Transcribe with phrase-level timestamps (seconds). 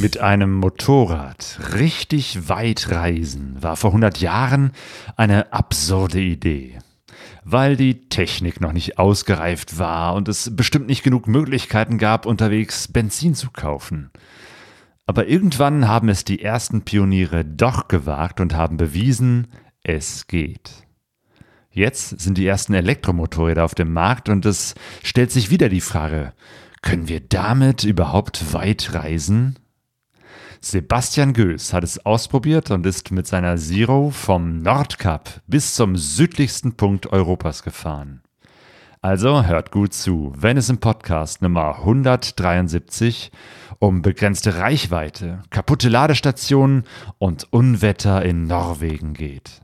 [0.00, 4.72] Mit einem Motorrad richtig weit reisen war vor 100 Jahren
[5.16, 6.78] eine absurde Idee.
[7.44, 12.88] Weil die Technik noch nicht ausgereift war und es bestimmt nicht genug Möglichkeiten gab, unterwegs
[12.88, 14.10] Benzin zu kaufen.
[15.04, 19.48] Aber irgendwann haben es die ersten Pioniere doch gewagt und haben bewiesen,
[19.82, 20.86] es geht.
[21.70, 26.32] Jetzt sind die ersten Elektromotorräder auf dem Markt und es stellt sich wieder die Frage,
[26.80, 29.58] können wir damit überhaupt weit reisen?
[30.62, 36.74] Sebastian Göß hat es ausprobiert und ist mit seiner Zero vom Nordkap bis zum südlichsten
[36.74, 38.20] Punkt Europas gefahren.
[39.00, 43.32] Also hört gut zu, wenn es im Podcast Nummer 173
[43.78, 46.84] um begrenzte Reichweite, kaputte Ladestationen
[47.16, 49.62] und Unwetter in Norwegen geht.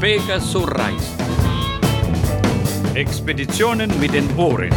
[0.00, 1.14] Pegasus reist.
[2.94, 4.70] Expeditionen mit den Ohren.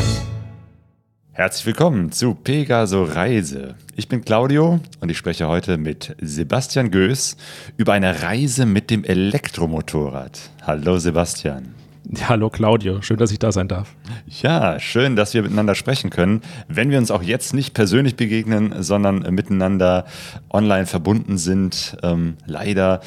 [1.31, 3.75] Herzlich willkommen zu Pegaso Reise.
[3.95, 7.37] Ich bin Claudio und ich spreche heute mit Sebastian Göß
[7.77, 10.41] über eine Reise mit dem Elektromotorrad.
[10.63, 11.73] Hallo Sebastian.
[12.15, 13.95] Ja, hallo Claudio, schön, dass ich da sein darf.
[14.27, 16.41] Ja, schön, dass wir miteinander sprechen können.
[16.67, 20.05] Wenn wir uns auch jetzt nicht persönlich begegnen, sondern miteinander
[20.51, 23.01] online verbunden sind, ähm, leider.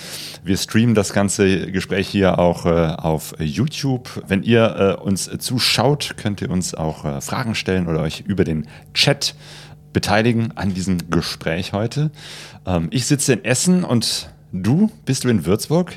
[0.45, 4.23] Wir streamen das ganze Gespräch hier auch äh, auf YouTube.
[4.27, 8.45] Wenn ihr äh, uns zuschaut, könnt ihr uns auch äh, Fragen stellen oder euch über
[8.45, 9.35] den Chat
[9.93, 12.11] beteiligen an diesem Gespräch heute.
[12.67, 15.95] Ähm, ich sitze in Essen und du bist du in Würzburg?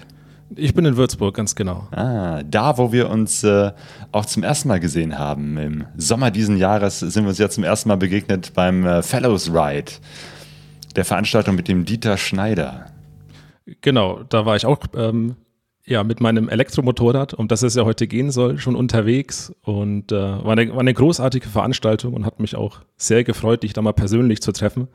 [0.56, 1.88] Ich bin in Würzburg, ganz genau.
[1.92, 3.72] Ah, da, wo wir uns äh,
[4.12, 5.58] auch zum ersten Mal gesehen haben.
[5.58, 9.54] Im Sommer diesen Jahres sind wir uns ja zum ersten Mal begegnet beim äh, Fellows
[9.54, 9.92] Ride,
[10.96, 12.88] der Veranstaltung mit dem Dieter Schneider.
[13.82, 15.36] Genau, da war ich auch ähm,
[15.86, 19.54] ja, mit meinem Elektromotorrad, um das es ja heute gehen soll, schon unterwegs.
[19.64, 23.74] Und äh, war, eine, war eine großartige Veranstaltung und hat mich auch sehr gefreut, dich
[23.74, 24.88] da mal persönlich zu treffen,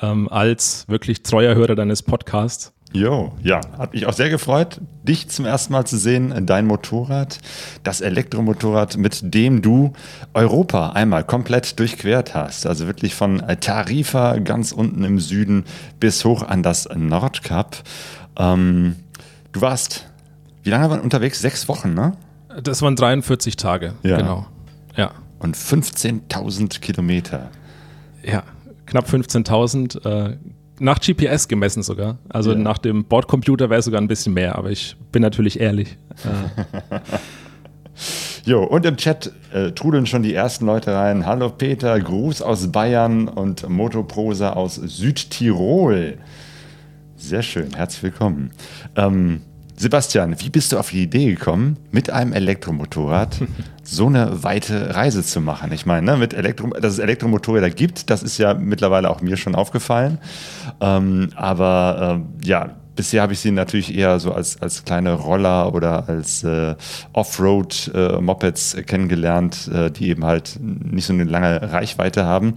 [0.00, 2.74] ähm, als wirklich treuer Hörer deines Podcasts.
[2.92, 7.38] Jo, ja, hat mich auch sehr gefreut, dich zum ersten Mal zu sehen, dein Motorrad,
[7.82, 9.92] das Elektromotorrad, mit dem du
[10.32, 12.66] Europa einmal komplett durchquert hast.
[12.66, 15.64] Also wirklich von Tarifa ganz unten im Süden
[16.00, 17.76] bis hoch an das Nordkap.
[18.38, 18.96] Ähm,
[19.52, 20.06] du warst,
[20.62, 21.40] wie lange waren unterwegs?
[21.40, 22.12] Sechs Wochen, ne?
[22.62, 24.16] Das waren 43 Tage, ja.
[24.16, 24.46] genau.
[24.96, 25.10] Ja.
[25.38, 27.50] Und 15.000 Kilometer.
[28.22, 28.42] Ja,
[28.86, 30.36] knapp 15.000 äh,
[30.80, 32.18] nach GPS gemessen sogar.
[32.28, 32.58] Also ja.
[32.58, 35.96] nach dem Bordcomputer wäre es sogar ein bisschen mehr, aber ich bin natürlich ehrlich.
[38.44, 41.26] jo, und im Chat äh, trudeln schon die ersten Leute rein.
[41.26, 46.18] Hallo Peter, Gruß aus Bayern und Motoprosa aus Südtirol.
[47.16, 48.52] Sehr schön, herzlich willkommen.
[48.94, 49.42] Ähm,
[49.78, 53.42] Sebastian, wie bist du auf die Idee gekommen, mit einem Elektromotorrad
[53.84, 55.70] so eine weite Reise zu machen?
[55.72, 59.36] Ich meine, ne, mit Elektro dass es Elektromotorräder gibt, das ist ja mittlerweile auch mir
[59.36, 60.18] schon aufgefallen.
[60.80, 65.72] Ähm, aber äh, ja, bisher habe ich sie natürlich eher so als, als kleine Roller
[65.72, 66.74] oder als äh,
[67.12, 72.54] Offroad-Mopeds äh, kennengelernt, äh, die eben halt nicht so eine lange Reichweite haben.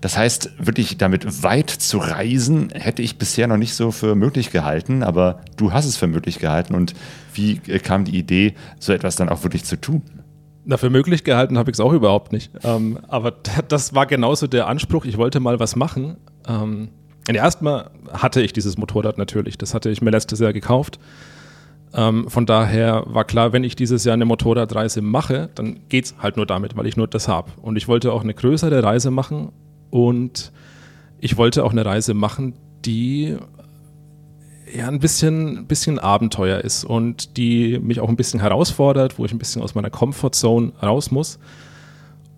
[0.00, 4.50] Das heißt, wirklich damit weit zu reisen, hätte ich bisher noch nicht so für möglich
[4.50, 6.74] gehalten, aber du hast es für möglich gehalten.
[6.74, 6.94] Und
[7.32, 10.02] wie äh, kam die Idee, so etwas dann auch wirklich zu tun?
[10.64, 12.50] Na, für möglich gehalten habe ich es auch überhaupt nicht.
[12.64, 13.30] Ähm, aber
[13.68, 15.04] das war genauso der Anspruch.
[15.04, 16.16] Ich wollte mal was machen.
[16.48, 16.88] Ähm,
[17.34, 19.58] erstmal hatte ich dieses Motorrad natürlich.
[19.58, 20.98] Das hatte ich mir letztes Jahr gekauft.
[21.92, 26.14] Ähm, von daher war klar, wenn ich dieses Jahr eine Motorradreise mache, dann geht es
[26.18, 27.50] halt nur damit, weil ich nur das habe.
[27.60, 29.50] Und ich wollte auch eine größere Reise machen
[29.90, 30.52] und
[31.18, 32.54] ich wollte auch eine Reise machen,
[32.84, 33.36] die
[34.74, 39.32] ja ein bisschen, bisschen Abenteuer ist und die mich auch ein bisschen herausfordert, wo ich
[39.32, 41.38] ein bisschen aus meiner Comfortzone raus muss.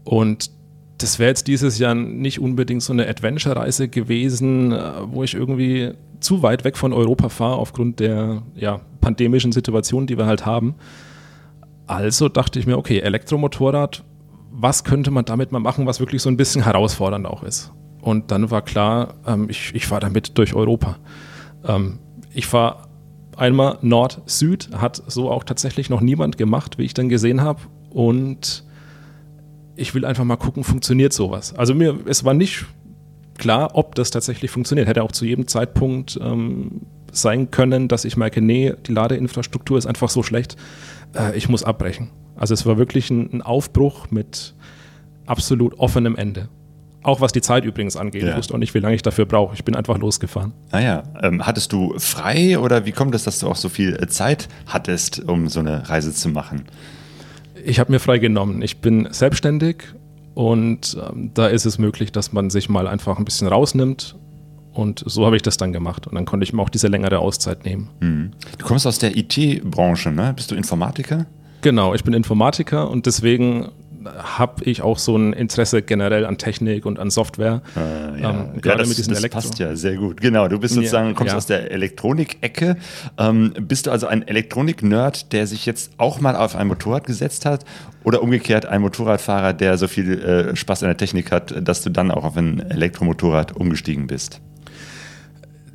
[0.05, 0.50] Und
[0.98, 5.92] das wäre jetzt dieses Jahr nicht unbedingt so eine Adventure-Reise gewesen, äh, wo ich irgendwie
[6.20, 10.75] zu weit weg von Europa fahre aufgrund der ja, pandemischen Situation, die wir halt haben.
[11.87, 14.05] Also dachte ich mir, okay, Elektromotorrad,
[14.50, 17.72] was könnte man damit mal machen, was wirklich so ein bisschen herausfordernd auch ist?
[18.00, 20.99] Und dann war klar, ähm, ich, ich fahre damit durch Europa.
[21.64, 22.00] Ähm,
[22.34, 22.88] ich fahre
[23.37, 27.61] einmal Nord-Süd, hat so auch tatsächlich noch niemand gemacht, wie ich dann gesehen habe.
[27.90, 28.64] Und
[29.78, 31.54] ich will einfach mal gucken, funktioniert sowas.
[31.54, 32.66] Also mir, es war nicht
[33.38, 34.88] klar, ob das tatsächlich funktioniert.
[34.88, 36.82] Hätte auch zu jedem Zeitpunkt ähm,
[37.12, 40.56] sein können, dass ich merke, nee, die Ladeinfrastruktur ist einfach so schlecht,
[41.14, 42.10] äh, ich muss abbrechen.
[42.36, 44.54] Also es war wirklich ein, ein Aufbruch mit
[45.26, 46.48] absolut offenem Ende.
[47.02, 48.22] Auch was die Zeit übrigens angeht.
[48.22, 48.31] Ja.
[48.31, 49.54] Ich wusste auch nicht, wie lange ich dafür brauche.
[49.54, 50.52] Ich bin einfach losgefahren.
[50.72, 54.08] Naja, ähm, hattest du frei oder wie kommt es, dass du auch so viel äh,
[54.08, 56.64] Zeit hattest, um so eine Reise zu machen?
[57.64, 58.62] Ich habe mir frei genommen.
[58.62, 59.84] Ich bin selbstständig
[60.34, 64.16] und ähm, da ist es möglich, dass man sich mal einfach ein bisschen rausnimmt.
[64.72, 66.06] Und so habe ich das dann gemacht.
[66.06, 67.90] Und dann konnte ich mir auch diese längere Auszeit nehmen.
[68.00, 68.31] Hm.
[68.58, 70.32] Du kommst aus der IT-Branche, ne?
[70.37, 71.26] Bist du Informatiker?
[71.62, 73.70] Genau, ich bin Informatiker und deswegen
[74.04, 77.62] habe ich auch so ein Interesse generell an Technik und an Software.
[77.76, 78.30] Äh, ja.
[78.30, 79.40] Ähm, ja, gerade das, mit diesen das Elektro.
[79.40, 80.20] passt ja sehr gut.
[80.20, 81.36] Genau, du bist sozusagen, kommst ja.
[81.36, 82.76] aus der Elektronik-Ecke.
[83.18, 87.46] Ähm, bist du also ein Elektronik-Nerd, der sich jetzt auch mal auf ein Motorrad gesetzt
[87.46, 87.64] hat?
[88.04, 91.90] Oder umgekehrt ein Motorradfahrer, der so viel äh, Spaß an der Technik hat, dass du
[91.90, 94.40] dann auch auf ein Elektromotorrad umgestiegen bist?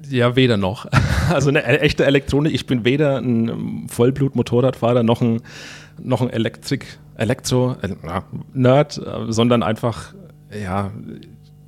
[0.10, 0.88] Ja, weder noch.
[1.30, 2.54] Also eine e- echte Elektronik.
[2.54, 5.42] Ich bin weder ein ähm, Vollblut-Motorradfahrer noch ein,
[6.02, 7.90] noch ein Elektrik, Elektro, äh,
[8.54, 10.14] Nerd, äh, sondern einfach,
[10.52, 10.92] ja,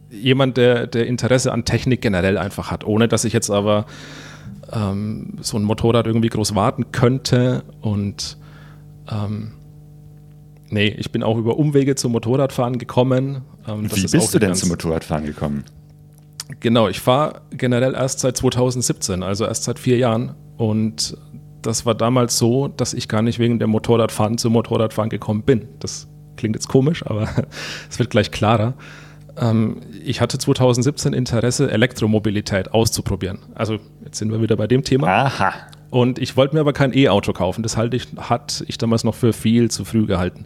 [0.10, 3.86] jemand, der, der Interesse an Technik generell einfach hat, ohne dass ich jetzt aber
[4.72, 8.38] ähm, so ein Motorrad irgendwie groß warten könnte und
[9.12, 9.54] ähm,
[10.70, 13.42] nee, ich bin auch über Umwege zum Motorradfahren gekommen.
[13.68, 15.64] Ähm, Wie bist du denn zum Motorradfahren gekommen?
[16.60, 20.36] Genau, ich fahre generell erst seit 2017, also erst seit vier Jahren.
[20.58, 21.18] Und
[21.66, 25.68] das war damals so, dass ich gar nicht wegen dem Motorradfahren zum Motorradfahren gekommen bin.
[25.80, 26.08] Das
[26.38, 27.28] klingt jetzt komisch, aber
[27.90, 28.74] es wird gleich klarer.
[29.38, 33.40] Ähm, ich hatte 2017 Interesse, Elektromobilität auszuprobieren.
[33.56, 35.08] Also jetzt sind wir wieder bei dem Thema.
[35.08, 35.54] Aha.
[35.90, 37.64] Und ich wollte mir aber kein E-Auto kaufen.
[37.64, 40.46] Das halte ich, hat ich damals noch für viel zu früh gehalten.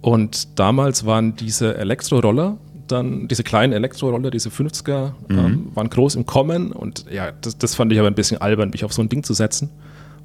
[0.00, 6.26] Und damals waren diese Elektroroller, dann diese kleinen Elektroroller, diese 50er, ähm, waren groß im
[6.26, 6.72] Kommen.
[6.72, 9.22] Und ja, das, das fand ich aber ein bisschen albern, mich auf so ein Ding
[9.22, 9.70] zu setzen.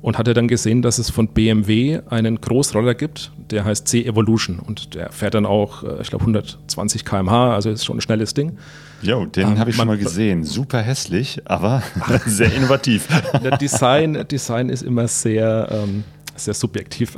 [0.01, 4.57] Und hatte dann gesehen, dass es von BMW einen Großroller gibt, der heißt C-Evolution.
[4.59, 8.33] Und der fährt dann auch, äh, ich glaube, 120 km/h, also ist schon ein schnelles
[8.33, 8.57] Ding.
[9.03, 10.43] Jo, den Ähm, habe ich schon mal gesehen.
[10.43, 11.83] Super hässlich, aber
[12.25, 13.07] sehr innovativ.
[13.43, 16.03] Der Design, Design ist immer sehr, ähm,
[16.35, 17.15] sehr subjektiv.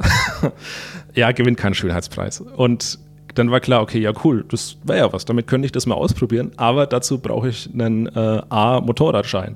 [1.16, 2.42] ja, gewinnt keinen Schönheitspreis.
[2.42, 3.00] Und
[3.36, 5.96] dann war klar, okay, ja cool, das wäre ja was, damit könnte ich das mal
[5.96, 9.56] ausprobieren, aber dazu brauche ich einen äh, A-Motorradschein.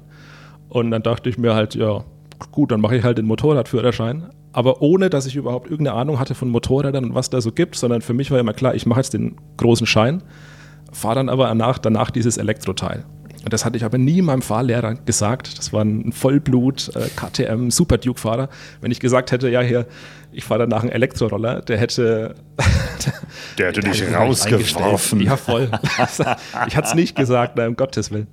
[0.70, 2.04] Und dann dachte ich mir halt, ja,
[2.52, 6.36] gut, dann mache ich halt den Motorradführerschein, aber ohne, dass ich überhaupt irgendeine Ahnung hatte
[6.36, 9.00] von Motorrädern und was da so gibt, sondern für mich war immer klar, ich mache
[9.00, 10.24] jetzt den großen Schein,
[10.92, 13.06] fahre dann aber danach, danach dieses Elektroteil.
[13.48, 15.58] Und das hatte ich aber nie meinem Fahrlehrer gesagt.
[15.58, 18.50] Das war ein Vollblut äh, KTM Super Duke Fahrer.
[18.82, 19.86] Wenn ich gesagt hätte, ja hier,
[20.34, 22.36] ich fahre danach einen Elektroroller, der hätte
[23.58, 25.22] Der hätte dich rausgeworfen.
[25.22, 25.72] Ja, voll.
[26.68, 28.28] ich hatte es nicht gesagt, nein, um Gottes Willen.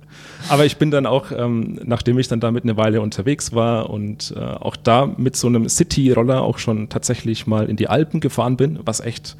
[0.49, 4.33] Aber ich bin dann auch, ähm, nachdem ich dann damit eine Weile unterwegs war und
[4.35, 8.57] äh, auch da mit so einem City-Roller auch schon tatsächlich mal in die Alpen gefahren
[8.57, 9.37] bin, was echt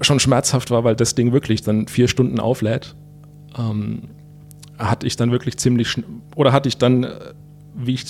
[0.00, 2.96] schon schmerzhaft war, weil das Ding wirklich dann vier Stunden auflädt,
[3.56, 4.08] ähm,
[4.78, 5.96] hatte ich dann wirklich ziemlich,
[6.34, 7.10] oder hatte ich dann, äh,
[7.74, 8.04] wie ich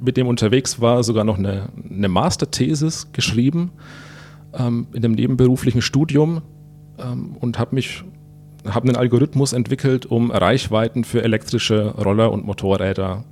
[0.00, 3.72] mit dem unterwegs war, sogar noch eine, eine Masterthesis geschrieben
[4.54, 6.42] ähm, in dem nebenberuflichen Studium
[6.98, 8.04] ähm, und habe mich
[8.68, 13.24] habe einen Algorithmus entwickelt, um Reichweiten für elektrische Roller und Motorräder,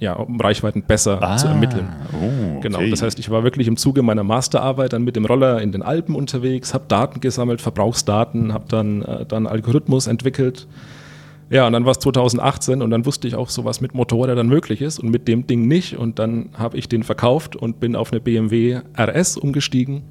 [0.00, 1.88] ja, um Reichweiten besser zu ermitteln.
[2.12, 2.90] Oh, Genau, okay.
[2.90, 5.82] das heißt, ich war wirklich im Zuge meiner Masterarbeit dann mit dem Roller in den
[5.82, 10.66] Alpen unterwegs, habe Daten gesammelt, Verbrauchsdaten, habe dann, äh, dann einen Algorithmus entwickelt.
[11.48, 14.48] Ja, und dann war es 2018 und dann wusste ich auch so, was mit Motorrädern
[14.48, 15.96] möglich ist und mit dem Ding nicht.
[15.96, 20.02] Und dann habe ich den verkauft und bin auf eine BMW RS umgestiegen.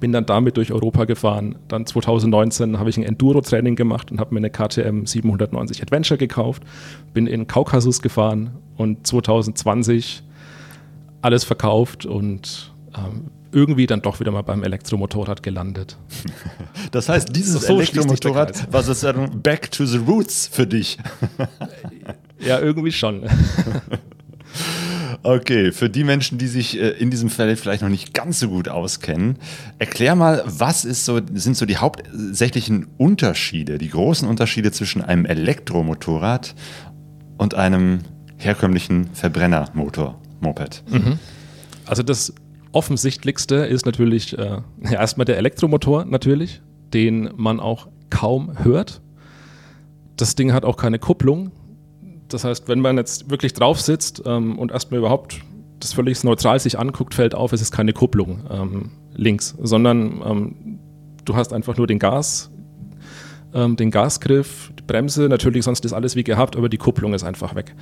[0.00, 1.56] Bin dann damit durch Europa gefahren.
[1.68, 6.62] Dann 2019 habe ich ein Enduro-Training gemacht und habe mir eine KTM 790 Adventure gekauft.
[7.12, 10.22] Bin in Kaukasus gefahren und 2020
[11.20, 15.96] alles verkauft und ähm, irgendwie dann doch wieder mal beim Elektromotorrad gelandet.
[16.92, 20.98] Das heißt, dieses So Elektromotorrad war sozusagen back to the roots für dich.
[22.38, 23.22] Ja, irgendwie schon.
[25.22, 28.48] Okay, für die Menschen, die sich äh, in diesem Feld vielleicht noch nicht ganz so
[28.48, 29.38] gut auskennen,
[29.78, 35.24] erklär mal, was ist so, sind so die hauptsächlichen Unterschiede, die großen Unterschiede zwischen einem
[35.26, 36.54] Elektromotorrad
[37.38, 38.00] und einem
[38.36, 40.84] herkömmlichen Verbrennermotor, Moped?
[41.86, 42.32] Also das
[42.72, 49.00] offensichtlichste ist natürlich äh, erstmal der Elektromotor natürlich, den man auch kaum hört.
[50.16, 51.52] Das Ding hat auch keine Kupplung.
[52.28, 55.40] Das heißt, wenn man jetzt wirklich drauf sitzt ähm, und erstmal überhaupt
[55.80, 60.78] das völlig neutral sich anguckt, fällt auf, es ist keine Kupplung ähm, links, sondern ähm,
[61.24, 62.50] du hast einfach nur den Gas,
[63.54, 67.24] ähm, den Gasgriff, die Bremse, natürlich sonst ist alles wie gehabt, aber die Kupplung ist
[67.24, 67.74] einfach weg.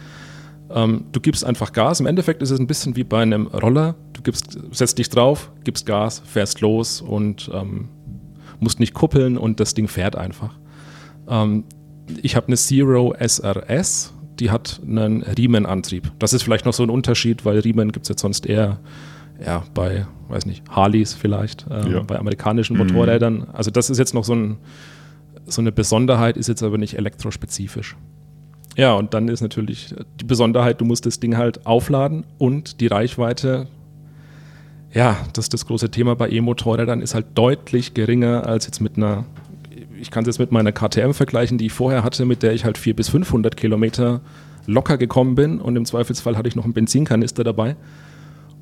[0.70, 2.00] Ähm, du gibst einfach Gas.
[2.00, 3.94] Im Endeffekt ist es ein bisschen wie bei einem Roller.
[4.12, 7.88] Du gibst, setzt dich drauf, gibst Gas, fährst los und ähm,
[8.60, 10.58] musst nicht kuppeln und das Ding fährt einfach.
[11.28, 11.64] Ähm,
[12.22, 16.12] ich habe eine Zero SRS, die hat einen Riemenantrieb.
[16.18, 18.80] Das ist vielleicht noch so ein Unterschied, weil Riemen gibt es jetzt sonst eher
[19.44, 22.02] ja, bei, weiß nicht, Harleys vielleicht, äh, ja.
[22.02, 22.86] bei amerikanischen mhm.
[22.86, 23.46] Motorrädern.
[23.52, 24.58] Also das ist jetzt noch so, ein,
[25.46, 27.96] so eine Besonderheit, ist jetzt aber nicht elektrospezifisch.
[28.76, 32.88] Ja, und dann ist natürlich die Besonderheit, du musst das Ding halt aufladen und die
[32.88, 33.68] Reichweite,
[34.92, 38.96] ja, das ist das große Thema bei E-Motorrädern, ist halt deutlich geringer als jetzt mit
[38.96, 39.24] einer
[40.04, 42.64] ich kann es jetzt mit meiner KTM vergleichen, die ich vorher hatte, mit der ich
[42.64, 44.20] halt 400 bis 500 Kilometer
[44.66, 47.76] locker gekommen bin und im Zweifelsfall hatte ich noch einen Benzinkanister dabei.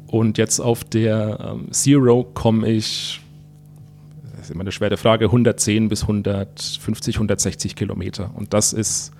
[0.06, 3.20] Und jetzt auf der ähm, Zero komme ich,
[4.32, 8.30] das ist immer eine schwere Frage, 110 bis 150, 160 Kilometer.
[8.34, 9.12] Und das ist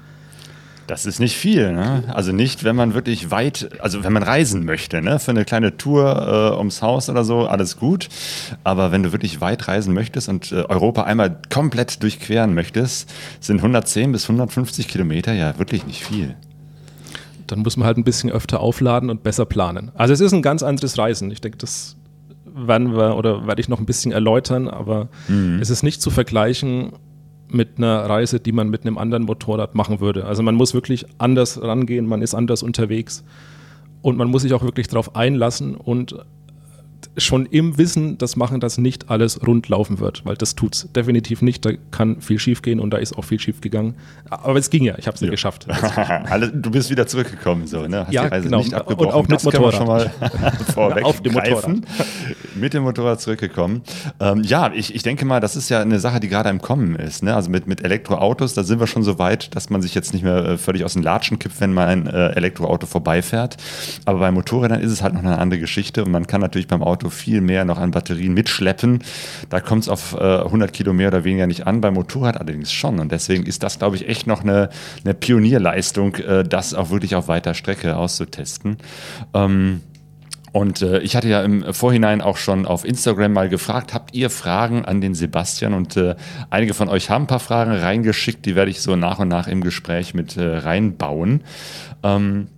[0.92, 2.04] das ist nicht viel, ne?
[2.08, 5.18] Also nicht, wenn man wirklich weit, also wenn man reisen möchte, ne?
[5.18, 8.10] Für eine kleine Tour äh, ums Haus oder so, alles gut.
[8.62, 13.60] Aber wenn du wirklich weit reisen möchtest und äh, Europa einmal komplett durchqueren möchtest, sind
[13.60, 16.34] 110 bis 150 Kilometer ja wirklich nicht viel.
[17.46, 19.92] Dann muss man halt ein bisschen öfter aufladen und besser planen.
[19.94, 21.30] Also es ist ein ganz anderes Reisen.
[21.30, 21.96] Ich denke, das
[22.44, 25.58] werden wir oder werde ich noch ein bisschen erläutern, aber mhm.
[25.62, 26.92] es ist nicht zu vergleichen
[27.54, 30.24] mit einer Reise, die man mit einem anderen Motorrad machen würde.
[30.24, 33.24] Also man muss wirklich anders rangehen, man ist anders unterwegs
[34.02, 36.16] und man muss sich auch wirklich darauf einlassen und
[37.16, 40.92] schon im Wissen das machen, dass nicht alles rund laufen wird, weil das tut es
[40.92, 41.64] definitiv nicht.
[41.64, 43.94] Da kann viel schief gehen und da ist auch viel schief gegangen.
[44.30, 45.66] Aber es ging ja, ich habe es ja geschafft.
[46.54, 48.06] du bist wieder zurückgekommen, so, ne?
[48.06, 48.58] Hast ja, die Reise genau.
[48.58, 49.08] nicht abgebrochen.
[49.08, 49.74] Und auch mit das Motorrad.
[49.74, 50.10] Schon mal
[50.74, 51.76] vorweg Auf dem Motorrad.
[52.54, 53.82] mit dem Motorrad zurückgekommen.
[54.20, 56.96] Ähm, ja, ich, ich denke mal, das ist ja eine Sache, die gerade im Kommen
[56.96, 57.22] ist.
[57.22, 57.34] Ne?
[57.34, 60.22] Also mit, mit Elektroautos, da sind wir schon so weit, dass man sich jetzt nicht
[60.22, 63.56] mehr äh, völlig aus den Latschen kippt, wenn mal ein äh, Elektroauto vorbeifährt.
[64.04, 66.82] Aber bei Motorrädern ist es halt noch eine andere Geschichte und man kann natürlich beim
[66.82, 69.02] Auto Auto viel mehr noch an Batterien mitschleppen.
[69.48, 72.72] Da kommt es auf äh, 100 Kilo mehr oder weniger nicht an, beim Motorrad allerdings
[72.72, 72.98] schon.
[72.98, 74.68] Und deswegen ist das, glaube ich, echt noch eine,
[75.04, 78.76] eine Pionierleistung, äh, das auch wirklich auf weiter Strecke auszutesten.
[79.34, 79.80] Ähm,
[80.52, 84.28] und äh, ich hatte ja im Vorhinein auch schon auf Instagram mal gefragt, habt ihr
[84.28, 85.72] Fragen an den Sebastian?
[85.72, 86.14] Und äh,
[86.50, 89.48] einige von euch haben ein paar Fragen reingeschickt, die werde ich so nach und nach
[89.48, 91.42] im Gespräch mit äh, reinbauen.
[92.02, 92.48] Ähm,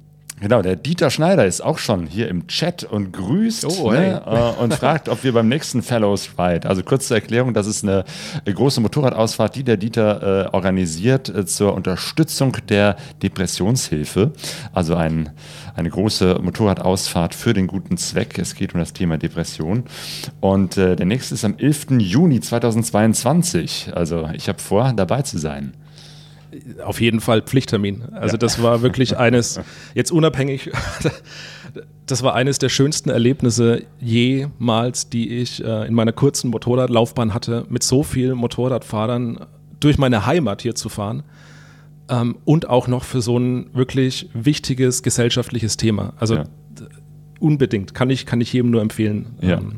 [0.41, 4.61] Genau, der Dieter Schneider ist auch schon hier im Chat und grüßt oh, ne, äh,
[4.63, 8.05] und fragt, ob wir beim nächsten Fellows Ride, also kurze Erklärung, das ist eine,
[8.45, 14.33] eine große Motorradausfahrt, die der Dieter äh, organisiert äh, zur Unterstützung der Depressionshilfe.
[14.73, 15.31] Also ein,
[15.77, 18.37] eine große Motorradausfahrt für den guten Zweck.
[18.37, 19.85] Es geht um das Thema Depression.
[20.41, 21.87] Und äh, der nächste ist am 11.
[21.99, 23.93] Juni 2022.
[23.95, 25.75] Also ich habe vor, dabei zu sein
[26.85, 28.03] auf jeden Fall Pflichttermin.
[28.13, 28.39] Also ja.
[28.39, 29.61] das war wirklich eines,
[29.95, 30.71] jetzt unabhängig,
[32.07, 37.67] das war eines der schönsten Erlebnisse jemals, die ich äh, in meiner kurzen Motorradlaufbahn hatte,
[37.69, 39.47] mit so vielen Motorradfahrern
[39.81, 41.23] durch meine Heimat hier zu fahren.
[42.09, 46.13] Ähm, und auch noch für so ein wirklich wichtiges gesellschaftliches Thema.
[46.19, 46.45] Also ja.
[47.41, 49.37] unbedingt, kann ich, kann ich jedem nur empfehlen.
[49.41, 49.59] Ja.
[49.59, 49.75] Ähm,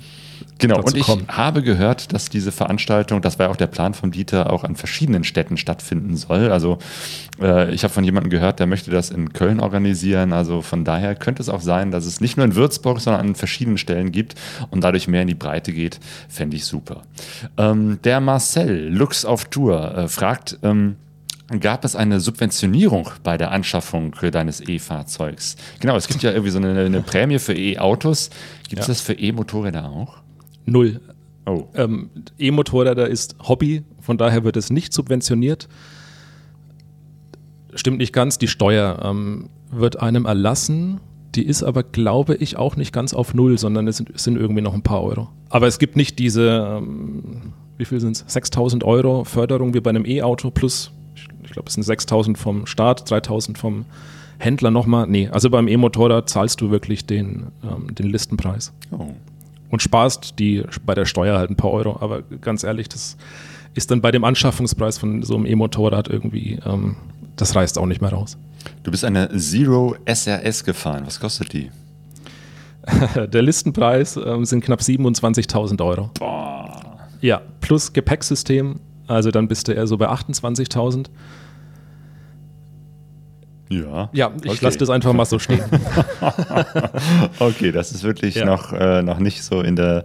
[0.59, 1.27] Genau, und ich kommen.
[1.29, 4.75] habe gehört, dass diese Veranstaltung, das war ja auch der Plan von Dieter, auch an
[4.75, 6.51] verschiedenen Städten stattfinden soll.
[6.51, 6.79] Also
[7.41, 10.33] äh, ich habe von jemandem gehört, der möchte das in Köln organisieren.
[10.33, 13.35] Also von daher könnte es auch sein, dass es nicht nur in Würzburg, sondern an
[13.35, 14.35] verschiedenen Stellen gibt
[14.71, 16.01] und dadurch mehr in die Breite geht.
[16.29, 17.03] Fände ich super.
[17.59, 20.97] Ähm, der Marcel, Lux auf Tour, äh, fragt, ähm,
[21.61, 25.57] gab es eine Subventionierung bei der Anschaffung deines E-Fahrzeugs?
[25.81, 28.31] Genau, es gibt ja irgendwie so eine, eine Prämie für E-Autos.
[28.69, 28.95] Gibt es ja.
[28.95, 30.26] das für E-Motorräder auch?
[30.67, 31.01] Null.
[31.47, 31.65] Oh.
[31.75, 35.69] Ähm, E-Motorräder ist Hobby, von daher wird es nicht subventioniert.
[37.75, 41.01] Stimmt nicht ganz, die Steuer ähm, wird einem erlassen.
[41.37, 44.37] Die ist aber, glaube ich, auch nicht ganz auf Null, sondern es sind, es sind
[44.37, 45.29] irgendwie noch ein paar Euro.
[45.49, 49.91] Aber es gibt nicht diese, ähm, wie viel sind es, 6000 Euro Förderung wie bei
[49.91, 53.85] einem E-Auto plus, ich, ich glaube, es sind 6000 vom Staat, 3000 vom
[54.39, 55.07] Händler nochmal.
[55.07, 58.73] Nee, also beim E-Motorrad zahlst du wirklich den, ähm, den Listenpreis.
[58.91, 59.13] Oh
[59.71, 61.99] und sparst die bei der Steuer halt ein paar Euro.
[62.01, 63.17] Aber ganz ehrlich, das
[63.75, 66.97] ist dann bei dem Anschaffungspreis von so einem E-Motorrad irgendwie, ähm,
[67.37, 68.39] das reißt auch nicht mehr raus.
[68.83, 71.03] Du bist eine Zero SRS gefahren.
[71.07, 71.71] Was kostet die?
[73.33, 76.11] der Listenpreis ähm, sind knapp 27.000 Euro.
[76.19, 76.99] Boah.
[77.21, 78.81] Ja, plus Gepäcksystem.
[79.07, 81.07] Also dann bist du eher so bei 28.000.
[83.69, 84.09] Ja.
[84.13, 84.59] Ja, ich Okay.
[84.65, 85.65] lasse das einfach mal so stehen.
[87.39, 88.45] Okay, das ist wirklich Ja.
[88.45, 90.05] noch, äh, noch nicht so in der,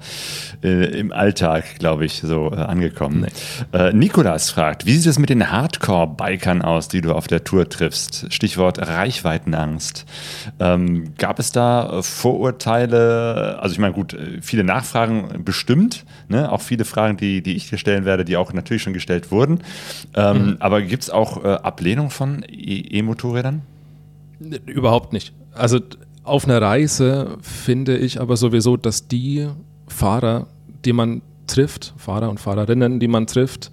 [0.63, 3.27] äh, im Alltag, glaube ich, so äh, angekommen.
[3.73, 7.69] Äh, Nikolas fragt, wie sieht es mit den Hardcore-Bikern aus, die du auf der Tour
[7.69, 8.27] triffst?
[8.33, 10.05] Stichwort Reichweitenangst.
[10.59, 13.59] Ähm, gab es da Vorurteile?
[13.61, 16.51] Also ich meine, gut, viele Nachfragen bestimmt, ne?
[16.51, 19.59] auch viele Fragen, die, die ich dir stellen werde, die auch natürlich schon gestellt wurden.
[20.15, 23.50] Ähm, Aber gibt es auch äh, Ablehnung von E- E-Motorrädern?
[24.65, 25.33] Überhaupt nicht.
[25.53, 25.79] Also
[26.23, 29.47] auf einer Reise finde ich aber sowieso, dass die
[29.87, 30.47] Fahrer,
[30.85, 33.71] die man trifft, Fahrer und Fahrerinnen, die man trifft,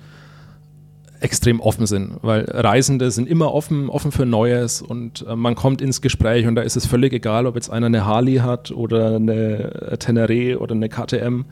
[1.21, 5.83] extrem offen sind, weil Reisende sind immer offen, offen für Neues und äh, man kommt
[5.83, 9.17] ins Gespräch und da ist es völlig egal, ob jetzt einer eine Harley hat oder
[9.17, 11.45] eine Teneré oder eine KTM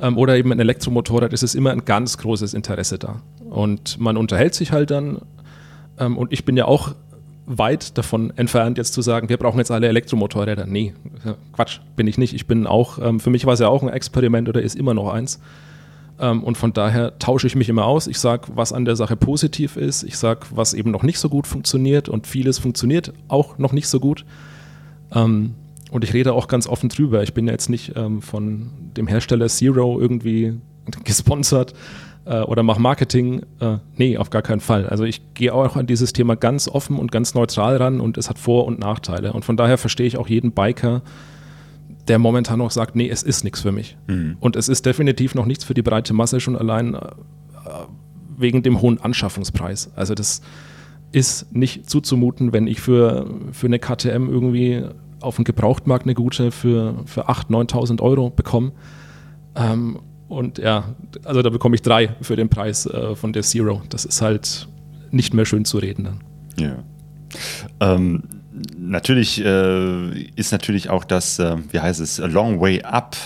[0.00, 3.22] ähm, oder eben ein Elektromotorrad, es ist immer ein ganz großes Interesse da.
[3.48, 5.18] Und man unterhält sich halt dann
[5.98, 6.94] ähm, und ich bin ja auch
[7.46, 10.66] weit davon entfernt, jetzt zu sagen, wir brauchen jetzt alle Elektromotorräder.
[10.66, 10.94] Nee,
[11.52, 12.34] Quatsch, bin ich nicht.
[12.34, 14.94] Ich bin auch, ähm, für mich war es ja auch ein Experiment oder ist immer
[14.94, 15.40] noch eins.
[16.18, 18.06] Ähm, und von daher tausche ich mich immer aus.
[18.06, 20.02] Ich sage, was an der Sache positiv ist.
[20.02, 22.08] Ich sage, was eben noch nicht so gut funktioniert.
[22.08, 24.24] Und vieles funktioniert auch noch nicht so gut.
[25.12, 25.54] Ähm,
[25.90, 27.22] und ich rede auch ganz offen drüber.
[27.22, 30.54] Ich bin ja jetzt nicht ähm, von dem Hersteller Zero irgendwie
[31.04, 31.74] gesponsert
[32.24, 33.42] äh, oder mache Marketing.
[33.60, 34.86] Äh, nee, auf gar keinen Fall.
[34.86, 38.28] Also ich gehe auch an dieses Thema ganz offen und ganz neutral ran und es
[38.28, 39.32] hat Vor- und Nachteile.
[39.32, 41.02] Und von daher verstehe ich auch jeden Biker,
[42.08, 43.96] der momentan noch sagt, nee, es ist nichts für mich.
[44.40, 47.00] Und es ist definitiv noch nichts für die breite Masse, schon allein äh,
[48.36, 49.90] wegen dem hohen Anschaffungspreis.
[49.96, 50.40] Also das
[51.12, 54.84] ist nicht zuzumuten, wenn ich für, für eine KTM irgendwie
[55.20, 58.72] auf dem Gebrauchtmarkt eine gute für, für 8.000, 9.000 Euro bekomme.
[59.54, 63.82] Ähm, und ja, also da bekomme ich drei für den Preis äh, von der Zero.
[63.88, 64.68] Das ist halt
[65.10, 66.20] nicht mehr schön zu reden dann.
[66.58, 66.76] Ja.
[67.80, 68.22] Ähm,
[68.76, 73.16] natürlich äh, ist natürlich auch das, äh, wie heißt es, A Long Way Up,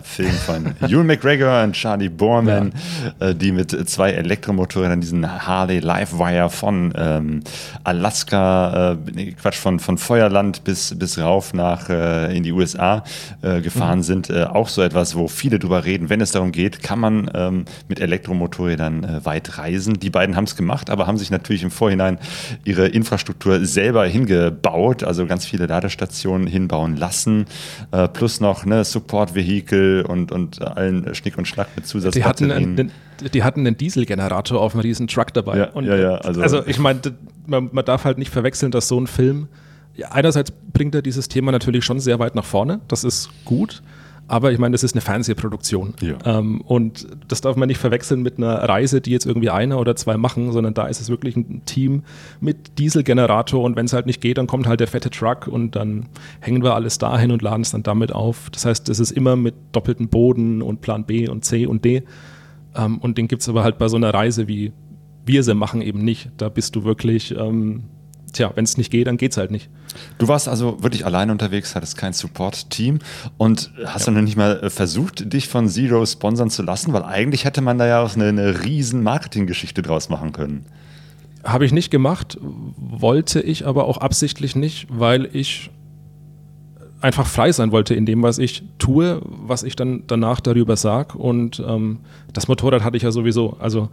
[0.00, 2.72] Film von Ewan McGregor und Charlie Borman,
[3.20, 7.40] äh, die mit zwei Elektromotorrädern diesen Harley Livewire von ähm,
[7.84, 13.04] Alaska, äh, Quatsch, von, von Feuerland bis, bis rauf nach äh, in die USA
[13.42, 14.30] äh, gefahren sind.
[14.30, 17.64] Äh, auch so etwas, wo viele drüber reden, wenn es darum geht, kann man ähm,
[17.88, 20.00] mit Elektromotorrädern äh, weit reisen.
[20.00, 22.18] Die beiden haben es gemacht, aber haben sich natürlich im Vorhinein
[22.64, 27.46] ihre Infrastruktur selber hingebaut, also ganz viele Ladestationen hinbauen lassen,
[27.90, 31.88] äh, plus noch ne, Support-Vehikel und, und allen Schnick und Schnack mit Die
[32.24, 32.78] hatten, Zusatzbatterien.
[32.78, 32.90] einen,
[33.32, 35.58] die hatten einen Dieselgenerator auf einem riesen Truck dabei.
[35.58, 37.00] Ja, ja, ja, also- also, ich meine,
[37.46, 39.48] man, man darf halt nicht verwechseln, dass so ein Film,
[39.94, 43.82] ja, einerseits bringt er dieses Thema natürlich schon sehr weit nach vorne, das ist gut,
[44.28, 45.94] aber ich meine, das ist eine Fernsehproduktion.
[46.00, 46.16] Ja.
[46.24, 49.96] Ähm, und das darf man nicht verwechseln mit einer Reise, die jetzt irgendwie einer oder
[49.96, 52.02] zwei machen, sondern da ist es wirklich ein Team
[52.40, 55.76] mit Dieselgenerator und wenn es halt nicht geht, dann kommt halt der fette Truck und
[55.76, 56.06] dann
[56.40, 58.48] hängen wir alles dahin und laden es dann damit auf.
[58.50, 62.02] Das heißt, das ist immer mit doppeltem Boden und Plan B und C und D.
[62.74, 64.72] Ähm, und den gibt es aber halt bei so einer Reise, wie
[65.24, 66.30] wir sie machen, eben nicht.
[66.36, 67.84] Da bist du wirklich, ähm,
[68.32, 69.68] tja, wenn es nicht geht, dann geht es halt nicht.
[70.18, 73.00] Du warst also wirklich alleine unterwegs, hattest kein Support-Team
[73.36, 77.04] und hast dann noch nicht mal äh, versucht, dich von Zero sponsern zu lassen, weil
[77.04, 80.64] eigentlich hätte man da ja auch eine, eine riesen Marketinggeschichte draus machen können.
[81.44, 85.70] Habe ich nicht gemacht, wollte ich aber auch absichtlich nicht, weil ich
[87.00, 91.18] einfach frei sein wollte in dem, was ich tue, was ich dann danach darüber sage.
[91.18, 91.98] Und ähm,
[92.32, 93.56] das Motorrad hatte ich ja sowieso.
[93.58, 93.88] Also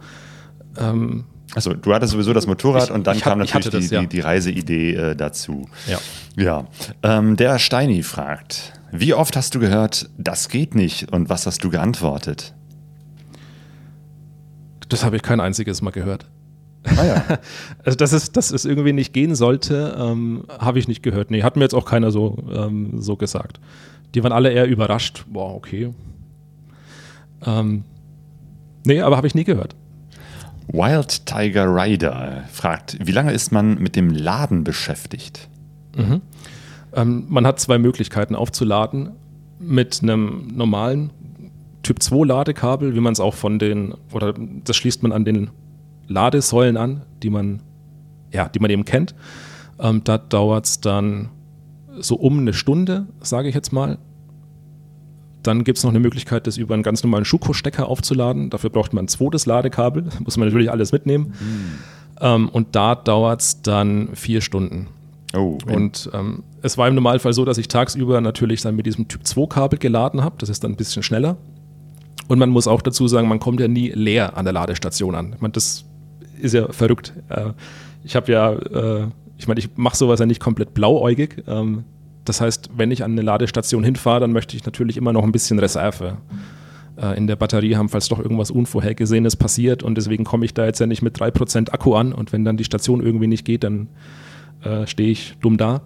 [0.78, 3.88] ähm, Also du hattest sowieso das Motorrad Ich- und dann hab- kam ich natürlich das,
[3.88, 4.00] die, ja.
[4.02, 5.68] die, die Reiseidee äh, dazu.
[5.88, 5.98] Ja.
[6.36, 6.66] Ja.
[7.02, 11.62] Ähm, der Steini fragt, wie oft hast du gehört, das geht nicht und was hast
[11.64, 12.54] du geantwortet?
[14.88, 16.26] das habe ich kein einziges Mal gehört.
[16.96, 17.24] Ah ja.
[17.84, 21.30] Also, dass es, dass es irgendwie nicht gehen sollte, ähm, habe ich nicht gehört.
[21.30, 23.60] Nee, hat mir jetzt auch keiner so, ähm, so gesagt.
[24.14, 25.24] Die waren alle eher überrascht.
[25.28, 25.94] Boah, okay.
[27.46, 27.84] Ähm,
[28.84, 29.76] nee, aber habe ich nie gehört.
[30.72, 35.48] Wild Tiger Rider fragt, wie lange ist man mit dem Laden beschäftigt?
[36.94, 39.10] Ähm, man hat zwei Möglichkeiten aufzuladen
[39.58, 41.10] mit einem normalen
[41.82, 45.50] Typ 2 Ladekabel, wie man es auch von den, oder das schließt man an den
[46.08, 47.62] Ladesäulen an, die man,
[48.32, 49.14] ja, die man eben kennt.
[49.78, 51.30] Ähm, da dauert es dann
[51.98, 53.98] so um eine Stunde, sage ich jetzt mal.
[55.42, 58.50] Dann gibt es noch eine Möglichkeit, das über einen ganz normalen Schuko-Stecker aufzuladen.
[58.50, 61.34] Dafür braucht man ein zweites Ladekabel, muss man natürlich alles mitnehmen.
[62.20, 64.88] Ähm, und da dauert es dann vier Stunden.
[65.34, 69.06] Oh, Und ähm, es war im Normalfall so, dass ich tagsüber natürlich dann mit diesem
[69.06, 70.34] Typ 2 Kabel geladen habe.
[70.38, 71.36] Das ist dann ein bisschen schneller.
[72.28, 75.32] Und man muss auch dazu sagen, man kommt ja nie leer an der Ladestation an.
[75.34, 75.84] Ich meine, das
[76.40, 77.12] ist ja verrückt.
[77.28, 77.52] Äh,
[78.02, 79.06] ich habe ja äh,
[79.40, 81.42] ich meine, ich mache sowas ja nicht komplett blauäugig.
[81.48, 81.84] Ähm,
[82.24, 85.32] das heißt, wenn ich an eine Ladestation hinfahre, dann möchte ich natürlich immer noch ein
[85.32, 86.18] bisschen Reserve
[87.00, 89.82] äh, in der Batterie haben, falls doch irgendwas Unvorhergesehenes passiert.
[89.82, 92.12] Und deswegen komme ich da jetzt ja nicht mit 3% Akku an.
[92.12, 93.88] Und wenn dann die Station irgendwie nicht geht, dann
[94.62, 95.82] äh, stehe ich dumm da.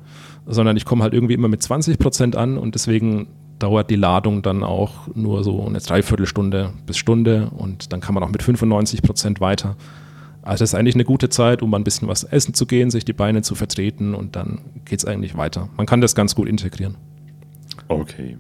[0.47, 2.59] Sondern ich komme halt irgendwie immer mit 20% an.
[2.59, 7.51] Und deswegen dauert die Ladung dann auch nur so eine Dreiviertelstunde bis Stunde.
[7.57, 9.77] Und dann kann man auch mit 95% weiter.
[10.44, 12.90] Also das ist eigentlich eine gute Zeit, um mal ein bisschen was essen zu gehen,
[12.90, 15.70] sich die Beine zu vertreten und dann geht es eigentlich weiter.
[15.76, 16.96] Man kann das ganz gut integrieren.
[17.88, 18.37] Okay.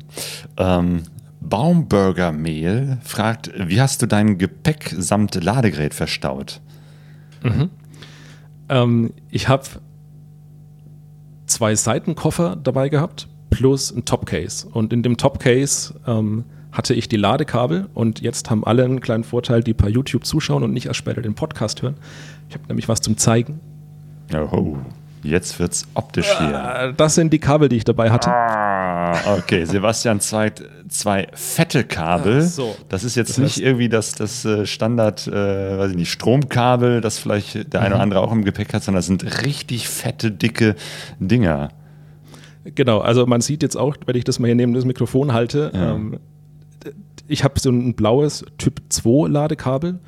[0.58, 1.04] Ähm,
[1.40, 6.60] Baumburgermehl fragt, wie hast du dein Gepäck samt Ladegerät verstaut?
[7.42, 7.70] Mhm.
[8.68, 9.64] Ähm, ich habe
[11.46, 14.66] zwei Seitenkoffer dabei gehabt plus ein Topcase.
[14.68, 19.24] Und in dem Topcase ähm, hatte ich die Ladekabel und jetzt haben alle einen kleinen
[19.24, 21.94] Vorteil, die per YouTube zuschauen und nicht erst später den Podcast hören.
[22.50, 23.60] Ich habe nämlich was zum Zeigen.
[24.52, 24.76] Oh,
[25.22, 26.74] jetzt wird's optisch hier.
[26.90, 28.28] Äh, das sind die Kabel, die ich dabei hatte.
[28.30, 29.64] Ah, okay.
[29.64, 32.42] Sebastian zeigt zwei fette Kabel.
[32.44, 32.76] Ach so.
[32.88, 37.00] Das ist jetzt Das nicht irgendwie das, das äh, Standard, äh, weiß ich nicht, Stromkabel,
[37.00, 37.86] das vielleicht der Mhm.
[37.86, 40.74] eine oder andere auch im Gepäck hat, sondern das sind richtig fette, dicke
[41.20, 41.70] Dinger.
[42.74, 45.70] Genau, also man sieht jetzt auch, wenn ich das mal hier neben das Mikrofon halte,
[45.72, 45.92] Ja.
[45.94, 46.18] ähm,
[47.28, 49.98] ich habe so ein blaues Typ 2 Ladekabel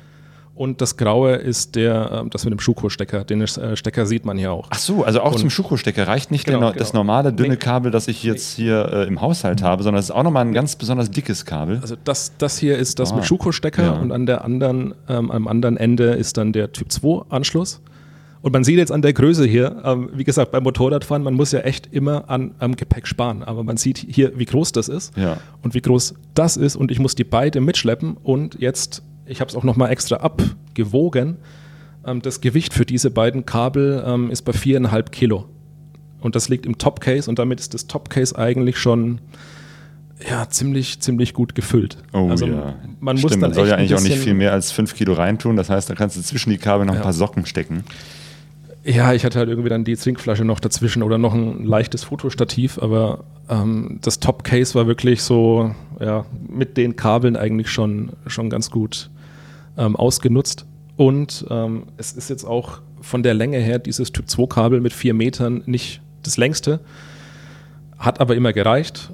[0.55, 3.23] und das graue ist der, ähm, das mit dem Schuko-Stecker.
[3.25, 4.67] Den äh, Stecker sieht man hier auch.
[4.71, 6.79] Ach so, also auch Und- zum Schuko-Stecker reicht nicht Genau, der, genau.
[6.79, 7.55] das normale dünne Nee.
[7.57, 10.53] Kabel, das ich jetzt hier äh, im Haushalt habe, sondern es ist auch nochmal ein
[10.53, 11.77] ganz besonders dickes Kabel.
[11.81, 13.91] Also das, das hier ist das Ah, mit Schuko-Stecker ja.
[13.93, 17.79] und an der anderen, ähm, am anderen Ende ist dann der Typ 2 Anschluss.
[18.47, 21.51] Und man sieht jetzt an der Größe hier, ähm, wie gesagt, beim Motorradfahren, man muss
[21.51, 23.43] ja echt immer an, am Gepäck sparen.
[23.43, 25.35] Aber man sieht hier, wie groß das ist Ja.
[25.63, 26.77] und wie groß das ist.
[26.77, 28.15] Und ich muss die beide mitschleppen.
[28.15, 31.35] Und jetzt, ich habe es auch nochmal extra abgewogen.
[32.05, 35.49] Ähm, das Gewicht für diese beiden Kabel ähm, ist bei viereinhalb Kilo.
[36.21, 39.19] Und das liegt im Topcase und damit ist das Topcase eigentlich schon
[40.29, 41.97] ja, ziemlich, ziemlich gut gefüllt.
[42.13, 42.75] Oh also ja.
[43.01, 44.95] man Stimmt, muss dann man soll ja ein eigentlich auch nicht viel mehr als 5
[44.95, 45.57] Kilo reintun.
[45.57, 47.03] Das heißt, da kannst du zwischen die Kabel noch ein Ja.
[47.03, 47.83] paar Socken stecken.
[48.87, 52.79] Ja, ich hatte halt irgendwie dann die Trinkflasche noch dazwischen oder noch ein leichtes Fotostativ,
[52.81, 58.71] aber ähm, das Topcase war wirklich so, ja, mit den Kabeln eigentlich schon, schon ganz
[58.71, 59.09] gut
[59.77, 60.65] ähm, ausgenutzt.
[60.95, 64.93] Und ähm, es ist jetzt auch von der Länge her dieses Typ 2 Kabel mit
[64.93, 66.79] vier Metern nicht das längste,
[67.97, 69.11] hat aber immer gereicht.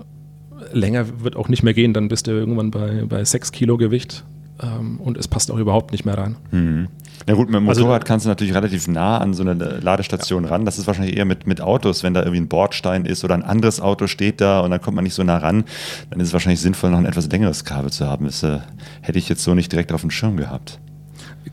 [0.71, 4.23] Länger wird auch nicht mehr gehen, dann bist du irgendwann bei, bei 6 Kilo Gewicht
[4.63, 6.37] ähm, und es passt auch überhaupt nicht mehr rein.
[6.51, 6.87] Hm.
[7.27, 10.45] Na gut, mit dem Also- Motorrad kannst du natürlich relativ nah an so eine Ladestation
[10.45, 10.65] ran.
[10.65, 13.43] Das ist wahrscheinlich eher mit, mit Autos, wenn da irgendwie ein Bordstein ist oder ein
[13.43, 15.63] anderes Auto steht da und dann kommt man nicht so nah ran,
[16.09, 18.25] dann ist es wahrscheinlich sinnvoll, noch ein etwas längeres Kabel zu haben.
[18.25, 18.59] Das äh,
[19.01, 20.79] hätte ich jetzt so nicht direkt auf dem Schirm gehabt.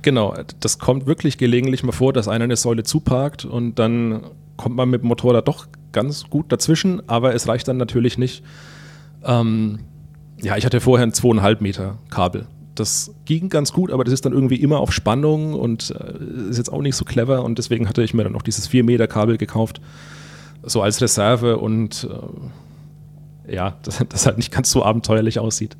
[0.02, 4.22] Genau, das kommt wirklich gelegentlich mal vor, dass einer eine Säule zuparkt und dann
[4.56, 8.44] kommt man mit dem Motorrad doch ganz gut dazwischen, aber es reicht dann natürlich nicht.
[9.24, 9.80] Ähm,
[10.42, 12.46] ja, ich hatte vorher ein zweieinhalb Meter Kabel.
[12.80, 16.56] Das ging ganz gut, aber das ist dann irgendwie immer auf Spannung und äh, ist
[16.56, 19.06] jetzt auch nicht so clever und deswegen hatte ich mir dann noch dieses 4 Meter
[19.06, 19.82] Kabel gekauft,
[20.62, 22.08] so als Reserve und
[23.46, 25.76] äh, ja, das, das halt nicht ganz so abenteuerlich aussieht.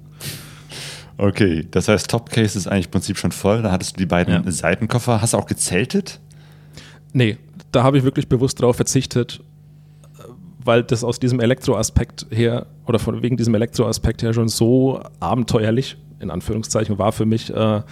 [1.17, 3.63] Okay, das heißt, Topcase ist eigentlich im Prinzip schon voll.
[3.63, 4.51] Da hattest du die beiden Ja.
[4.51, 5.21] Seitenkoffer.
[5.21, 6.21] Hast du auch gezeltet?
[7.13, 7.37] Nee,
[7.73, 9.43] da habe ich wirklich bewusst darauf verzichtet,
[10.65, 15.97] weil das aus diesem Elektroaspekt her oder von wegen diesem Elektroaspekt her schon so abenteuerlich
[16.21, 17.83] in Anführungszeichen war für mich, äh,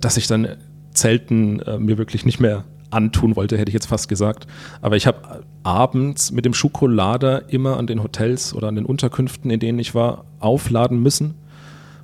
[0.00, 0.56] dass ich dann
[0.92, 4.46] Zelten äh, mir wirklich nicht mehr antun wollte, hätte ich jetzt fast gesagt.
[4.80, 9.50] Aber ich habe abends mit dem Schokolader immer an den Hotels oder an den Unterkünften,
[9.50, 11.34] in denen ich war, aufladen müssen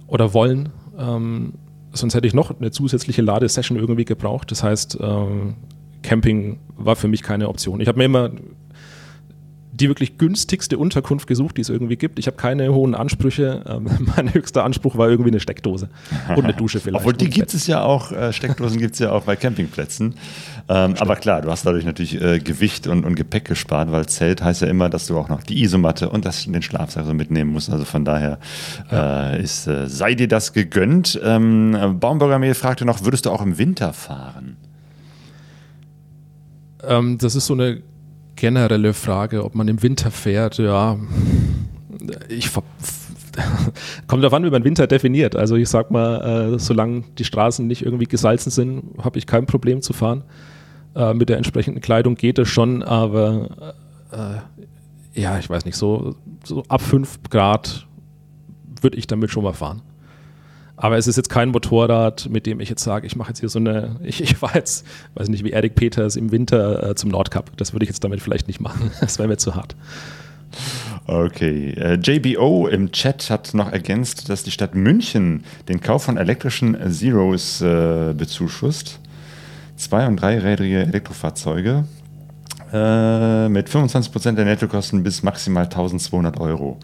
[0.06, 0.70] oder wollen.
[0.98, 1.54] Ähm,
[1.92, 4.50] sonst hätte ich noch eine zusätzliche Ladesession irgendwie gebraucht.
[4.50, 5.54] Das heißt, ähm,
[6.02, 7.80] Camping war für mich keine Option.
[7.80, 8.30] Ich habe mir immer
[9.72, 12.18] die wirklich günstigste Unterkunft gesucht, die es irgendwie gibt.
[12.18, 13.64] Ich habe keine hohen Ansprüche.
[13.66, 15.88] Ähm, mein höchster Anspruch war irgendwie eine Steckdose
[16.28, 17.00] und eine Dusche vielleicht.
[17.00, 20.14] Obwohl die gibt es ja auch, äh, Steckdosen gibt es ja auch bei Campingplätzen.
[20.68, 24.42] Ähm, aber klar, du hast dadurch natürlich äh, Gewicht und, und Gepäck gespart, weil Zelt
[24.42, 27.50] heißt ja immer, dass du auch noch die Isomatte und das, den Schlafsack so mitnehmen
[27.50, 27.70] musst.
[27.70, 28.38] Also von daher
[28.90, 31.18] äh, ist, äh, sei dir das gegönnt.
[31.24, 34.58] Ähm, Baumburger Mehl fragte noch, würdest du auch im Winter fahren?
[36.84, 37.82] Ähm, das ist so eine
[38.36, 40.58] generelle Frage, ob man im Winter fährt.
[40.58, 40.98] Ja,
[42.28, 42.50] ich
[44.06, 45.36] kommt darauf an, wie man Winter definiert.
[45.36, 49.46] Also ich sag mal, äh, solange die Straßen nicht irgendwie gesalzen sind, habe ich kein
[49.46, 50.24] Problem zu fahren.
[50.94, 53.74] Äh, mit der entsprechenden Kleidung geht es schon, aber
[54.12, 57.86] äh, ja, ich weiß nicht, so, so ab 5 Grad
[58.80, 59.82] würde ich damit schon mal fahren.
[60.82, 63.48] Aber es ist jetzt kein Motorrad, mit dem ich jetzt sage, ich mache jetzt hier
[63.48, 67.08] so eine, ich, ich war jetzt, weiß nicht, wie Erik Peters im Winter äh, zum
[67.10, 67.56] Nordcup.
[67.56, 68.90] Das würde ich jetzt damit vielleicht nicht machen.
[69.00, 69.76] Das wäre mir zu hart.
[71.06, 71.70] Okay.
[71.70, 76.76] Äh, JBO im Chat hat noch ergänzt, dass die Stadt München den Kauf von elektrischen
[76.90, 78.98] Zeros äh, bezuschusst.
[79.76, 81.84] Zwei- und dreirädrige Elektrofahrzeuge
[82.72, 86.80] äh, mit 25% der Nettokosten bis maximal 1200 Euro.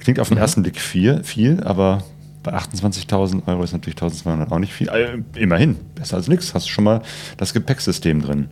[0.00, 0.42] Klingt auf den mhm.
[0.42, 2.02] ersten Blick viel, viel, aber
[2.42, 4.88] bei 28.000 Euro ist natürlich 1200 auch nicht viel.
[4.88, 6.54] Äh, immerhin, besser als nichts.
[6.54, 7.02] Hast du schon mal
[7.36, 8.48] das Gepäcksystem drin.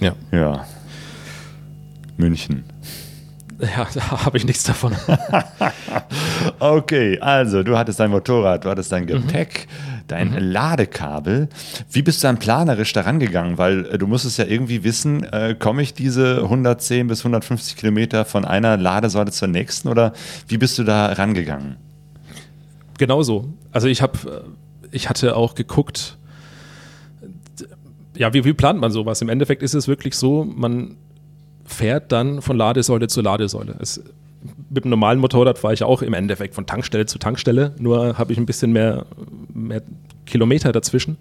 [0.00, 0.14] Ja.
[0.30, 0.66] Ja.
[2.16, 2.64] München.
[3.60, 4.94] Ja, da habe ich nichts davon.
[6.58, 9.08] okay, also du hattest dein Motorrad, du hattest dein mhm.
[9.08, 10.00] Gepäck, mhm.
[10.08, 10.38] dein mhm.
[10.38, 11.48] Ladekabel.
[11.90, 13.58] Wie bist du dann planerisch daran gegangen?
[13.58, 18.24] Weil äh, du musstest ja irgendwie wissen, äh, komme ich diese 110 bis 150 Kilometer
[18.24, 20.12] von einer Ladesäule zur nächsten oder
[20.48, 21.76] wie bist du da rangegangen?
[23.02, 23.48] Genauso.
[23.72, 26.18] Also ich habe, äh, ich hatte auch geguckt,
[28.16, 29.20] ja, wie, wie plant man sowas?
[29.20, 30.94] Im Endeffekt ist es wirklich so, man
[31.64, 33.74] fährt dann von Ladesäule zu Ladesäule.
[33.80, 34.04] Es,
[34.70, 38.32] mit dem normalen Motorrad fahre ich auch im Endeffekt von Tankstelle zu Tankstelle, nur habe
[38.32, 39.06] ich ein bisschen mehr,
[39.52, 39.82] mehr
[40.24, 41.16] Kilometer dazwischen.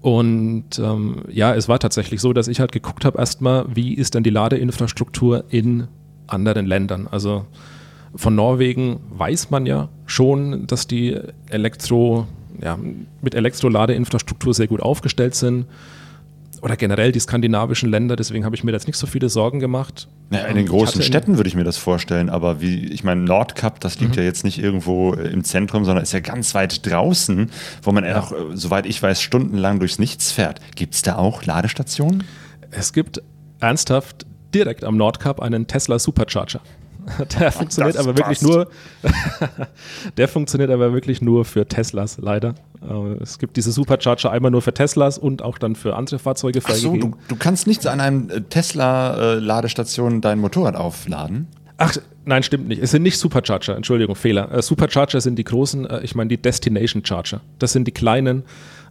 [0.00, 4.14] Und ähm, ja, es war tatsächlich so, dass ich halt geguckt habe erstmal, wie ist
[4.14, 5.86] denn die Ladeinfrastruktur in
[6.28, 7.08] anderen Ländern.
[7.10, 7.44] Also
[8.14, 12.26] von Norwegen weiß man ja schon, dass die Elektro,
[12.60, 12.78] ja,
[13.20, 15.66] mit Elektroladeinfrastruktur sehr gut aufgestellt sind
[16.64, 20.08] oder generell die skandinavischen Länder, deswegen habe ich mir jetzt nicht so viele Sorgen gemacht.
[20.30, 23.80] Ja, in den großen Städten würde ich mir das vorstellen, aber wie, ich meine, Nordkap,
[23.80, 24.18] das liegt mhm.
[24.18, 27.50] ja jetzt nicht irgendwo äh, im Zentrum, sondern ist ja ganz weit draußen,
[27.82, 28.18] wo man ja.
[28.18, 30.60] auch, äh, soweit ich weiß, stundenlang durchs Nichts fährt.
[30.74, 32.24] Gibt es da auch Ladestationen?
[32.70, 33.20] Es gibt
[33.60, 34.24] ernsthaft
[34.54, 36.60] direkt am Nordkap einen Tesla Supercharger.
[37.38, 38.68] Der funktioniert aber wirklich nur.
[40.16, 42.54] der funktioniert aber wirklich nur für Teslas, leider.
[42.82, 46.60] Äh, es gibt diese Supercharger einmal nur für Teslas und auch dann für andere Fahrzeuge
[46.64, 51.48] Ach so, du, du kannst nicht an einem äh, Tesla-Ladestation dein Motorrad aufladen.
[51.76, 52.82] Ach, nein, stimmt nicht.
[52.82, 54.50] Es sind nicht Supercharger, Entschuldigung, Fehler.
[54.52, 57.40] Äh, Supercharger sind die großen, ich meine die Destination Charger.
[57.58, 58.44] Das sind die kleinen,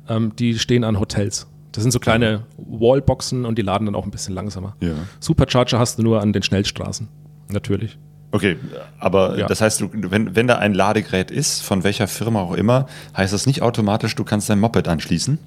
[0.09, 1.47] ähm, die stehen an Hotels.
[1.71, 4.75] Das sind so kleine Wallboxen und die laden dann auch ein bisschen langsamer.
[4.79, 4.93] Ja.
[5.19, 7.07] Supercharger hast du nur an den Schnellstraßen
[7.49, 7.97] natürlich.
[8.31, 8.57] Okay,
[8.97, 9.45] aber ja.
[9.45, 13.31] das heißt, du, wenn, wenn da ein Ladegerät ist, von welcher Firma auch immer, heißt
[13.31, 15.37] das nicht automatisch, du kannst dein Moped anschließen?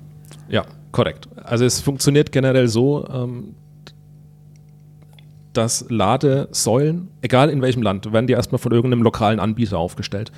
[0.48, 1.28] Ja, korrekt.
[1.42, 3.54] Also es funktioniert generell so, ähm,
[5.52, 10.30] dass Ladesäulen, egal in welchem Land, werden die erstmal von irgendeinem lokalen Anbieter aufgestellt.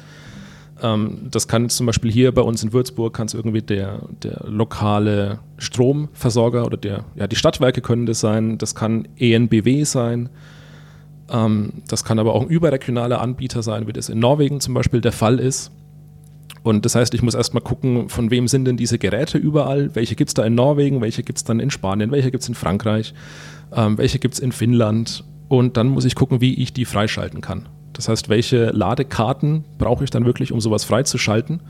[0.83, 4.45] Ähm, das kann zum Beispiel hier bei uns in Würzburg, kann es irgendwie der, der
[4.47, 10.31] lokale Stromversorger oder der, ja, die Stadtwerke können das sein, das kann ENBW sein,
[11.29, 15.13] das kann aber auch ein überregionaler Anbieter sein, wie das in Norwegen zum Beispiel der
[15.13, 15.71] Fall ist.
[16.63, 19.95] Und das heißt, ich muss erstmal gucken, von wem sind denn diese Geräte überall?
[19.95, 21.01] Welche gibt es da in Norwegen?
[21.01, 22.11] Welche gibt es dann in Spanien?
[22.11, 23.15] Welche gibt es in Frankreich?
[23.73, 25.25] Ähm, welche gibt es in Finnland?
[25.49, 27.69] Und dann muss ich gucken, wie ich die freischalten kann.
[27.93, 31.61] Das heißt, welche Ladekarten brauche ich dann wirklich, um sowas freizuschalten?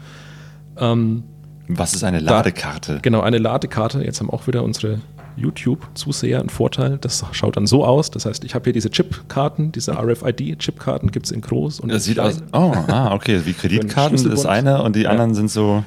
[0.76, 1.24] Ähm,
[1.68, 2.94] Was ist eine Ladekarte?
[2.94, 4.02] Da, genau, eine Ladekarte.
[4.02, 5.00] Jetzt haben auch wieder unsere
[5.38, 6.98] YouTube-Zuseher einen Vorteil.
[7.00, 8.10] Das schaut dann so aus.
[8.10, 12.04] Das heißt, ich habe hier diese Chipkarten, diese RFID-Chipkarten gibt es in groß und Das
[12.04, 12.42] sieht aus.
[12.52, 13.40] Oh, ah, okay.
[13.44, 15.10] Wie Kreditkarten ist eine und die ja.
[15.10, 15.84] anderen sind so,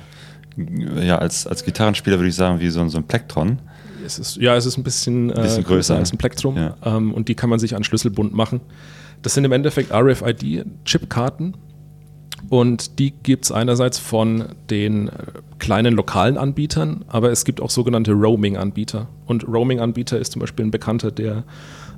[1.02, 3.60] ja, als, als Gitarrenspieler würde ich sagen, wie so, so ein Plektron.
[4.06, 6.76] Es ist, ja, es ist ein bisschen, ein bisschen äh, größer als ein Plektrum ja.
[6.84, 8.62] ähm, und die kann man sich an Schlüsselbund machen.
[9.22, 11.54] Das sind im Endeffekt RFID-Chipkarten
[12.52, 15.12] und die gibt es einerseits von den äh,
[15.58, 19.08] kleinen lokalen Anbietern, aber es gibt auch sogenannte Roaming-Anbieter.
[19.26, 21.46] Und Roaming-Anbieter ist zum Beispiel ein Bekannter der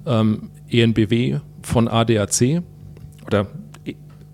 [0.05, 2.61] ähm, ENBW von ADAC
[3.25, 3.47] oder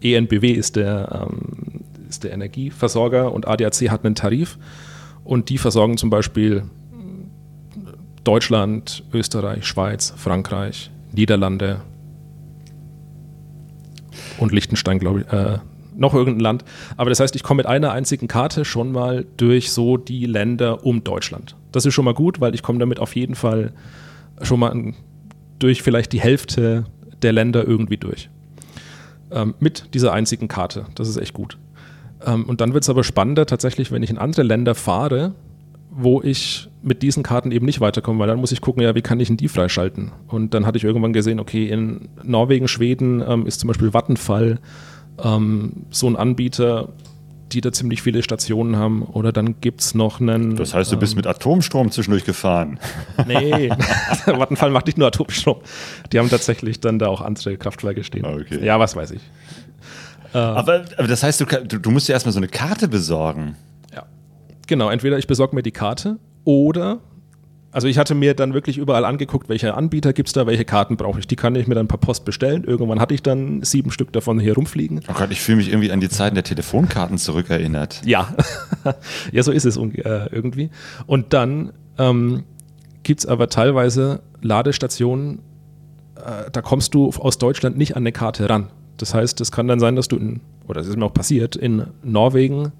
[0.01, 4.57] ENBW ist der, ähm, ist der Energieversorger und ADAC hat einen Tarif
[5.23, 6.63] und die versorgen zum Beispiel
[8.25, 11.79] Deutschland, Österreich, Schweiz, Frankreich, Niederlande
[14.37, 15.59] und Liechtenstein, glaube ich, äh,
[15.99, 16.65] noch irgendein Land.
[16.97, 20.85] Aber das heißt, ich komme mit einer einzigen Karte schon mal durch so die Länder
[20.85, 21.55] um Deutschland.
[21.71, 23.73] Das ist schon mal gut, weil ich komme damit auf jeden Fall
[24.41, 24.93] schon mal
[25.59, 26.85] durch vielleicht die Hälfte
[27.21, 28.29] der Länder irgendwie durch.
[29.31, 30.85] Ähm, mit dieser einzigen Karte.
[30.95, 31.57] Das ist echt gut.
[32.25, 35.33] Ähm, und dann wird es aber spannender tatsächlich, wenn ich in andere Länder fahre,
[35.91, 39.01] wo ich mit diesen Karten eben nicht weiterkomme, weil dann muss ich gucken, ja, wie
[39.01, 40.11] kann ich denn die freischalten?
[40.27, 44.59] Und dann hatte ich irgendwann gesehen, okay, in Norwegen, Schweden ähm, ist zum Beispiel Vattenfall
[45.23, 46.89] ähm, so ein Anbieter,
[47.51, 49.03] die da ziemlich viele Stationen haben.
[49.03, 50.55] Oder dann gibt es noch einen.
[50.55, 52.79] Das heißt, du bist ähm, mit Atomstrom zwischendurch gefahren.
[53.27, 53.69] Nee,
[54.25, 55.57] Vattenfall macht nicht nur Atomstrom.
[56.11, 58.25] Die haben tatsächlich dann da auch andere Kraftwerke stehen.
[58.25, 58.63] Okay.
[58.63, 59.21] Ja, was weiß ich.
[60.33, 63.55] aber, aber das heißt, du, du musst dir erstmal so eine Karte besorgen.
[63.93, 64.05] Ja.
[64.67, 66.99] Genau, entweder ich besorge mir die Karte oder,
[67.71, 70.97] also ich hatte mir dann wirklich überall angeguckt, welche Anbieter gibt es da, welche Karten
[70.97, 71.27] brauche ich.
[71.27, 72.63] Die kann ich mir dann per Post bestellen.
[72.63, 75.01] Irgendwann hatte ich dann sieben Stück davon hier rumfliegen.
[75.07, 78.01] Oh Gott, ich fühle mich irgendwie an die Zeiten der Telefonkarten zurückerinnert.
[78.05, 78.33] Ja,
[79.31, 80.71] ja, so ist es äh, irgendwie.
[81.05, 82.43] Und dann ähm,
[83.03, 85.39] gibt es aber teilweise Ladestationen,
[86.15, 88.69] äh, da kommst du aus Deutschland nicht an eine Karte ran.
[88.97, 91.55] Das heißt, es kann dann sein, dass du in, oder das ist mir auch passiert,
[91.55, 92.71] in Norwegen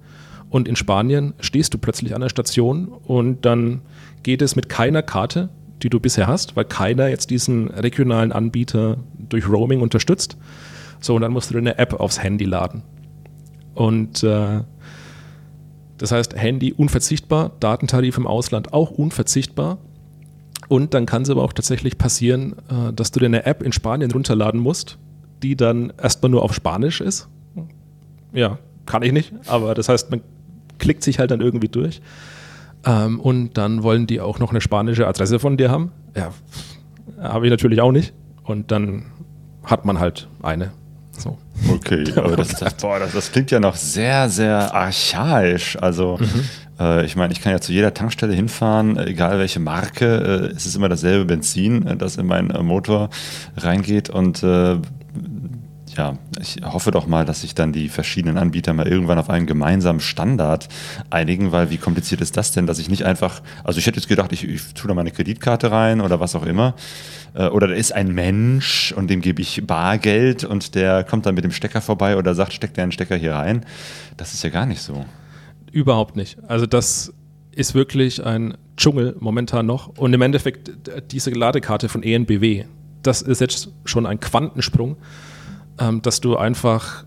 [0.49, 3.81] und in Spanien stehst du plötzlich an der Station und dann
[4.23, 5.49] geht es mit keiner Karte,
[5.81, 10.37] die du bisher hast, weil keiner jetzt diesen regionalen Anbieter durch Roaming unterstützt.
[10.99, 12.83] So, und dann musst du dir eine App aufs Handy laden.
[13.73, 14.61] Und äh,
[15.97, 19.77] das heißt, Handy unverzichtbar, Datentarif im Ausland auch unverzichtbar.
[20.67, 23.71] Und dann kann es aber auch tatsächlich passieren, äh, dass du dir eine App in
[23.71, 24.97] Spanien runterladen musst,
[25.41, 27.29] die dann erstmal nur auf Spanisch ist.
[28.33, 30.21] Ja, kann ich nicht, aber das heißt, man
[30.77, 32.01] klickt sich halt dann irgendwie durch.
[32.85, 35.91] Ähm, und dann wollen die auch noch eine spanische Adresse von dir haben.
[36.15, 36.31] Ja,
[37.21, 38.13] habe ich natürlich auch nicht.
[38.43, 39.05] Und dann
[39.63, 40.71] hat man halt eine.
[41.11, 41.37] So.
[41.69, 45.77] Okay, aber das, das, boah, das, das klingt ja noch sehr, sehr archaisch.
[45.81, 46.17] Also,
[46.79, 50.65] äh, ich meine, ich kann ja zu jeder Tankstelle hinfahren, egal welche Marke, äh, es
[50.65, 53.09] ist immer dasselbe Benzin, äh, das in meinen äh, Motor
[53.57, 54.77] reingeht und äh,
[55.95, 59.45] ja, ich hoffe doch mal, dass sich dann die verschiedenen Anbieter mal irgendwann auf einen
[59.45, 60.67] gemeinsamen Standard
[61.09, 64.09] einigen, weil wie kompliziert ist das denn, dass ich nicht einfach, also ich hätte jetzt
[64.09, 66.75] gedacht, ich, ich tue da mal eine Kreditkarte rein oder was auch immer.
[67.33, 71.35] Äh, Oder da ist ein Mensch und dem gebe ich Bargeld und der kommt dann
[71.35, 73.65] mit dem Stecker vorbei oder sagt, steck deinen Stecker hier rein.
[74.17, 75.05] Das ist ja gar nicht so.
[75.71, 76.37] Überhaupt nicht.
[76.47, 77.13] Also das
[77.51, 79.89] ist wirklich ein Dschungel momentan noch.
[79.97, 80.71] Und im Endeffekt,
[81.11, 82.65] diese Ladekarte von ENBW,
[83.03, 84.97] das ist jetzt schon ein Quantensprung,
[85.79, 87.05] ähm, dass du einfach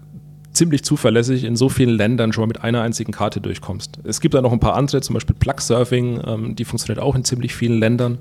[0.52, 4.00] ziemlich zuverlässig in so vielen Ländern schon mal mit einer einzigen Karte durchkommst.
[4.04, 7.14] Es gibt da noch ein paar andere, zum Beispiel Plug Surfing, ähm, die funktioniert auch
[7.14, 8.18] in ziemlich vielen Ländern.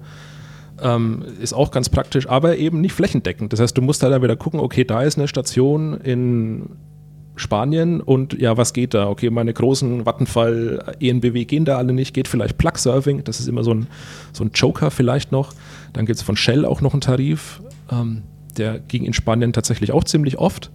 [0.81, 3.53] Ähm, ist auch ganz praktisch, aber eben nicht flächendeckend.
[3.53, 6.69] Das heißt, du musst da dann wieder gucken, okay, da ist eine Station in
[7.35, 9.07] Spanien und ja, was geht da?
[9.07, 13.47] Okay, meine großen Vattenfall, ENBW gehen da alle nicht, geht vielleicht Plug Surfing, das ist
[13.47, 13.87] immer so ein,
[14.31, 15.53] so ein Joker vielleicht noch.
[15.93, 17.61] Dann gibt es von Shell auch noch einen Tarif,
[17.91, 18.23] ähm,
[18.57, 20.71] der ging in Spanien tatsächlich auch ziemlich oft.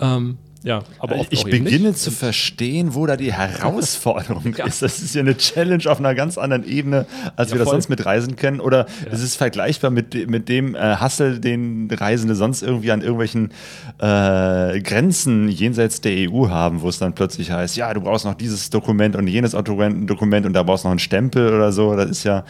[0.00, 4.82] Ähm, ja, aber oft ich beginne zu verstehen, wo da die Herausforderung ist.
[4.82, 7.74] Das ist ja eine Challenge auf einer ganz anderen Ebene, als Ja, wir das voll.
[7.76, 8.60] sonst mit Reisen kennen.
[8.60, 13.52] Oder es ist vergleichbar mit, mit dem äh, Hassel, den Reisende sonst irgendwie an irgendwelchen
[13.98, 18.34] äh, Grenzen jenseits der EU haben, wo es dann plötzlich heißt, ja, du brauchst noch
[18.34, 21.96] dieses Dokument und jenes Dokument und da brauchst du noch einen Stempel oder so.
[21.96, 22.44] Das ist ja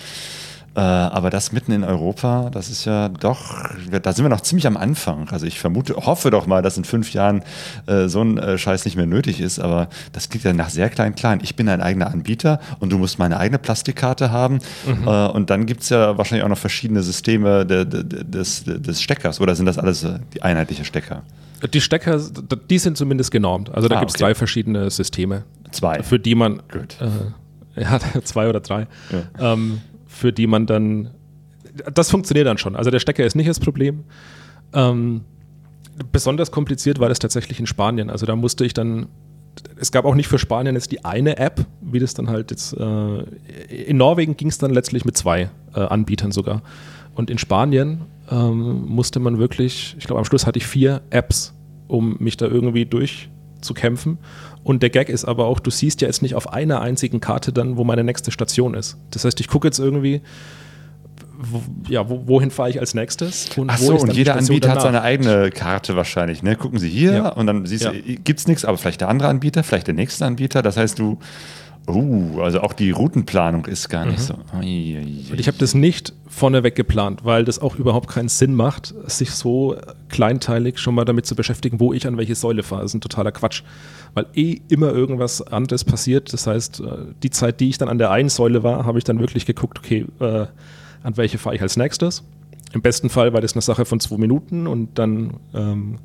[0.74, 3.56] äh, aber das mitten in Europa, das ist ja doch,
[4.02, 5.28] da sind wir noch ziemlich am Anfang.
[5.30, 7.42] Also ich vermute, hoffe doch mal, dass in fünf Jahren
[7.86, 10.88] äh, so ein äh, Scheiß nicht mehr nötig ist, aber das klingt ja nach sehr
[10.88, 11.40] klein klein.
[11.42, 14.60] Ich bin ein eigener Anbieter und du musst meine eigene Plastikkarte haben
[15.06, 18.64] äh, und dann gibt es ja wahrscheinlich auch noch verschiedene Systeme de, de, de, des,
[18.64, 21.22] des Steckers oder sind das alles äh, die einheitliche Stecker?
[21.74, 22.18] Die Stecker,
[22.70, 23.70] die sind zumindest genormt.
[23.74, 24.24] Also da Ah, gibt es okay.
[24.24, 26.02] drei verschiedene Systeme, Zwei.
[26.02, 26.96] für die man, Gut.
[27.76, 28.86] ja, zwei oder drei,
[29.38, 29.80] ähm,
[30.20, 31.10] für die man dann,
[31.92, 32.76] das funktioniert dann schon.
[32.76, 34.04] Also der Stecker ist nicht das Problem.
[34.74, 35.22] Ähm,
[36.12, 38.10] besonders kompliziert war das tatsächlich in Spanien.
[38.10, 39.06] Also da musste ich dann,
[39.76, 42.74] es gab auch nicht für Spanien jetzt die eine App, wie das dann halt jetzt,
[42.74, 43.22] äh,
[43.68, 46.62] in Norwegen ging es dann letztlich mit zwei äh, Anbietern sogar.
[47.14, 51.54] Und in Spanien ähm, musste man wirklich, ich glaube am Schluss hatte ich vier Apps,
[51.88, 54.18] um mich da irgendwie durchzukämpfen.
[54.62, 57.52] Und der Gag ist aber auch, du siehst ja jetzt nicht auf einer einzigen Karte
[57.52, 58.98] dann, wo meine nächste Station ist.
[59.10, 60.20] Das heißt, ich gucke jetzt irgendwie,
[61.38, 63.48] wo, ja, wo, wohin fahre ich als nächstes?
[63.56, 64.82] Und Ach wo so, und jeder Anbieter hat danach?
[64.82, 66.42] seine eigene Karte wahrscheinlich.
[66.42, 66.56] Ne?
[66.56, 67.28] Gucken Sie hier Ja.
[67.30, 67.92] und dann siehst Ja.
[67.92, 70.60] du, gibt's nichts, aber vielleicht der andere Anbieter, vielleicht der nächste Anbieter.
[70.60, 71.18] Das heißt, du,
[71.94, 74.34] uh, also auch die Routenplanung ist gar nicht so.
[74.54, 75.24] Ui, ui, ui.
[75.32, 79.30] Und ich habe das nicht vorneweg geplant, weil das auch überhaupt keinen Sinn macht, sich
[79.32, 79.76] so
[80.08, 82.82] kleinteilig schon mal damit zu beschäftigen, wo ich an welche Säule fahre.
[82.82, 83.62] Das ist ein totaler Quatsch.
[84.14, 86.32] Weil eh immer irgendwas anderes passiert.
[86.32, 86.84] Das heißt, äh,
[87.22, 89.78] die Zeit, die ich dann an der einen Säule war, habe ich dann wirklich geguckt,
[89.78, 90.46] okay, äh,
[91.02, 92.24] an welche fahre ich als nächstes.
[92.72, 95.98] Im besten Fall war das eine Sache von zwei Minuten und dann ähm,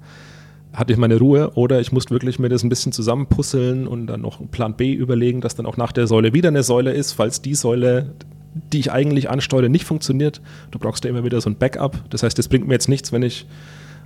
[0.75, 4.21] hatte ich meine Ruhe oder ich musste wirklich mir das ein bisschen zusammenpuzzeln und dann
[4.21, 7.13] noch einen Plan B überlegen, dass dann auch nach der Säule wieder eine Säule ist,
[7.13, 8.13] falls die Säule,
[8.73, 10.41] die ich eigentlich ansteuere, nicht funktioniert.
[10.71, 12.03] Du brauchst ja immer wieder so ein Backup.
[12.09, 13.47] Das heißt, das bringt mir jetzt nichts, wenn ich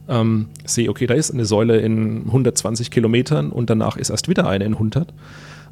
[0.08, 4.48] ähm, sehe, okay, da ist eine Säule in 120 Kilometern und danach ist erst wieder
[4.48, 5.14] eine in 100.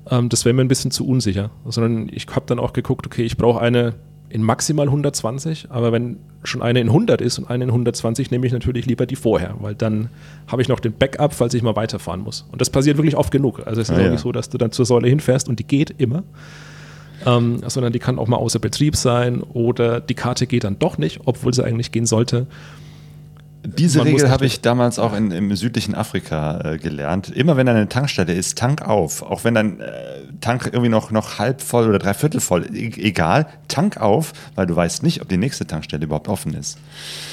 [0.10, 1.52] Ähm, das wäre mir ein bisschen zu unsicher.
[1.66, 3.96] Sondern ich habe dann auch geguckt, okay, ich brauche eine
[4.30, 8.46] in maximal 120, aber wenn schon eine in 100 ist und eine in 120, nehme
[8.46, 10.10] ich natürlich lieber die vorher, weil dann
[10.48, 12.46] habe ich noch den Backup, falls ich mal weiterfahren muss.
[12.52, 13.62] Und das passiert wirklich oft genug.
[13.66, 14.10] Also es ist Ah, ja.
[14.10, 16.24] nicht so, dass du dann zur Säule hinfährst und die geht immer,
[17.26, 20.98] ähm, sondern die kann auch mal außer Betrieb sein oder die Karte geht dann doch
[20.98, 22.48] nicht, obwohl sie eigentlich gehen sollte.
[23.66, 27.30] Diese Man Regel habe ich damals auch in, im südlichen Afrika äh, gelernt.
[27.30, 29.22] Immer wenn eine Tankstelle ist, Tank auf.
[29.24, 29.94] Auch wenn dein äh,
[30.42, 34.76] Tank irgendwie noch, noch halb voll oder dreiviertel voll, e egal, Tank auf, weil du
[34.76, 36.78] weißt nicht, ob die nächste Tankstelle überhaupt offen ist.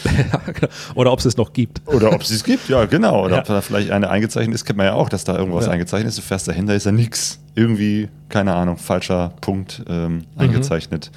[0.94, 1.82] oder ob es es noch gibt.
[1.86, 3.24] Oder ob es es gibt, ja, genau.
[3.24, 3.40] Oder Ja.
[3.42, 5.72] ob da vielleicht eine eingezeichnet ist, kennt man ja auch, dass da irgendwas Ja.
[5.72, 6.18] eingezeichnet ist.
[6.18, 7.38] Du fährst dahinter, ist da nichts.
[7.54, 11.10] Irgendwie, keine Ahnung, falscher Punkt ähm, eingezeichnet.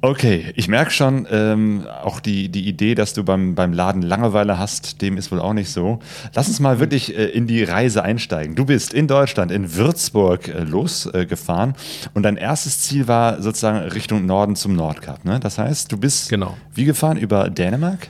[0.00, 4.56] Okay, ich merke schon, ähm, auch die, die Idee, dass du beim, beim Laden Langeweile
[4.56, 5.98] hast, dem ist wohl auch nicht so.
[6.34, 8.54] Lass uns mal wirklich äh, in die Reise einsteigen.
[8.54, 13.78] Du bist in Deutschland, in Würzburg äh, losgefahren äh, und dein erstes Ziel war sozusagen
[13.88, 15.24] Richtung Norden zum Nordkap.
[15.24, 15.40] Ne?
[15.40, 16.56] Das heißt, du bist Genau.
[16.72, 17.16] wie gefahren?
[17.16, 18.08] Über Dänemark?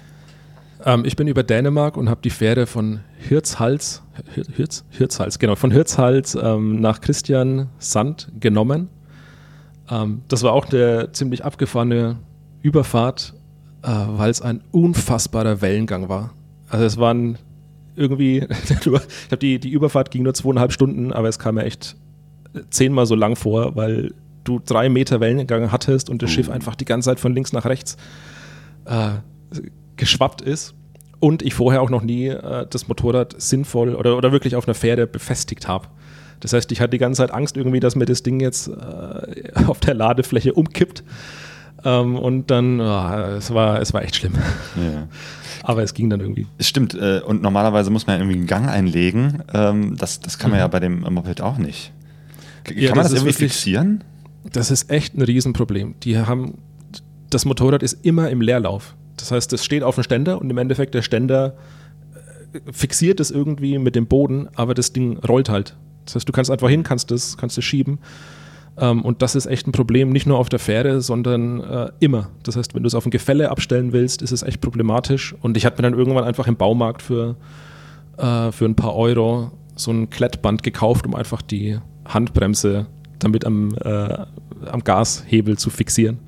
[0.84, 4.03] Ähm, ich bin über Dänemark und habe die Fähre von Hirtshals,
[4.34, 8.91] Hir- Hirts, Hirtshals, genau, von Hirtshals ähm, nach Christian Sand genommen.
[9.91, 12.16] Ähm, das war auch eine ziemlich abgefahrene
[12.62, 13.34] Überfahrt,
[13.82, 16.34] äh, weil es ein unfassbarer Wellengang war.
[16.68, 17.39] Also es waren
[17.97, 19.03] irgendwie, ich glaube,
[19.41, 21.97] die, die Überfahrt ging nur zweieinhalb Stunden, aber es kam mir echt
[22.70, 24.14] zehnmal so lang vor, weil
[24.45, 27.66] du drei Meter Wellengang hattest und das Schiff einfach die ganze Zeit von links nach
[27.66, 27.97] rechts
[28.86, 29.11] äh,
[29.97, 30.74] geschwappt ist
[31.20, 34.74] und ich vorher auch noch nie äh, das Motorrad sinnvoll oder, oder wirklich auf einer
[34.74, 35.89] Fähre befestigt habe.
[36.41, 38.72] Das heißt, ich hatte die ganze Zeit Angst irgendwie, dass mir das Ding jetzt äh,
[39.66, 41.03] auf der Ladefläche umkippt.
[41.84, 44.34] Ähm, und dann, ah, es, war, es war echt schlimm.
[44.76, 45.07] Ja.
[45.62, 46.47] Aber es ging dann irgendwie.
[46.59, 49.43] Es Stimmt, äh, und normalerweise muss man irgendwie einen Gang einlegen.
[49.55, 50.62] Ähm, das, das kann man Mhm.
[50.62, 51.93] ja bei dem Moped auch nicht.
[52.64, 54.05] K- Ja, kann man das das irgendwie wirklich- fixieren?
[54.53, 55.95] Das ist echt ein Riesenproblem.
[56.03, 56.59] Die haben,
[57.30, 58.95] das Motorrad ist immer im Leerlauf.
[59.16, 61.55] Das heißt, es steht auf dem Ständer und im Endeffekt der Ständer
[62.70, 65.76] fixiert es irgendwie mit dem Boden, aber das Ding rollt halt.
[66.05, 67.99] Das heißt, du kannst einfach hin, kannst es kannst schieben.
[68.78, 72.30] Ähm, und das ist echt ein Problem, nicht nur auf der Fähre, sondern äh, immer.
[72.44, 75.34] Das heißt, wenn du es auf ein Gefälle abstellen willst, ist es echt problematisch.
[75.42, 77.36] Und ich hatte mir dann irgendwann einfach im Baumarkt für,
[78.16, 82.86] äh, für ein paar Euro so ein Klettband gekauft, um einfach die Handbremse
[83.18, 84.26] damit am, äh,
[84.70, 86.18] am Gashebel zu fixieren.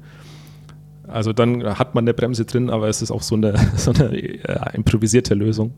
[1.06, 4.16] Also dann hat man eine Bremse drin, aber es ist auch so eine, so eine
[4.16, 5.72] äh, improvisierte Lösung.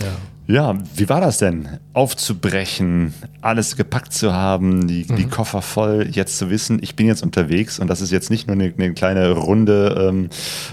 [0.00, 0.06] Ja.
[0.46, 1.66] Ja, wie war das denn?
[1.94, 5.16] Aufzubrechen, alles gepackt zu haben, die, Mhm.
[5.16, 8.46] die Koffer voll, jetzt zu wissen, ich bin jetzt unterwegs und das ist jetzt nicht
[8.46, 10.28] nur eine, eine kleine Runde ähm,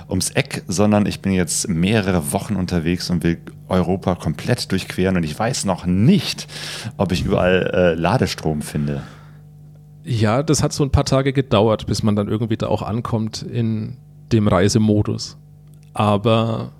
[0.10, 3.38] ums Eck, sondern ich bin jetzt mehrere Wochen unterwegs und will
[3.70, 6.48] Europa komplett durchqueren und ich weiß noch nicht,
[6.98, 9.04] ob ich überall äh, Ladestrom finde.
[10.04, 13.42] Ja, das hat so ein paar Tage gedauert, bis man dann irgendwie da auch ankommt
[13.42, 13.96] in
[14.34, 15.38] dem Reisemodus.
[15.94, 16.72] Aber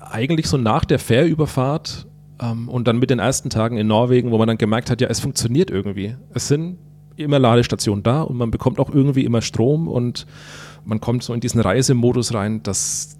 [0.00, 2.06] eigentlich so nach der Fährüberfahrt
[2.40, 5.08] ähm, und dann mit den ersten Tagen in Norwegen, wo man dann gemerkt hat, ja,
[5.08, 6.16] es funktioniert irgendwie.
[6.34, 6.78] Es sind
[7.16, 10.26] immer Ladestationen da und man bekommt auch irgendwie immer Strom und
[10.84, 12.62] man kommt so in diesen Reisemodus rein.
[12.62, 13.16] Das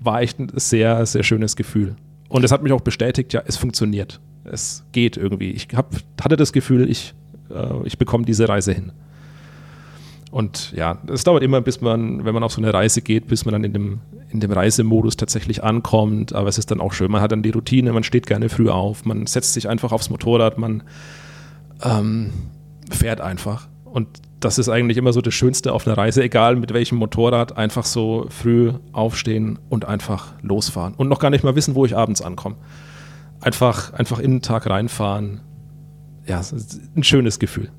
[0.00, 1.96] war echt ein sehr, sehr schönes Gefühl.
[2.28, 4.20] Und es hat mich auch bestätigt, ja, es funktioniert.
[4.44, 5.50] Es geht irgendwie.
[5.50, 7.14] Ich hab, hatte das Gefühl, ich,
[7.50, 8.92] äh, ich bekomme diese Reise hin.
[10.34, 13.44] Und ja, es dauert immer, bis man, wenn man auf so eine Reise geht, bis
[13.44, 16.34] man dann in dem, in dem Reisemodus tatsächlich ankommt.
[16.34, 17.08] Aber es ist dann auch schön.
[17.08, 20.10] Man hat dann die Routine, man steht gerne früh auf, man setzt sich einfach aufs
[20.10, 20.82] Motorrad, man
[21.84, 22.32] ähm,
[22.90, 23.68] fährt einfach.
[23.84, 24.08] Und
[24.40, 27.84] das ist eigentlich immer so das Schönste auf einer Reise, egal mit welchem Motorrad, einfach
[27.84, 30.94] so früh aufstehen und einfach losfahren.
[30.94, 32.56] Und noch gar nicht mal wissen, wo ich abends ankomme.
[33.40, 35.42] Einfach, einfach in den Tag reinfahren.
[36.26, 36.42] Ja,
[36.96, 37.70] ein schönes Gefühl.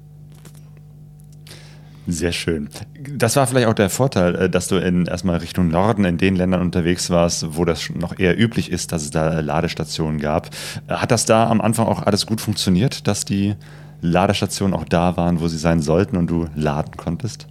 [2.08, 2.70] Sehr schön.
[3.18, 6.36] Das war vielleicht auch der Vorteil, äh, dass du in, erstmal Richtung Norden in den
[6.36, 10.49] Ländern unterwegs warst, wo das noch eher üblich ist, dass es da Ladestationen gab.
[10.88, 13.56] Äh, Hat das da am Anfang auch alles gut funktioniert, dass die
[14.01, 17.47] Ladestationen auch da waren, wo sie sein sollten und du laden konntest?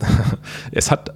[0.70, 1.14] Es hat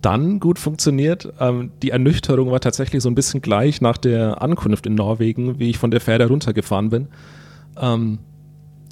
[0.00, 1.32] dann gut funktioniert.
[1.38, 5.70] Ähm, die Ernüchterung war tatsächlich so ein bisschen gleich nach der Ankunft in Norwegen, wie
[5.70, 7.08] ich von der Fähre runtergefahren bin.
[7.80, 8.18] Ähm,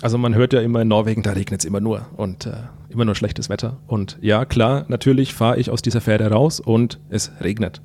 [0.03, 2.53] also man hört ja immer in Norwegen, da regnet es immer nur und äh,
[2.91, 3.78] immer nur schlechtes Wetter.
[3.86, 7.80] Und ja, klar, natürlich fahre ich aus dieser Fähre raus und es regnet.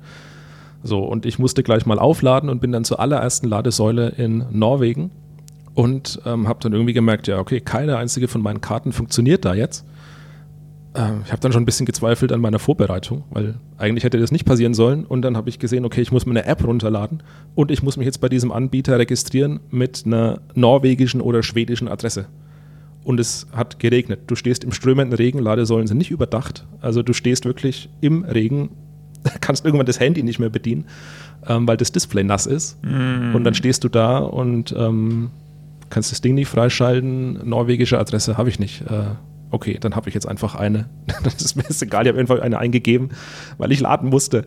[0.82, 5.10] So, und ich musste gleich mal aufladen und bin dann zur allerersten Ladesäule in Norwegen
[5.74, 9.54] und ähm, habe dann irgendwie gemerkt, ja, okay, keine einzige von meinen Karten funktioniert da
[9.54, 9.84] jetzt.
[10.94, 14.32] Ähm, ich habe dann schon ein bisschen gezweifelt an meiner Vorbereitung, weil eigentlich hätte das
[14.32, 15.04] nicht passieren sollen.
[15.04, 17.22] Und dann habe ich gesehen, okay, ich muss mir eine App runterladen
[17.54, 22.26] und ich muss mich jetzt bei diesem Anbieter registrieren mit einer norwegischen oder schwedischen Adresse.
[23.06, 24.22] Und es hat geregnet.
[24.26, 26.66] Du stehst im strömenden Regen, Ladesäulen sind nicht überdacht.
[26.80, 28.70] Also du stehst wirklich im Regen,
[29.40, 30.86] kannst irgendwann das Handy nicht mehr bedienen,
[31.46, 32.82] ähm, weil das Display nass ist.
[32.84, 33.36] Mm.
[33.36, 35.30] Und dann stehst du da und ähm,
[35.88, 37.48] kannst das Ding nicht freischalten.
[37.48, 38.82] Norwegische Adresse habe ich nicht.
[38.82, 39.14] Äh,
[39.50, 40.88] okay, dann habe ich jetzt einfach eine.
[41.22, 43.10] das ist mir egal, ich habe einfach eine eingegeben,
[43.56, 44.46] weil ich laden musste.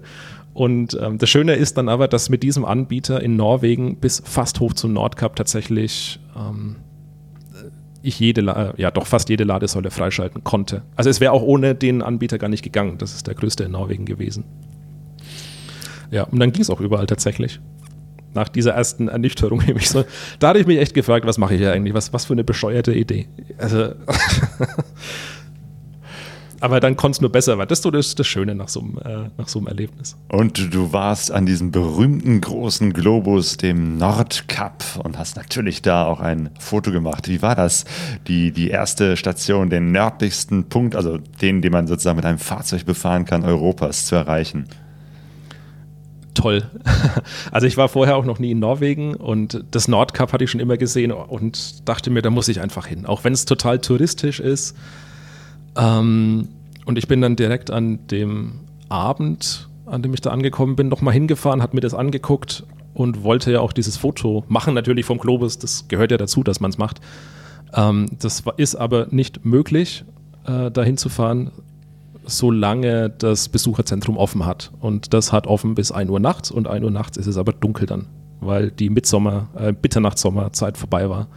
[0.54, 4.60] Und ähm, das Schöne ist dann aber, dass mit diesem Anbieter in Norwegen bis fast
[4.60, 6.76] hoch zum Nordkap tatsächlich ähm,
[8.02, 10.84] ich jede, äh, ja doch fast jede Ladesäule freischalten konnte.
[10.96, 12.98] Also es wäre auch ohne den Anbieter gar nicht gegangen.
[12.98, 14.46] Das ist der größte in Norwegen gewesen.
[16.12, 17.60] Ja, und dann ging es auch überall tatsächlich.
[18.34, 20.06] Nach dieser ersten Ernüchterung, so,
[20.40, 21.94] da hatte ich mich echt gefragt, was mache ich hier eigentlich?
[21.94, 23.28] Was, was für eine bescheuerte Idee.
[23.58, 23.90] Also
[26.60, 27.70] aber dann konnte es nur besser werden.
[27.70, 30.16] Das ist so das, das Schöne nach so, einem, äh, nach so einem Erlebnis.
[30.30, 36.20] Und du warst an diesem berühmten großen Globus, dem Nordkap, und hast natürlich da auch
[36.20, 37.28] ein Foto gemacht.
[37.28, 37.86] Wie war das,
[38.28, 42.86] die, die erste Station, den nördlichsten Punkt, also den, den man sozusagen mit einem Fahrzeug
[42.86, 44.68] befahren kann, Europas zu erreichen?
[46.40, 46.64] toll.
[47.52, 50.62] Also ich war vorher auch noch nie in Norwegen und das Nordkap hatte ich schon
[50.62, 53.06] immer gesehen und dachte mir, da muss ich einfach hin.
[53.06, 54.76] Auch wenn es total touristisch ist,
[55.76, 56.48] ähm,
[56.86, 61.14] und ich bin dann direkt an dem Abend, an dem ich da angekommen bin, nochmal
[61.14, 62.64] hingefahren, hat mir das angeguckt
[62.94, 65.60] und wollte ja auch dieses Foto machen, natürlich vom Globus.
[65.60, 67.00] Das gehört ja dazu, dass man es macht.
[67.74, 70.04] Ähm, das ist aber nicht möglich,
[70.46, 71.10] äh, dahin zu
[72.26, 74.72] solange das Besucherzentrum offen hat.
[74.80, 77.54] Und das hat offen bis 1 Uhr nachts und 1 Uhr nachts ist es aber
[77.54, 78.08] dunkel dann,
[78.40, 81.28] weil die Mitsommer, äh, Mitternachtssommerzeit vorbei war.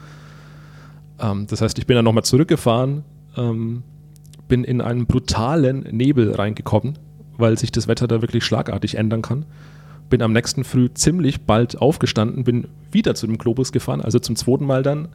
[1.18, 3.04] Ähm, das heißt, ich bin dann nochmal zurückgefahren,
[3.36, 3.82] ähm,
[4.52, 6.98] bin in einen brutalen Nebel reingekommen,
[7.38, 9.46] weil sich das Wetter da wirklich schlagartig ändern kann.
[10.10, 14.36] Bin am nächsten Früh ziemlich bald aufgestanden, bin wieder zu dem Globus gefahren, also zum
[14.36, 15.08] zweiten Mal dann.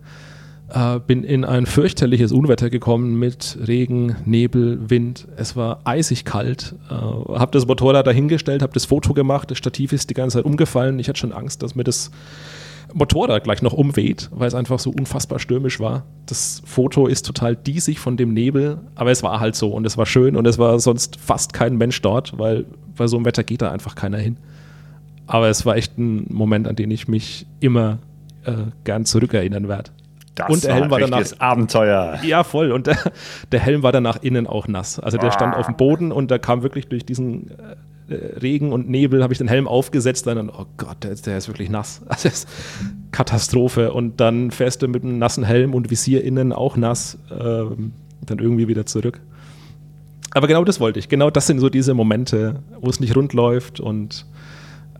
[0.74, 5.28] Äh, bin in ein fürchterliches Unwetter gekommen mit Regen, Nebel, Wind.
[5.36, 6.74] Es war eisig kalt.
[6.90, 9.52] Äh, habe das Motorrad dahingestellt, habe das Foto gemacht.
[9.52, 10.98] Das Stativ ist die ganze Zeit umgefallen.
[10.98, 12.10] Ich hatte schon Angst, dass mir das
[12.98, 16.04] Motorrad gleich noch umweht, weil es einfach so unfassbar stürmisch war.
[16.26, 19.98] Das Foto ist total diesig von dem Nebel, aber es war halt so und es
[19.98, 23.44] war schön und es war sonst fast kein Mensch dort, weil bei so einem Wetter
[23.44, 24.38] geht da einfach keiner hin.
[25.28, 28.00] Aber es war echt ein Moment, an den ich mich immer
[28.46, 29.92] äh, gern zurückerinnern werde.
[30.34, 32.20] Das und der Helm war danach Abenteuer.
[32.24, 32.72] Ja, voll.
[32.72, 32.98] Und der,
[33.52, 35.00] der, Helm war danach innen auch nass.
[35.00, 37.76] Also der stand auf dem Boden und da kam wirklich durch diesen äh,
[38.10, 41.70] Regen und Nebel habe ich den Helm aufgesetzt, dann, oh Gott, der, der ist wirklich
[41.70, 42.02] nass.
[42.10, 42.48] Das ist
[43.12, 43.94] Katastrophe.
[43.94, 47.94] Und dann fährst du mit einem nassen Helm und Visier innen auch nass, ähm,
[48.26, 49.22] dann irgendwie wieder zurück.
[50.32, 51.10] Aber genau das wollte ich.
[51.10, 54.26] Genau das sind so diese Momente, wo es nicht rund läuft und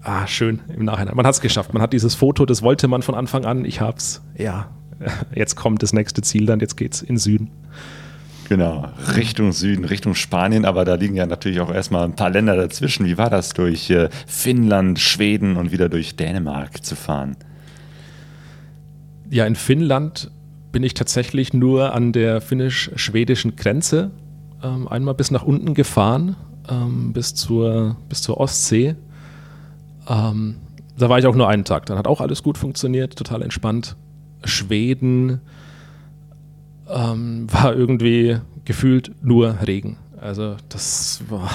[0.02, 1.16] ah, schön im Nachhinein.
[1.16, 1.74] Man hat es geschafft.
[1.74, 3.66] Man hat dieses Foto, das wollte man von Anfang an.
[3.66, 4.22] Ich hab's.
[4.38, 4.70] Ja,
[5.36, 7.52] jetzt kommt das nächste Ziel dann, jetzt geht's in Süden.
[8.48, 8.88] Genau,
[9.18, 13.06] Richtung Süden, Richtung Spanien, aber da liegen ja natürlich auch erstmal ein paar Länder dazwischen.
[13.06, 17.36] Wie war das, durch äh, Finnland, Schweden und wieder durch Dänemark zu fahren?
[19.30, 20.32] Ja, in Finnland
[20.72, 24.12] bin ich tatsächlich nur an der finnisch-schwedischen Grenze
[24.64, 26.38] ähm, einmal bis nach unten gefahren,
[26.70, 28.96] ähm, bis, zur, bis zur Ostsee.
[30.08, 30.56] Ähm,
[30.98, 31.86] da war ich auch nur einen Tag.
[31.88, 33.98] Dann hat auch alles gut funktioniert, total entspannt.
[34.46, 35.42] Schweden
[36.90, 39.98] ähm, war irgendwie gefühlt nur Regen.
[40.20, 41.50] Also das war,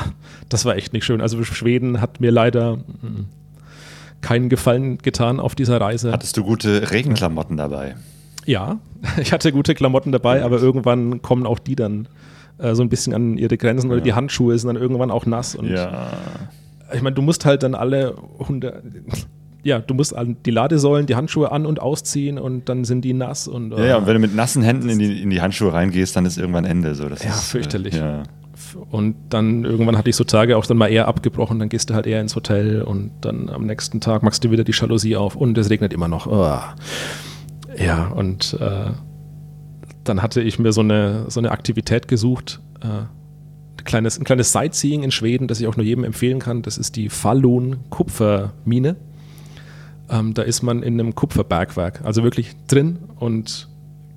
[0.48, 1.20] das war echt nicht schön.
[1.20, 3.26] Also Schweden hat mir leider mm,
[4.20, 6.12] keinen Gefallen getan auf dieser Reise.
[6.12, 7.96] Hattest du gute Regenklamotten dabei?
[8.46, 8.78] Ja,
[9.20, 12.08] ich hatte gute Klamotten dabei, aber irgendwann kommen auch die dann
[12.58, 14.04] äh, so ein bisschen an ihre Grenzen, weil ja.
[14.04, 15.54] die Handschuhe sind dann irgendwann auch nass.
[15.54, 16.12] Und ja.
[16.94, 18.82] Ich meine, du musst halt dann alle 100,
[19.64, 23.46] ja, du musst die Ladesäulen, die Handschuhe an- und ausziehen und dann sind die nass.
[23.46, 26.16] Und, ja, ja, und wenn du mit nassen Händen in die, in die Handschuhe reingehst,
[26.16, 26.94] dann ist irgendwann Ende.
[26.94, 27.08] So.
[27.08, 27.94] Das ja, ist, fürchterlich.
[27.94, 28.22] Äh, ja.
[28.90, 31.94] Und dann irgendwann hatte ich so Tage auch dann mal eher abgebrochen, dann gehst du
[31.94, 35.36] halt eher ins Hotel und dann am nächsten Tag machst du wieder die Jalousie auf
[35.36, 36.26] und es regnet immer noch.
[36.26, 36.58] Oh.
[37.76, 38.90] Ja, und äh,
[40.04, 44.52] dann hatte ich mir so eine, so eine Aktivität gesucht, äh, ein kleines, ein kleines
[44.52, 46.62] Sightseeing in Schweden, das ich auch nur jedem empfehlen kann.
[46.62, 48.96] Das ist die Falun Kupfermine.
[50.12, 53.68] Ähm, da ist man in einem Kupferbergwerk, also wirklich drin und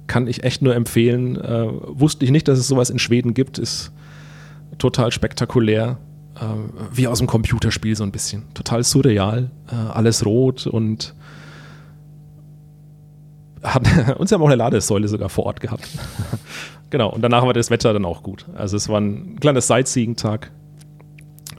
[0.08, 1.40] kann ich echt nur empfehlen.
[1.40, 3.92] Äh, wusste ich nicht, dass es sowas in Schweden gibt, ist
[4.78, 5.98] total spektakulär.
[6.36, 6.42] Äh,
[6.92, 8.44] wie aus einem Computerspiel so ein bisschen.
[8.54, 11.16] Total surreal, äh, alles rot und
[13.64, 15.88] hat, uns haben auch eine Ladesäule sogar vor Ort gehabt.
[16.90, 18.46] genau, und danach war das Wetter dann auch gut.
[18.56, 20.52] Also es war ein kleines Sightseeing-Tag,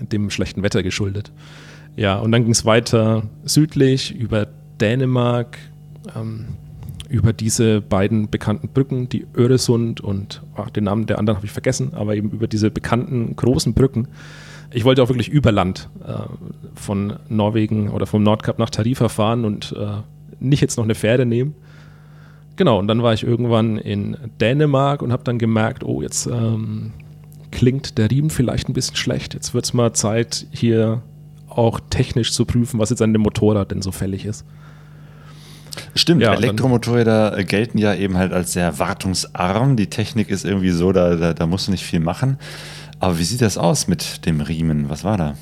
[0.00, 1.32] dem schlechten Wetter geschuldet.
[1.96, 4.46] Ja, und dann ging es weiter südlich über
[4.80, 5.58] Dänemark,
[6.14, 6.46] ähm,
[7.08, 11.52] über diese beiden bekannten Brücken, die Öresund und ach, den Namen der anderen habe ich
[11.52, 14.08] vergessen, aber eben über diese bekannten großen Brücken.
[14.72, 16.12] Ich wollte auch wirklich über Land äh,
[16.74, 20.02] von Norwegen oder vom Nordkap nach Tarifa fahren und äh,
[20.38, 21.54] nicht jetzt noch eine Fähre nehmen.
[22.56, 26.92] Genau, und dann war ich irgendwann in Dänemark und habe dann gemerkt, oh, jetzt ähm,
[27.50, 29.34] klingt der Riemen vielleicht ein bisschen schlecht.
[29.34, 31.02] Jetzt wird es mal Zeit, hier
[31.56, 34.44] auch technisch zu prüfen, was jetzt an dem Motorrad denn so fällig ist.
[35.94, 39.76] Stimmt, ja, Elektromotorräder gelten ja eben halt als sehr wartungsarm.
[39.76, 42.38] Die Technik ist irgendwie so, da, da, da musst du nicht viel machen.
[42.98, 44.88] Aber wie sieht das aus mit dem Riemen?
[44.88, 45.34] Was war da?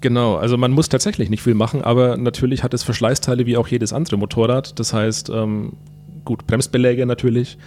[0.00, 3.68] Genau, also man muss tatsächlich nicht viel machen, aber natürlich hat es Verschleißteile wie auch
[3.68, 4.78] jedes andere Motorrad.
[4.78, 5.74] Das heißt, ähm,
[6.24, 7.58] gut, Bremsbeläge natürlich.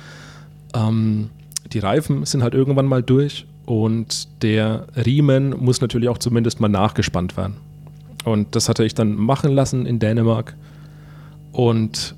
[0.76, 1.30] Ähm,
[1.72, 6.68] die Reifen sind halt irgendwann mal durch und der Riemen muss natürlich auch zumindest mal
[6.68, 7.56] nachgespannt werden.
[8.24, 10.56] Und das hatte ich dann machen lassen in Dänemark.
[11.52, 12.16] Und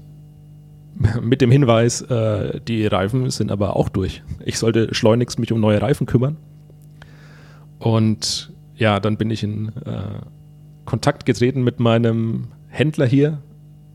[1.21, 4.23] mit dem Hinweis, äh, die Reifen sind aber auch durch.
[4.43, 6.37] Ich sollte schleunigst mich um neue Reifen kümmern.
[7.79, 10.21] Und ja, dann bin ich in äh,
[10.85, 13.39] Kontakt getreten mit meinem Händler hier,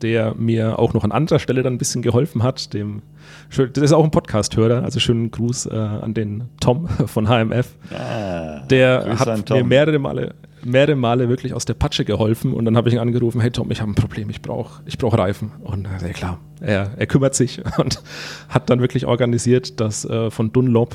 [0.03, 2.73] der mir auch noch an anderer Stelle dann ein bisschen geholfen hat.
[2.73, 3.01] Dem,
[3.49, 7.69] das ist auch ein Podcast-Hörer, also schönen Gruß äh, an den Tom von HMF.
[7.91, 12.75] Ah, der hat mir mehrere Male, mehrere Male wirklich aus der Patsche geholfen und dann
[12.75, 15.51] habe ich ihn angerufen, hey Tom, ich habe ein Problem, ich brauche ich brauch Reifen.
[15.63, 18.01] Und ja klar, er, er kümmert sich und
[18.49, 20.93] hat dann wirklich organisiert, dass äh, von Dunlop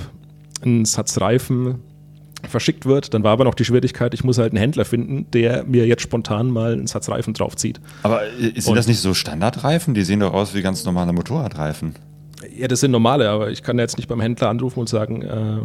[0.62, 1.80] ein Satz Reifen
[2.48, 3.14] verschickt wird.
[3.14, 6.02] Dann war aber noch die Schwierigkeit, ich muss halt einen Händler finden, der mir jetzt
[6.02, 7.80] spontan mal einen Satz Reifen draufzieht.
[8.02, 9.94] Aber äh, sind das nicht so Standardreifen?
[9.94, 11.94] Die sehen doch aus wie ganz normale Motorradreifen.
[12.56, 15.60] Ja, das sind normale, aber ich kann jetzt nicht beim Händler anrufen und sagen, äh,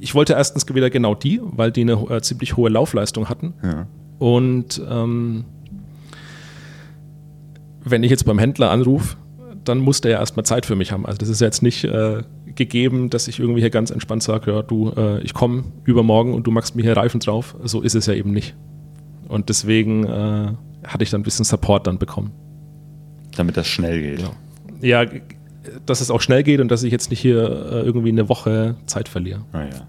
[0.00, 3.54] ich wollte erstens wieder genau die, weil die eine äh, ziemlich hohe Laufleistung hatten.
[3.62, 3.86] Ja.
[4.18, 5.44] Und ähm,
[7.82, 9.16] wenn ich jetzt beim Händler anrufe,
[9.64, 11.06] dann muss der ja erstmal Zeit für mich haben.
[11.06, 12.22] Also das ist jetzt nicht äh,
[12.60, 16.46] gegeben, dass ich irgendwie hier ganz entspannt sage, ja, du, äh, ich komme übermorgen und
[16.46, 17.56] du machst mir hier Reifen drauf.
[17.64, 18.54] So ist es ja eben nicht.
[19.28, 20.52] Und deswegen äh,
[20.86, 22.32] hatte ich dann ein bisschen Support dann bekommen.
[23.36, 24.20] Damit das schnell geht.
[24.82, 25.04] Ja.
[25.04, 25.10] ja,
[25.86, 28.76] dass es auch schnell geht und dass ich jetzt nicht hier äh, irgendwie eine Woche
[28.86, 29.40] Zeit verliere.
[29.52, 29.86] Ah, ja.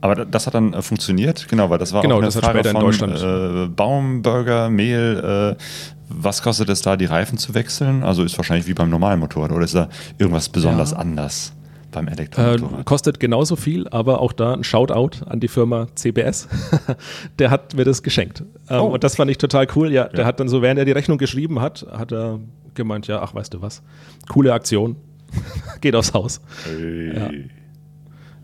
[0.00, 2.62] Aber das hat dann äh, funktioniert, genau, weil das war genau, auch eine das Frage
[2.62, 3.20] von, in Deutschland.
[3.20, 5.62] Äh, Baumburger, Mehl, äh,
[6.08, 8.02] was kostet es da, die Reifen zu wechseln?
[8.02, 9.88] Also ist wahrscheinlich wie beim normalen Motorrad oder ist da
[10.18, 10.98] irgendwas besonders ja.
[10.98, 11.52] anders
[11.90, 12.80] beim Elektromotorrad?
[12.80, 16.48] Äh, kostet genauso viel, aber auch da ein Shoutout an die Firma CBS.
[17.38, 18.42] der hat mir das geschenkt.
[18.68, 18.86] Ähm, oh.
[18.86, 19.92] Und das fand ich total cool.
[19.92, 22.40] Ja, ja, der hat dann so, während er die Rechnung geschrieben hat, hat er
[22.74, 23.82] gemeint, ja, ach, weißt du was,
[24.28, 24.96] coole Aktion.
[25.82, 26.40] Geht aufs Haus.
[26.64, 27.16] Hey.
[27.16, 27.30] Ja.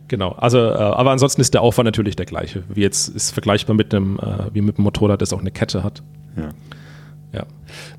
[0.09, 2.63] Genau, also, äh, aber ansonsten ist der Aufwand natürlich der gleiche.
[2.69, 5.83] Wie jetzt ist vergleichbar mit einem, äh, wie mit einem Motorrad, das auch eine Kette
[5.83, 6.03] hat.
[6.37, 6.51] Ja.
[7.35, 7.47] Ja.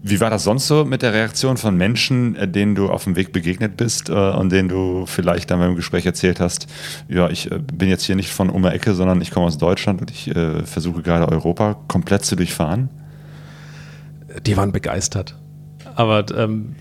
[0.02, 3.16] Wie war das sonst so mit der Reaktion von Menschen, äh, denen du auf dem
[3.16, 6.68] Weg begegnet bist äh, und denen du vielleicht dann beim Gespräch erzählt hast,
[7.10, 10.02] ja, ich äh, bin jetzt hier nicht von um Ecke, sondern ich komme aus Deutschland
[10.02, 12.90] und ich äh, versuche gerade Europa komplett zu durchfahren?
[14.46, 15.36] Die waren begeistert.
[15.96, 16.76] Aber ähm,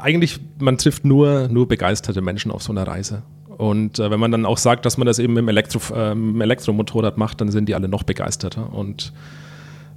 [0.00, 3.22] eigentlich, man trifft nur, nur begeisterte Menschen auf so einer Reise.
[3.56, 6.40] Und äh, wenn man dann auch sagt, dass man das eben im, Elektro, äh, im
[6.40, 8.72] Elektromotorrad macht, dann sind die alle noch begeisterter.
[8.72, 9.12] Und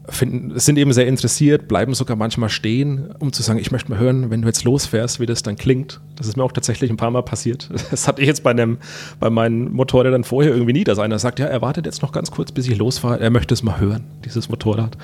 [0.10, 3.99] finden, sind eben sehr interessiert, bleiben sogar manchmal stehen, um zu sagen, ich möchte mal
[3.99, 6.01] hören, wenn du jetzt losfährst, wie das dann klingt.
[6.16, 7.70] Das ist mir auch tatsächlich ein paar Mal passiert.
[7.91, 8.78] Das hatte ich jetzt bei, einem,
[9.20, 12.32] bei meinen Motorrädern vorher irgendwie nie, dass einer sagt, ja, er wartet jetzt noch ganz
[12.32, 14.97] kurz, bis ich losfahre, er möchte es mal hören, dieses Motorrad.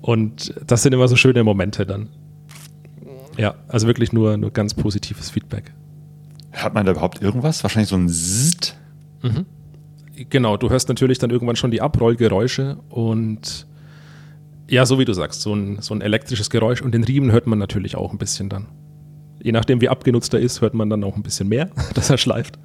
[0.00, 2.08] Und das sind immer so schöne Momente dann.
[3.38, 5.72] Ja, also wirklich nur, nur ganz positives Feedback.
[6.50, 7.62] Hört man da überhaupt irgendwas?
[7.64, 8.76] Wahrscheinlich so ein Zzt.
[9.22, 9.46] Mhm.
[10.28, 13.66] Genau, du hörst natürlich dann irgendwann schon die Abrollgeräusche und
[14.68, 17.46] ja, so wie du sagst, so ein, so ein elektrisches Geräusch und den Riemen hört
[17.46, 18.66] man natürlich auch ein bisschen dann.
[19.42, 22.18] Je nachdem, wie abgenutzt er ist, hört man dann auch ein bisschen mehr, dass er
[22.18, 22.58] schleift.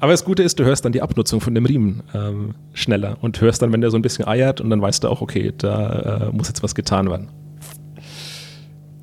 [0.00, 3.40] Aber das Gute ist, du hörst dann die Abnutzung von dem Riemen ähm, schneller und
[3.40, 6.28] hörst dann, wenn der so ein bisschen eiert und dann weißt du auch, okay, da
[6.28, 7.28] äh, muss jetzt was getan werden.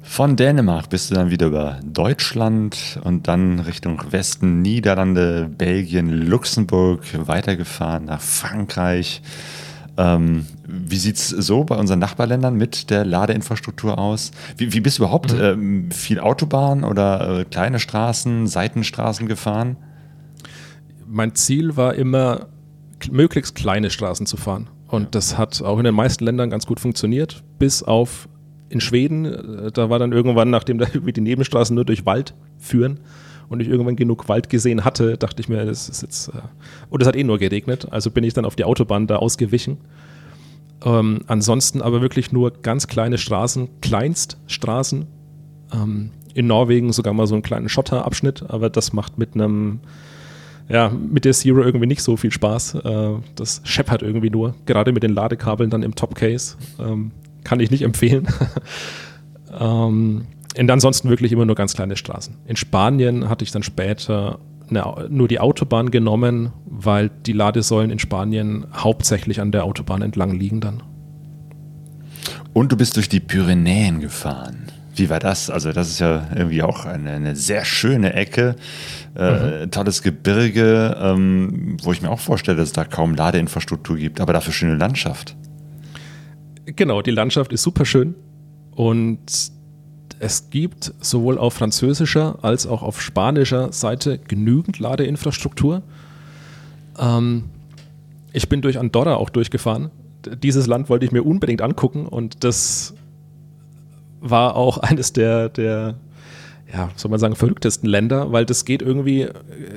[0.01, 7.01] Von Dänemark bist du dann wieder über Deutschland und dann Richtung Westen, Niederlande, Belgien, Luxemburg
[7.27, 9.23] weitergefahren nach Frankreich.
[9.95, 14.31] Ähm, wie sieht es so bei unseren Nachbarländern mit der Ladeinfrastruktur aus?
[14.57, 15.41] Wie, wie bist du überhaupt mhm.
[15.41, 19.77] ähm, viel Autobahn oder äh, kleine Straßen, Seitenstraßen gefahren?
[21.07, 22.47] Mein Ziel war immer,
[23.11, 24.67] möglichst kleine Straßen zu fahren.
[24.87, 28.27] Und das hat auch in den meisten Ländern ganz gut funktioniert, bis auf
[28.69, 29.25] in Schweden.
[29.25, 32.99] Äh, da war dann irgendwann, nachdem da irgendwie die Nebenstraßen nur durch Wald führen,
[33.53, 36.29] und ich irgendwann genug Wald gesehen hatte, dachte ich mir, das ist jetzt.
[36.29, 36.41] Äh
[36.89, 39.77] und es hat eh nur geregnet, also bin ich dann auf die Autobahn da ausgewichen.
[40.83, 45.05] Ähm, ansonsten aber wirklich nur ganz kleine Straßen, Kleinststraßen.
[45.73, 49.81] Ähm, in Norwegen sogar mal so einen kleinen Schotterabschnitt, aber das macht mit einem,
[50.67, 52.75] ja, mit der Zero irgendwie nicht so viel Spaß.
[52.75, 56.57] Äh, das scheppert irgendwie nur, gerade mit den Ladekabeln dann im Top-Case.
[56.79, 57.11] Ähm,
[57.43, 58.27] kann ich nicht empfehlen.
[59.59, 60.25] ähm,
[60.57, 62.35] und ansonsten wirklich immer nur ganz kleine Straßen.
[62.45, 64.39] In Spanien hatte ich dann später
[64.69, 70.31] eine, nur die Autobahn genommen, weil die Ladesäulen in Spanien hauptsächlich an der Autobahn entlang
[70.31, 70.83] liegen dann.
[72.53, 74.67] Und du bist durch die Pyrenäen gefahren.
[74.95, 75.49] Wie war das?
[75.49, 78.55] Also, das ist ja irgendwie auch eine, eine sehr schöne Ecke,
[79.15, 79.71] äh, mhm.
[79.71, 84.33] tolles Gebirge, ähm, wo ich mir auch vorstelle, dass es da kaum Ladeinfrastruktur gibt, aber
[84.33, 85.35] dafür schöne Landschaft.
[86.65, 88.13] Genau, die Landschaft ist super schön
[88.75, 89.51] und
[90.23, 95.81] es gibt sowohl auf französischer als auch auf spanischer Seite genügend Ladeinfrastruktur.
[96.97, 97.49] Ähm,
[98.31, 99.91] ich bin durch Andorra auch durchgefahren.
[100.41, 102.93] Dieses Land wollte ich mir unbedingt angucken und das
[104.21, 105.95] war auch eines der, der
[106.71, 109.27] ja, soll man sagen, verrücktesten Länder, weil das geht irgendwie,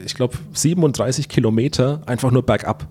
[0.04, 2.86] ich glaube, 37 Kilometer einfach nur bergab.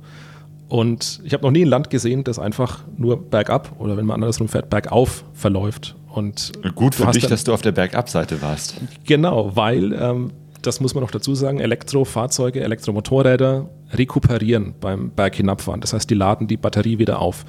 [0.68, 4.16] Und ich habe noch nie ein Land gesehen, das einfach nur bergab oder wenn man
[4.16, 5.96] andersrum fährt, bergauf verläuft.
[6.16, 8.76] Und Gut für dich, dann, dass du auf der Bergabseite warst.
[9.04, 15.82] Genau, weil, ähm, das muss man noch dazu sagen, Elektrofahrzeuge, Elektromotorräder rekuperieren beim Berg hinabfahren.
[15.82, 17.44] Das heißt, die laden die Batterie wieder auf.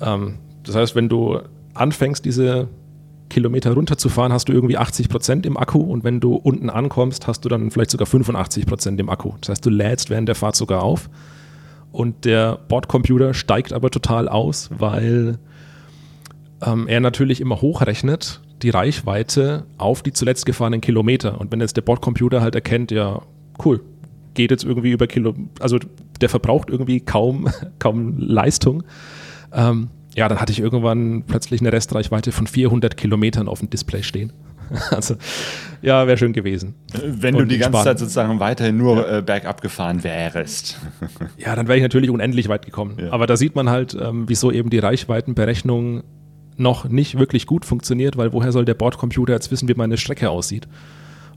[0.00, 1.40] Ähm, das heißt, wenn du
[1.74, 2.68] anfängst, diese
[3.28, 7.44] Kilometer runterzufahren, hast du irgendwie 80 Prozent im Akku und wenn du unten ankommst, hast
[7.44, 9.32] du dann vielleicht sogar 85 Prozent im Akku.
[9.40, 11.10] Das heißt, du lädst während der Fahrt sogar auf
[11.90, 15.38] und der Bordcomputer steigt aber total aus, weil
[16.64, 21.40] ähm, er natürlich immer hochrechnet die Reichweite auf die zuletzt gefahrenen Kilometer.
[21.40, 23.22] Und wenn jetzt der Bordcomputer halt erkennt, ja,
[23.64, 23.80] cool,
[24.34, 25.78] geht jetzt irgendwie über Kilo, also
[26.20, 27.48] der verbraucht irgendwie kaum,
[27.78, 28.82] kaum Leistung,
[29.52, 34.02] ähm, ja, dann hatte ich irgendwann plötzlich eine Restreichweite von 400 Kilometern auf dem Display
[34.02, 34.32] stehen.
[34.90, 35.16] Also,
[35.82, 36.74] ja, wäre schön gewesen.
[36.92, 37.84] Wenn Und du die ganze.
[37.84, 39.18] Zeit sozusagen weiterhin nur ja.
[39.18, 40.80] äh, bergab gefahren wärst.
[41.36, 42.96] Ja, dann wäre ich natürlich unendlich weit gekommen.
[42.98, 43.12] Ja.
[43.12, 46.02] Aber da sieht man halt, ähm, wieso eben die Reichweitenberechnung
[46.56, 50.30] noch nicht wirklich gut funktioniert, weil woher soll der Bordcomputer jetzt wissen, wie meine Strecke
[50.30, 50.68] aussieht?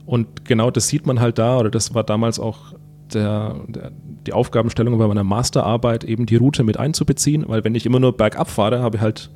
[0.06, 2.74] Und genau das sieht man halt da, oder das war damals auch
[3.12, 3.92] der, der,
[4.26, 8.16] die Aufgabenstellung bei meiner Masterarbeit, eben die Route mit einzubeziehen, weil wenn ich immer nur
[8.16, 9.30] bergab fahre, habe ich halt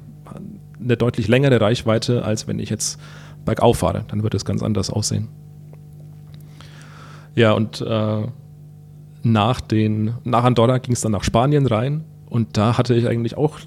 [0.80, 2.98] eine deutlich längere Reichweite, als wenn ich jetzt
[3.44, 4.04] bergauf fahre.
[4.08, 5.28] Dann wird es ganz anders aussehen.
[7.34, 8.26] Ja, und äh,
[9.22, 13.36] nach, den, nach Andorra ging es dann nach Spanien rein und da hatte ich eigentlich
[13.36, 13.58] auch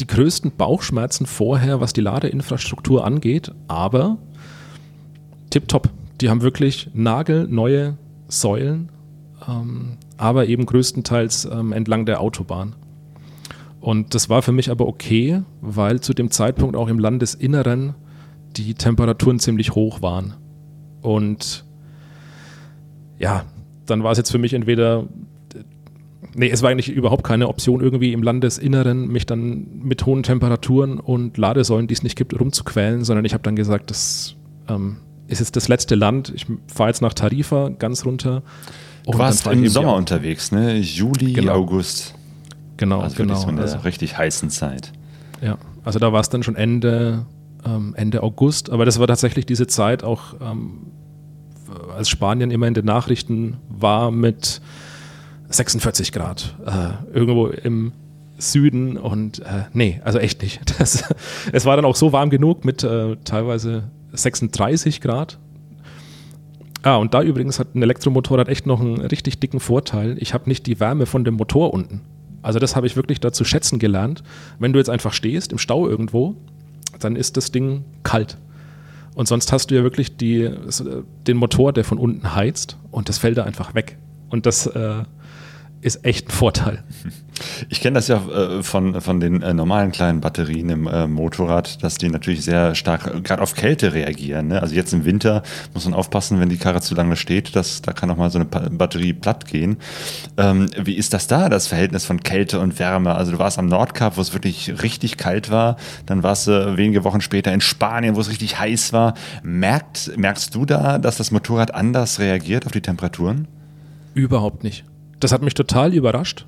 [0.00, 4.18] die größten Bauchschmerzen vorher, was die Ladeinfrastruktur angeht, aber
[5.50, 5.90] tipptopp.
[6.20, 8.90] Die haben wirklich nagelneue Säulen,
[9.48, 12.74] ähm, aber eben größtenteils ähm, entlang der Autobahn.
[13.80, 17.94] Und das war für mich aber okay, weil zu dem Zeitpunkt auch im Landesinneren
[18.56, 20.34] die Temperaturen ziemlich hoch waren.
[21.00, 21.64] Und
[23.18, 23.44] ja,
[23.86, 25.08] dann war es jetzt für mich entweder,
[26.34, 30.98] nee, es war eigentlich überhaupt keine Option, irgendwie im Landesinneren mich dann mit hohen Temperaturen
[30.98, 34.36] und Ladesäulen, die es nicht gibt, rumzuquälen, sondern ich habe dann gesagt, das
[34.68, 36.32] ähm, ist jetzt das letzte Land.
[36.34, 38.42] Ich fahre jetzt nach Tarifa ganz runter.
[39.04, 40.78] Du warst im Sommer unterwegs, ne?
[40.78, 41.54] Juli, genau.
[41.54, 42.14] August.
[42.76, 43.34] Genau, also genau.
[43.34, 44.92] So in der also, richtig heißen Zeit.
[45.40, 47.26] Ja, also da war es dann schon Ende,
[47.64, 50.86] ähm, Ende August, aber das war tatsächlich diese Zeit auch, ähm,
[51.96, 54.60] als Spanien immer in den Nachrichten war mit
[55.52, 57.92] 46 Grad äh, irgendwo im
[58.38, 60.60] Süden und äh, nee, also echt nicht.
[60.78, 61.04] Das,
[61.52, 65.38] es war dann auch so warm genug mit äh, teilweise 36 Grad.
[66.82, 70.16] Ah, und da übrigens hat ein Elektromotorrad echt noch einen richtig dicken Vorteil.
[70.18, 72.00] Ich habe nicht die Wärme von dem Motor unten.
[72.42, 74.24] Also das habe ich wirklich dazu schätzen gelernt.
[74.58, 76.34] Wenn du jetzt einfach stehst im Stau irgendwo,
[76.98, 78.36] dann ist das Ding kalt.
[79.14, 80.50] Und sonst hast du ja wirklich die,
[81.26, 83.98] den Motor, der von unten heizt und das fällt da einfach weg.
[84.30, 85.04] Und das äh,
[85.82, 86.82] ist echt ein Vorteil.
[87.68, 91.82] Ich kenne das ja äh, von, von den äh, normalen kleinen Batterien im äh, Motorrad,
[91.82, 94.48] dass die natürlich sehr stark äh, gerade auf Kälte reagieren.
[94.48, 94.62] Ne?
[94.62, 95.42] Also jetzt im Winter
[95.74, 98.38] muss man aufpassen, wenn die Karre zu lange steht, dass, da kann auch mal so
[98.38, 99.78] eine pa Batterie platt gehen.
[100.36, 103.14] Ähm, wie ist das da, das Verhältnis von Kälte und Wärme?
[103.14, 105.76] Also du warst am Nordkap, wo es wirklich richtig kalt war,
[106.06, 109.14] dann warst du wenige Wochen später in Spanien, wo es richtig heiß war.
[109.42, 113.48] Merkt, merkst du da, dass das Motorrad anders reagiert auf die Temperaturen?
[114.14, 114.84] Überhaupt nicht.
[115.22, 116.46] Das hat mich total überrascht.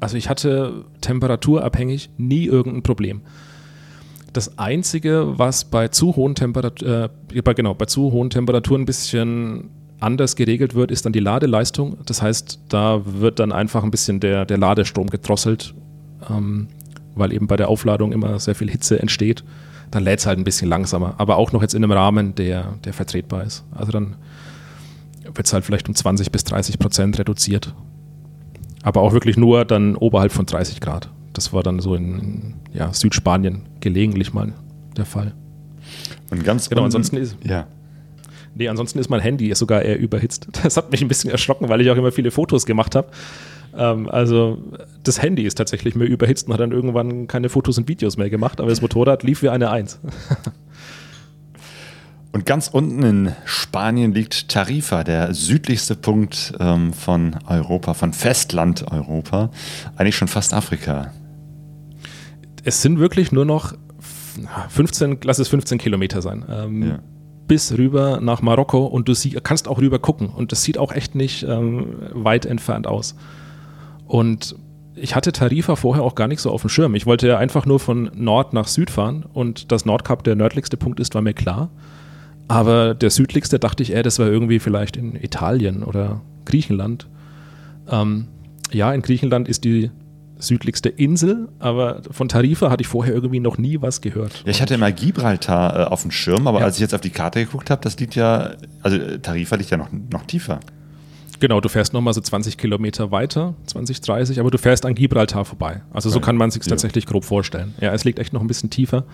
[0.00, 3.20] Also ich hatte temperaturabhängig nie irgendein Problem.
[4.32, 9.68] Das Einzige, was bei zu hohen, Temperat äh, genau, bei zu hohen Temperaturen ein bisschen
[10.00, 11.98] anders geregelt wird, ist dann die Ladeleistung.
[12.06, 15.74] Das heißt, da wird dann einfach ein bisschen der, der Ladestrom gedrosselt.
[16.30, 16.68] Ähm,
[17.14, 19.44] weil eben bei der Aufladung immer sehr viel Hitze entsteht.
[19.90, 22.78] Dann lädt es halt ein bisschen langsamer, aber auch noch jetzt in einem Rahmen, der,
[22.84, 23.66] der vertretbar ist.
[23.70, 24.16] Also dann
[25.34, 27.74] wird es halt vielleicht um 20 bis 30 Prozent reduziert.
[28.82, 31.10] Aber auch wirklich nur dann oberhalb von 30 Grad.
[31.32, 34.52] Das war dann so in, in ja, Südspanien gelegentlich mal
[34.96, 35.34] der Fall.
[36.30, 37.36] Und ganz genau, ansonsten ist.
[37.44, 37.66] Ja.
[38.54, 40.48] Nee, ansonsten ist mein Handy sogar eher überhitzt.
[40.62, 43.08] Das hat mich ein bisschen erschrocken, weil ich auch immer viele Fotos gemacht habe.
[43.76, 44.58] Ähm, also
[45.02, 48.30] das Handy ist tatsächlich mehr überhitzt und hat dann irgendwann keine Fotos und Videos mehr
[48.30, 49.98] gemacht, aber das Motorrad lief wie eine Eins.
[52.32, 58.90] Und ganz unten in Spanien liegt Tarifa, der südlichste Punkt ähm, von Europa, von Festland
[58.90, 59.50] Europa,
[59.96, 61.12] eigentlich schon fast Afrika.
[62.64, 63.74] Es sind wirklich nur noch
[64.70, 66.44] 15, lass es 15 Kilometer sein.
[66.48, 66.98] Ähm, ja.
[67.48, 70.92] Bis rüber nach Marokko und du sie, kannst auch rüber gucken und das sieht auch
[70.92, 73.14] echt nicht ähm, weit entfernt aus.
[74.06, 74.56] Und
[74.94, 76.94] ich hatte Tarifa vorher auch gar nicht so auf dem Schirm.
[76.94, 80.78] Ich wollte ja einfach nur von Nord nach Süd fahren und dass Nordkap der nördlichste
[80.78, 81.68] Punkt ist, war mir klar.
[82.52, 87.08] Aber der südlichste dachte ich eher, das war irgendwie vielleicht in Italien oder Griechenland.
[87.88, 88.28] Ähm,
[88.70, 89.90] ja, in Griechenland ist die
[90.38, 94.42] südlichste Insel, aber von Tarifa hatte ich vorher irgendwie noch nie was gehört.
[94.44, 96.66] Ja, ich hatte immer Gibraltar äh, auf dem Schirm, aber ja.
[96.66, 98.50] als ich jetzt auf die Karte geguckt habe, das liegt ja,
[98.82, 100.60] also Tarifa liegt ja noch, noch tiefer.
[101.40, 105.46] Genau, du fährst nochmal so 20 Kilometer weiter, 20, 30, aber du fährst an Gibraltar
[105.46, 105.80] vorbei.
[105.90, 106.68] Also so kann man sich ja.
[106.68, 107.74] tatsächlich grob vorstellen.
[107.80, 109.04] Ja, es liegt echt noch ein bisschen tiefer.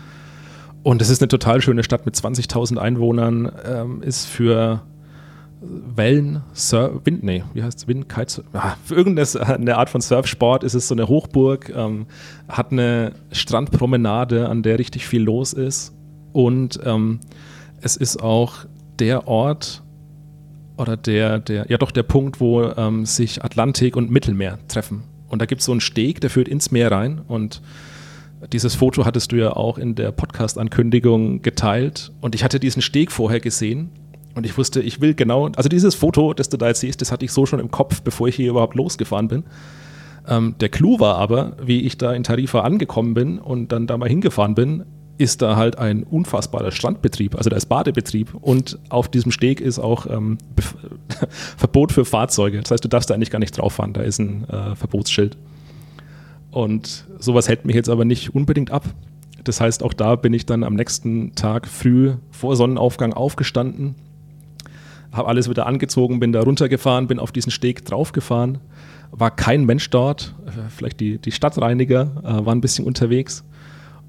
[0.82, 4.82] Und es ist eine total schöne Stadt mit 20.000 Einwohnern, ähm, ist für
[5.60, 10.62] Wellen, Surf, Wind, nee, wie heißt es, Wind, Kite, ah, für irgendeine Art von Surfsport
[10.62, 12.06] ist es so eine Hochburg, ähm,
[12.48, 15.94] hat eine Strandpromenade, an der richtig viel los ist
[16.32, 17.18] und ähm,
[17.80, 18.66] es ist auch
[18.98, 19.82] der Ort
[20.76, 25.02] oder der, der, ja doch der Punkt, wo ähm, sich Atlantik und Mittelmeer treffen.
[25.28, 27.60] Und da gibt es so einen Steg, der führt ins Meer rein und
[28.52, 33.10] dieses Foto hattest du ja auch in der Podcast-Ankündigung geteilt und ich hatte diesen Steg
[33.12, 33.90] vorher gesehen
[34.34, 37.10] und ich wusste, ich will genau, also dieses Foto, das du da jetzt siehst, das
[37.10, 39.44] hatte ich so schon im Kopf, bevor ich hier überhaupt losgefahren bin.
[40.28, 43.96] Ähm, der Clou war aber, wie ich da in Tarifa angekommen bin und dann da
[43.96, 44.84] mal hingefahren bin,
[45.16, 49.80] ist da halt ein unfassbarer Strandbetrieb, also da ist Badebetrieb und auf diesem Steg ist
[49.80, 50.38] auch ähm,
[51.56, 52.60] Verbot für Fahrzeuge.
[52.60, 55.36] Das heißt, du darfst da eigentlich gar nicht drauf fahren, da ist ein äh, Verbotsschild.
[56.58, 58.82] Und sowas hält mich jetzt aber nicht unbedingt ab.
[59.44, 63.94] Das heißt, auch da bin ich dann am nächsten Tag früh vor Sonnenaufgang aufgestanden,
[65.12, 68.58] habe alles wieder angezogen, bin da runtergefahren, bin auf diesen Steg draufgefahren.
[69.12, 73.44] War kein Mensch dort, äh, vielleicht die, die Stadtreiniger äh, waren ein bisschen unterwegs.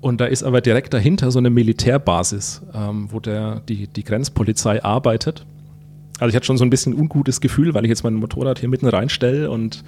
[0.02, 4.84] Und da ist aber direkt dahinter so eine Militärbasis, ähm, wo der, die, die Grenzpolizei
[4.84, 5.45] arbeitet.
[6.18, 8.70] Also ich hatte schon so ein bisschen ungutes Gefühl, weil ich jetzt mein Motorrad hier
[8.70, 9.84] mitten reinstelle und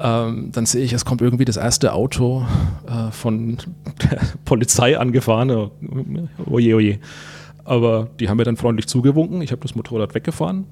[0.00, 2.44] ähm, dann sehe ich, es kommt irgendwie das erste Auto
[2.86, 3.58] äh, von
[4.02, 5.50] der Polizei angefahren.
[5.50, 5.70] Oh,
[6.46, 6.98] oje, oje.
[7.64, 9.42] Aber die haben mir dann freundlich zugewunken.
[9.42, 10.66] Ich habe das Motorrad weggefahren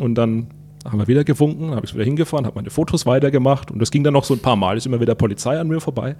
[0.00, 0.48] und dann
[0.84, 3.90] haben wir wieder gewunken, habe ich es wieder hingefahren, habe meine Fotos weitergemacht und das
[3.90, 4.76] ging dann noch so ein paar Mal.
[4.76, 6.16] Ist immer wieder Polizei an mir vorbei.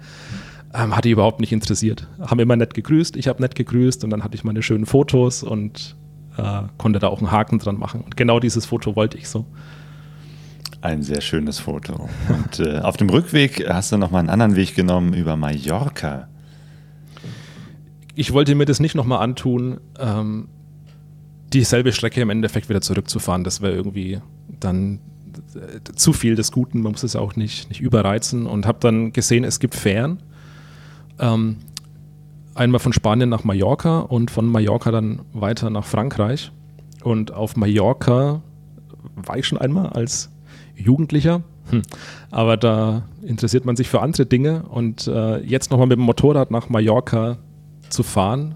[0.73, 2.07] Ähm, hat die überhaupt nicht interessiert.
[2.19, 5.43] Haben immer nett gegrüßt, ich habe nett gegrüßt und dann hatte ich meine schönen Fotos
[5.43, 5.95] und
[6.37, 8.01] äh, konnte da auch einen Haken dran machen.
[8.01, 9.45] Und genau dieses Foto wollte ich so.
[10.83, 12.09] Ein sehr schönes Foto.
[12.27, 16.27] Und äh, auf dem Rückweg hast du nochmal einen anderen Weg genommen über Mallorca.
[18.15, 20.49] Ich wollte mir das nicht nochmal antun, ähm,
[21.53, 23.45] dieselbe Strecke im Endeffekt wieder zurückzufahren.
[23.45, 24.19] Das wäre irgendwie
[24.59, 24.99] dann
[25.55, 26.81] äh, zu viel des Guten.
[26.81, 28.45] Man muss es auch nicht, nicht überreizen.
[28.45, 30.21] Und habe dann gesehen, es gibt Fähren.
[31.17, 31.59] Ähm,
[32.55, 36.51] einmal von Spanien nach Mallorca und von Mallorca dann weiter nach Frankreich.
[37.03, 38.41] Und auf Mallorca
[39.15, 40.32] war ich schon einmal als
[40.75, 41.43] Jugendlicher.
[41.69, 41.81] Hm.
[42.31, 46.51] Aber da interessiert man sich für andere Dinge und äh, jetzt nochmal mit dem Motorrad
[46.51, 47.37] nach Mallorca
[47.89, 48.55] zu fahren,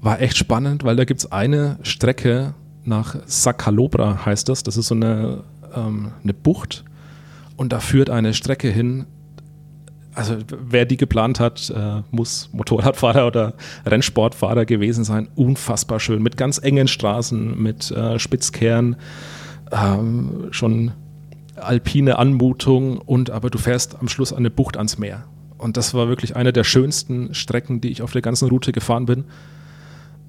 [0.00, 4.62] war echt spannend, weil da gibt es eine Strecke nach Sacalobra, heißt das.
[4.62, 5.44] Das ist so eine,
[5.74, 6.84] ähm, eine Bucht
[7.56, 9.06] und da führt eine Strecke hin.
[10.14, 13.54] Also wer die geplant hat, äh, muss Motorradfahrer oder
[13.86, 15.28] Rennsportfahrer gewesen sein.
[15.34, 18.96] Unfassbar schön, mit ganz engen Straßen, mit äh, Spitzkehren,
[19.72, 20.92] ähm, schon
[21.56, 25.24] alpine Anmutung und aber du fährst am Schluss eine Bucht ans Meer.
[25.58, 29.06] Und das war wirklich eine der schönsten Strecken, die ich auf der ganzen Route gefahren
[29.06, 29.24] bin.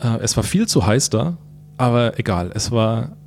[0.01, 1.38] Äh, es war viel zu heiß da,
[1.78, 3.17] aber egal, es war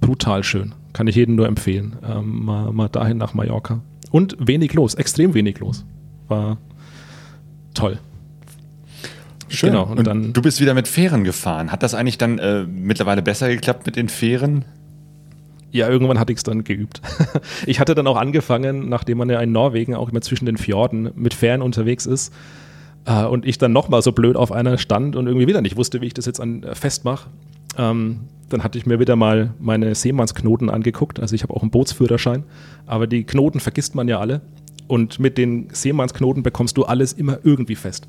[0.00, 0.74] brutal schön.
[0.92, 1.96] Kann ich jedem nur empfehlen.
[2.02, 3.80] Ähm, mal, mal dahin nach Mallorca.
[4.10, 5.84] Und wenig los, extrem wenig los.
[6.28, 6.58] War
[7.74, 7.98] toll.
[9.48, 9.70] Schön.
[9.70, 11.72] Genau, und, und dann, du bist wieder mit Fähren gefahren.
[11.72, 14.64] Hat das eigentlich dann äh, mittlerweile besser geklappt mit den Fähren?
[15.72, 17.00] Ja, irgendwann hatte ich es dann geübt.
[17.66, 21.10] ich hatte dann auch angefangen, nachdem man ja in Norwegen auch immer zwischen den Fjorden
[21.14, 22.32] mit Fähren unterwegs ist
[23.04, 26.00] äh, und ich dann nochmal so blöd auf einer stand und irgendwie wieder nicht wusste,
[26.00, 27.28] wie ich das jetzt an, äh, festmache.
[27.78, 31.20] Ähm, dann hatte ich mir wieder mal meine Seemannsknoten angeguckt.
[31.20, 32.42] Also ich habe auch einen Bootsführerschein,
[32.86, 34.40] aber die Knoten vergisst man ja alle.
[34.88, 38.08] Und mit den Seemannsknoten bekommst du alles immer irgendwie fest.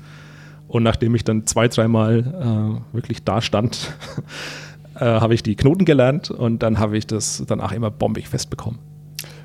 [0.66, 3.92] Und nachdem ich dann zwei, dreimal äh, wirklich da stand,
[4.96, 8.78] äh, habe ich die Knoten gelernt und dann habe ich das danach immer bombig festbekommen.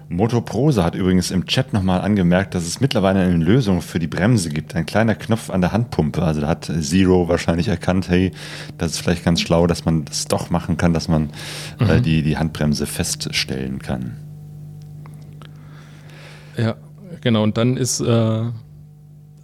[0.09, 4.49] Motoprosa hat übrigens im Chat nochmal angemerkt, dass es mittlerweile eine Lösung für die Bremse
[4.49, 4.73] gibt.
[4.75, 6.21] Ein kleiner Knopf an der Handpumpe.
[6.21, 8.31] Also da hat Zero wahrscheinlich erkannt, hey,
[8.77, 11.29] das ist vielleicht ganz schlau, dass man das doch machen kann, dass man
[11.79, 11.89] äh, mhm.
[11.89, 14.15] äh, die, die Handbremse feststellen kann.
[16.57, 16.75] Ja,
[17.19, 17.43] genau.
[17.43, 18.43] Und dann ist äh,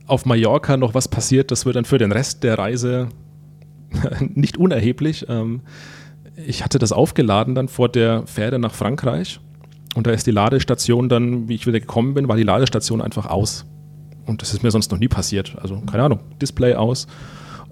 [0.08, 3.10] auf Mallorca noch was passiert, das wird dann für den Rest der Reise
[4.20, 5.26] nicht unerheblich.
[5.30, 5.62] Ähm,
[6.46, 9.40] ich hatte das aufgeladen dann vor der Fähre nach Frankreich
[9.96, 13.28] und da ist die Ladestation dann, wie ich wieder gekommen bin, war die Ladestation einfach
[13.28, 13.66] aus.
[14.26, 15.56] Und das ist mir sonst noch nie passiert.
[15.62, 17.08] Also keine Ahnung, Display aus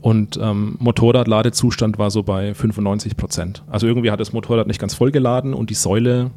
[0.01, 3.63] und ähm, Motorradladezustand war so bei 95 Prozent.
[3.67, 6.31] Also irgendwie hat das Motorrad nicht ganz voll geladen und die Säule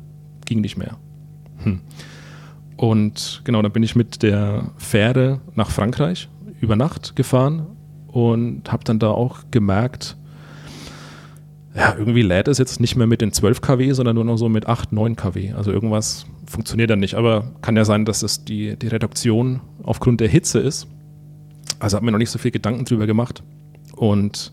[0.44, 0.98] ging nicht mehr.
[1.62, 1.80] Hm.
[2.76, 6.28] Und genau, dann bin ich mit der Fähre nach Frankreich
[6.60, 7.66] über Nacht gefahren
[8.14, 10.16] und habe dann da auch gemerkt,
[11.74, 14.48] ja, irgendwie lädt es jetzt nicht mehr mit den 12 kW, sondern nur noch so
[14.48, 15.52] mit 8, 9 kW.
[15.54, 17.16] Also irgendwas funktioniert dann nicht.
[17.16, 20.86] Aber kann ja sein, dass es die, die Reduktion aufgrund der Hitze ist.
[21.80, 23.42] Also habe mir noch nicht so viel Gedanken drüber gemacht.
[23.96, 24.52] Und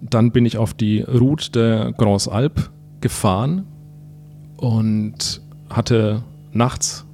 [0.00, 2.70] dann bin ich auf die Route der Grands Alpes
[3.00, 3.66] gefahren
[4.58, 6.22] und hatte
[6.52, 7.04] nachts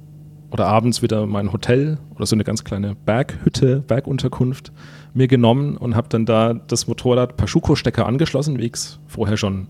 [0.53, 4.71] oder abends wieder mein Hotel oder so eine ganz kleine Berghütte, Bergunterkunft
[5.15, 9.35] mir genommen und habe dann da das Motorrad per Schuko-Stecker angeschlossen, wie ich es vorher
[9.35, 9.67] schon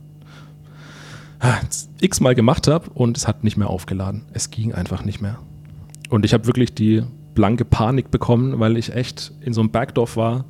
[1.39, 1.55] ah,
[2.01, 4.25] x-mal gemacht habe und es hat nicht mehr aufgeladen.
[4.33, 5.39] Es ging einfach nicht mehr.
[6.09, 7.01] Und ich habe wirklich die
[7.33, 10.43] blanke Panik bekommen, weil ich echt in so einem Bergdorf war,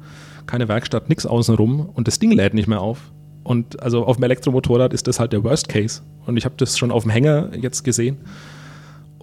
[0.47, 3.11] keine Werkstatt, nichts außenrum und das Ding lädt nicht mehr auf.
[3.43, 6.01] Und also auf dem Elektromotorrad ist das halt der Worst Case.
[6.25, 8.17] Und ich habe das schon auf dem Hänger jetzt gesehen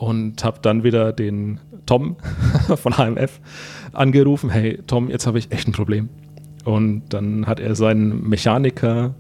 [0.01, 2.16] und habe dann wieder den Tom
[2.76, 3.38] von HMF
[3.92, 6.09] angerufen, hey Tom, jetzt habe ich echt ein Problem.
[6.64, 9.14] Und dann hat er seinen Mechaniker,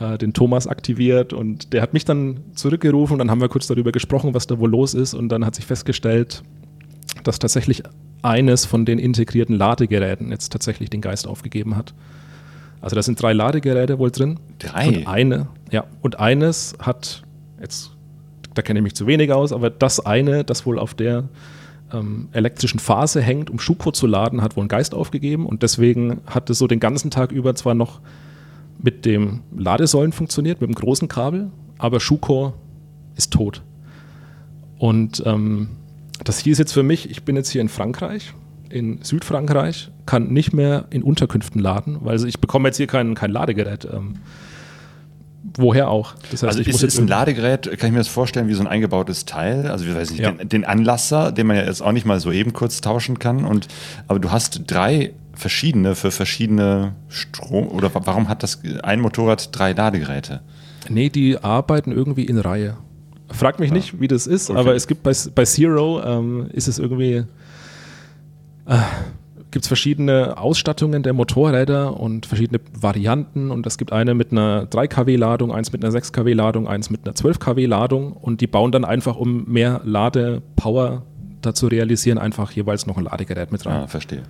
[0.00, 3.68] äh, den Thomas, aktiviert und der hat mich dann zurückgerufen und dann haben wir kurz
[3.68, 6.42] darüber gesprochen, was da wohl los ist und dann hat sich festgestellt,
[7.22, 7.84] dass tatsächlich
[8.22, 11.94] eines von den integrierten Ladegeräten jetzt tatsächlich den Geist aufgegeben hat.
[12.80, 14.40] Also da sind drei Ladegeräte wohl drin.
[14.58, 14.88] Drei?
[14.88, 17.22] Und eine, ja, und eines hat,
[17.60, 17.92] jetzt
[18.54, 21.28] da kenne ich mich zu wenig aus, aber das eine, das wohl auf der
[21.92, 26.20] ähm, elektrischen Phase hängt, um Schuko zu laden, hat wohl einen Geist aufgegeben und deswegen
[26.26, 28.00] hat es so den ganzen Tag über zwar noch
[28.82, 32.54] mit dem Ladesäulen funktioniert, mit dem großen Kabel, aber Schuko
[33.16, 33.62] ist tot.
[34.78, 35.68] Und ähm,
[36.24, 38.32] das hieß jetzt für mich, ich bin jetzt hier in Frankreich,
[38.70, 43.30] in Südfrankreich, kann nicht mehr in Unterkünften laden, weil ich bekomme jetzt hier kein, kein
[43.30, 43.86] Ladegerät.
[43.92, 44.14] Ähm,
[45.42, 46.14] woher auch.
[46.30, 48.62] Das heißt, also ich ist, ist ein Ladegerät, kann ich mir das vorstellen, wie so
[48.62, 50.32] ein eingebautes Teil, also wie weiß ich, ja.
[50.32, 53.44] den, den, Anlasser, den man ja jetzt auch nicht mal so eben kurz tauschen kann.
[53.44, 53.68] Und
[54.06, 59.72] aber du hast drei verschiedene für verschiedene Strom oder warum hat das ein Motorrad drei
[59.72, 60.40] Ladegeräte?
[60.88, 62.76] Nee, die arbeiten irgendwie in Reihe.
[63.28, 63.76] Frag mich ja.
[63.76, 64.58] nicht, wie das ist, okay.
[64.58, 67.24] aber es gibt bei, bei Zero ähm, ist es irgendwie.
[68.66, 68.78] Äh,
[69.50, 73.50] gibt es verschiedene Ausstattungen der Motorräder und verschiedene Varianten.
[73.50, 76.68] Und es gibt eine mit einer 3 kW Ladung, eins mit einer 6 kW Ladung,
[76.68, 78.12] eins mit einer 12 kW Ladung.
[78.12, 81.02] Und die bauen dann einfach, um mehr Ladepower
[81.42, 83.82] dazu realisieren, einfach jeweils noch ein Ladegerät mit rein.
[83.82, 84.22] Ah, verstehe.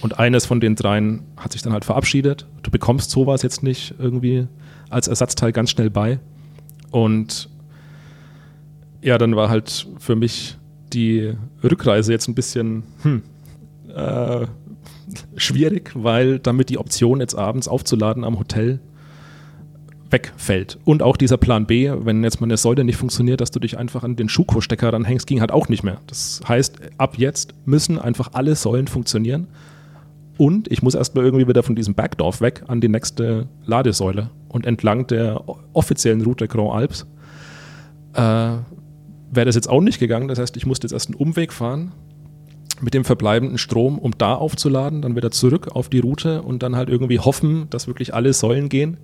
[0.00, 2.46] Und eines von den dreien hat sich dann halt verabschiedet.
[2.62, 4.46] Du bekommst sowas jetzt nicht irgendwie
[4.90, 6.18] als Ersatzteil ganz schnell bei.
[6.90, 7.48] Und
[9.02, 10.56] ja, dann war halt für mich
[10.92, 13.22] die Rückreise jetzt ein bisschen, hm,
[13.94, 14.46] äh,
[15.36, 18.80] schwierig, weil damit die Option jetzt abends aufzuladen am Hotel
[20.10, 20.78] wegfällt.
[20.84, 23.78] Und auch dieser Plan B, wenn jetzt mal eine Säule nicht funktioniert, dass du dich
[23.78, 25.98] einfach an den Schuko-Stecker ranhängst, ging halt auch nicht mehr.
[26.06, 29.48] Das heißt, ab jetzt müssen einfach alle Säulen funktionieren.
[30.36, 34.30] Und ich muss erstmal irgendwie wieder von diesem Bergdorf weg an die nächste Ladesäule.
[34.48, 35.42] Und entlang der
[35.72, 37.06] offiziellen Route Grand Alps
[38.14, 40.28] äh, wäre das jetzt auch nicht gegangen.
[40.28, 41.92] Das heißt, ich musste jetzt erst einen Umweg fahren
[42.80, 46.76] mit dem verbleibenden Strom, um da aufzuladen, dann wieder zurück auf die Route und dann
[46.76, 48.96] halt irgendwie hoffen, dass wirklich alle Säulen gehen.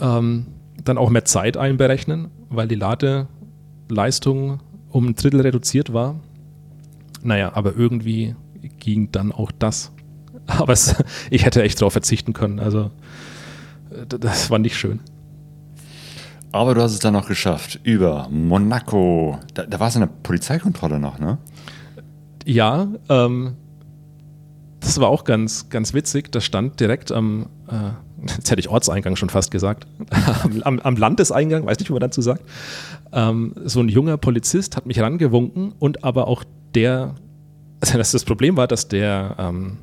[0.00, 0.46] Ähm,
[0.84, 6.20] dann auch mehr Zeit einberechnen, weil die Ladeleistung um ein Drittel reduziert war.
[7.22, 8.34] Naja, aber irgendwie
[8.78, 9.92] ging dann auch das.
[10.46, 10.96] Aber es,
[11.30, 12.58] ich hätte echt darauf verzichten können.
[12.58, 12.90] Also,
[14.08, 15.00] das war nicht schön.
[16.50, 17.78] Aber du hast es dann noch geschafft.
[17.84, 19.38] Über Monaco.
[19.54, 21.38] Da, da war es eine Polizeikontrolle noch, ne?
[22.46, 23.56] Ja, ähm,
[24.80, 26.32] das war auch ganz, ganz witzig.
[26.32, 27.90] Da stand direkt am, äh,
[28.36, 29.86] jetzt hätte ich Ortseingang schon fast gesagt,
[30.62, 32.42] am, am, Landeseingang, weiß nicht, wie man dazu sagt,
[33.12, 37.14] ähm, so ein junger Polizist hat mich rangewunken und aber auch der,
[37.80, 39.78] also das, das Problem war, dass der, ähm,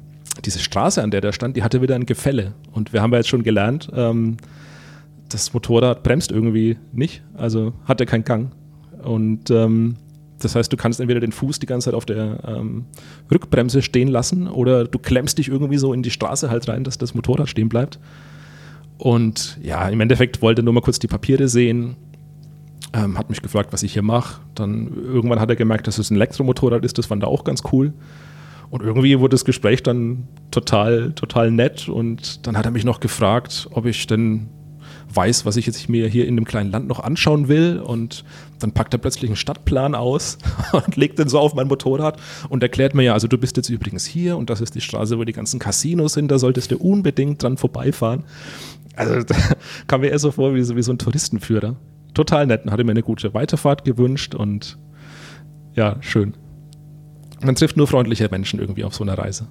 [0.45, 2.53] diese Straße, an der der stand, die hatte wieder ein Gefälle.
[2.71, 4.37] Und wir haben ja jetzt schon gelernt, ähm,
[5.29, 8.51] das Motorrad bremst irgendwie nicht, also hat er keinen Gang.
[9.03, 9.97] Und ähm,
[10.39, 12.85] das heißt, du kannst entweder den Fuß die ganze Zeit auf der ähm,
[13.31, 16.97] Rückbremse stehen lassen oder du klemmst dich irgendwie so in die Straße halt rein, dass
[16.97, 17.99] das Motorrad stehen bleibt.
[18.97, 21.95] Und ja, im Endeffekt wollte er nur mal kurz die Papiere sehen,
[22.93, 24.41] ähm, hat mich gefragt, was ich hier mache.
[24.55, 27.63] Dann irgendwann hat er gemerkt, dass es ein Elektromotorrad ist, das fand er auch ganz
[27.71, 27.93] cool.
[28.69, 32.99] Und irgendwie wurde das Gespräch dann total, total nett und dann hat er mich noch
[32.99, 34.49] gefragt, ob ich denn
[35.13, 37.79] weiß, was ich jetzt mir hier in dem kleinen Land noch anschauen will.
[37.79, 38.23] Und
[38.59, 40.37] dann packt er plötzlich einen Stadtplan aus
[40.71, 43.69] und legt den so auf mein Motorrad und erklärt mir ja, also du bist jetzt
[43.69, 46.77] übrigens hier und das ist die Straße, wo die ganzen Casinos sind, da solltest du
[46.77, 48.23] unbedingt dran vorbeifahren.
[48.95, 49.35] Also da
[49.87, 51.75] kam mir eher so vor wie so, wie so ein Touristenführer.
[52.13, 54.77] Total nett und hatte mir eine gute Weiterfahrt gewünscht und
[55.75, 56.33] ja, schön.
[57.41, 59.47] Man trifft nur freundliche Menschen irgendwie auf so einer Reise.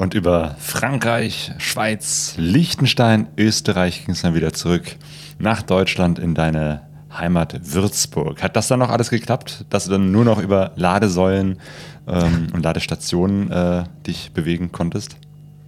[0.00, 4.96] Und über Frankreich, Schweiz, Liechtenstein, Österreich ging es dann wieder zurück
[5.38, 6.80] nach Deutschland in deine
[7.12, 8.42] Heimat Würzburg.
[8.42, 11.58] Hat das dann noch alles geklappt, dass du dann nur noch über Ladesäulen
[12.08, 15.18] ähm, und Ladestationen äh, dich bewegen konntest?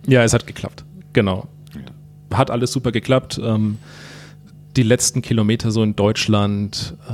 [0.07, 0.83] Ja, es hat geklappt.
[1.13, 1.47] Genau.
[1.75, 2.39] Ja.
[2.39, 3.39] Hat alles super geklappt.
[3.45, 3.77] Ähm,
[4.77, 7.13] die letzten Kilometer so in Deutschland äh,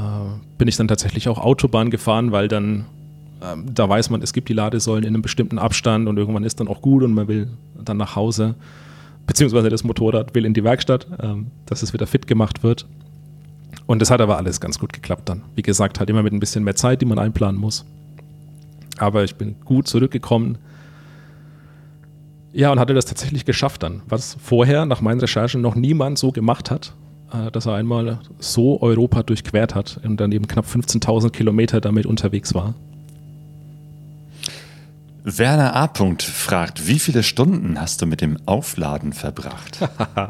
[0.56, 2.86] bin ich dann tatsächlich auch Autobahn gefahren, weil dann
[3.42, 6.60] ähm, da weiß man, es gibt die Ladesäulen in einem bestimmten Abstand und irgendwann ist
[6.60, 8.54] dann auch gut und man will dann nach Hause,
[9.26, 12.86] beziehungsweise das Motorrad will in die Werkstatt, ähm, dass es wieder fit gemacht wird.
[13.86, 15.42] Und das hat aber alles ganz gut geklappt dann.
[15.54, 17.84] Wie gesagt, halt immer mit ein bisschen mehr Zeit, die man einplanen muss.
[18.98, 20.58] Aber ich bin gut zurückgekommen.
[22.52, 26.32] Ja, und hatte das tatsächlich geschafft dann, was vorher nach meinen Recherchen noch niemand so
[26.32, 26.94] gemacht hat,
[27.32, 32.06] äh, dass er einmal so Europa durchquert hat und dann eben knapp 15.000 Kilometer damit
[32.06, 32.74] unterwegs war.
[35.36, 35.90] Werner A.
[36.20, 39.80] fragt, wie viele Stunden hast du mit dem Aufladen verbracht?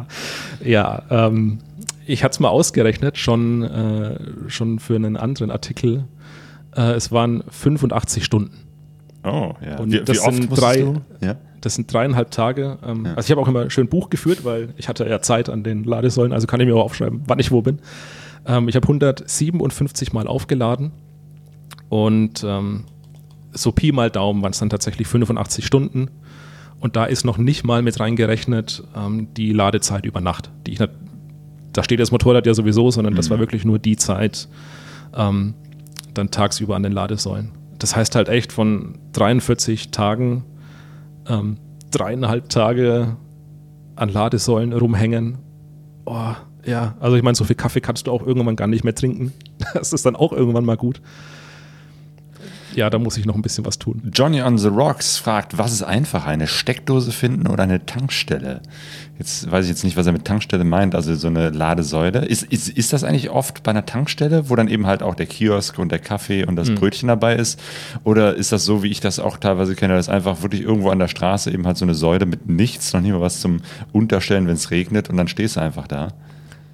[0.64, 1.58] ja, ähm,
[2.06, 4.18] ich hatte es mal ausgerechnet, schon, äh,
[4.48, 6.04] schon für einen anderen Artikel.
[6.74, 8.56] Äh, es waren 85 Stunden.
[9.24, 9.78] Oh, ja.
[9.78, 11.36] Und wie, das, wie sind drei, ja?
[11.60, 12.78] das sind dreieinhalb Tage.
[12.84, 13.14] Ähm, ja.
[13.14, 15.84] Also ich habe auch immer schön Buch geführt, weil ich hatte ja Zeit an den
[15.84, 17.80] Ladesäulen, also kann ich mir auch aufschreiben, wann ich wo bin.
[18.46, 20.92] Ähm, ich habe 157 Mal aufgeladen
[21.88, 22.84] und ähm,
[23.62, 26.10] so Pi mal Daumen waren es dann tatsächlich 85 Stunden.
[26.80, 30.50] Und da ist noch nicht mal mit reingerechnet ähm, die Ladezeit über Nacht.
[30.66, 30.78] Die ich,
[31.72, 33.16] da steht das Motorrad ja sowieso, sondern mhm.
[33.16, 33.42] das war mhm.
[33.42, 34.48] wirklich nur die Zeit
[35.16, 35.54] ähm,
[36.14, 37.50] dann tagsüber an den Ladesäulen.
[37.78, 40.44] Das heißt halt echt von 43 Tagen
[41.28, 41.58] ähm,
[41.90, 43.16] dreieinhalb Tage
[43.96, 45.38] an Ladesäulen rumhängen.
[46.04, 46.32] Oh,
[46.64, 49.32] ja, also ich meine, so viel Kaffee kannst du auch irgendwann gar nicht mehr trinken.
[49.74, 51.02] Das ist dann auch irgendwann mal gut
[52.74, 54.02] ja, da muss ich noch ein bisschen was tun.
[54.12, 58.60] Johnny on the Rocks fragt, was ist einfacher, eine Steckdose finden oder eine Tankstelle?
[59.18, 62.24] Jetzt weiß ich jetzt nicht, was er mit Tankstelle meint, also so eine Ladesäule.
[62.24, 65.26] Ist, ist, ist das eigentlich oft bei einer Tankstelle, wo dann eben halt auch der
[65.26, 66.76] Kiosk und der Kaffee und das mhm.
[66.76, 67.60] Brötchen dabei ist?
[68.04, 71.00] Oder ist das so, wie ich das auch teilweise kenne, dass einfach wirklich irgendwo an
[71.00, 73.60] der Straße eben halt so eine Säule mit nichts, noch nicht mal was zum
[73.92, 76.08] Unterstellen, wenn es regnet und dann stehst du einfach da?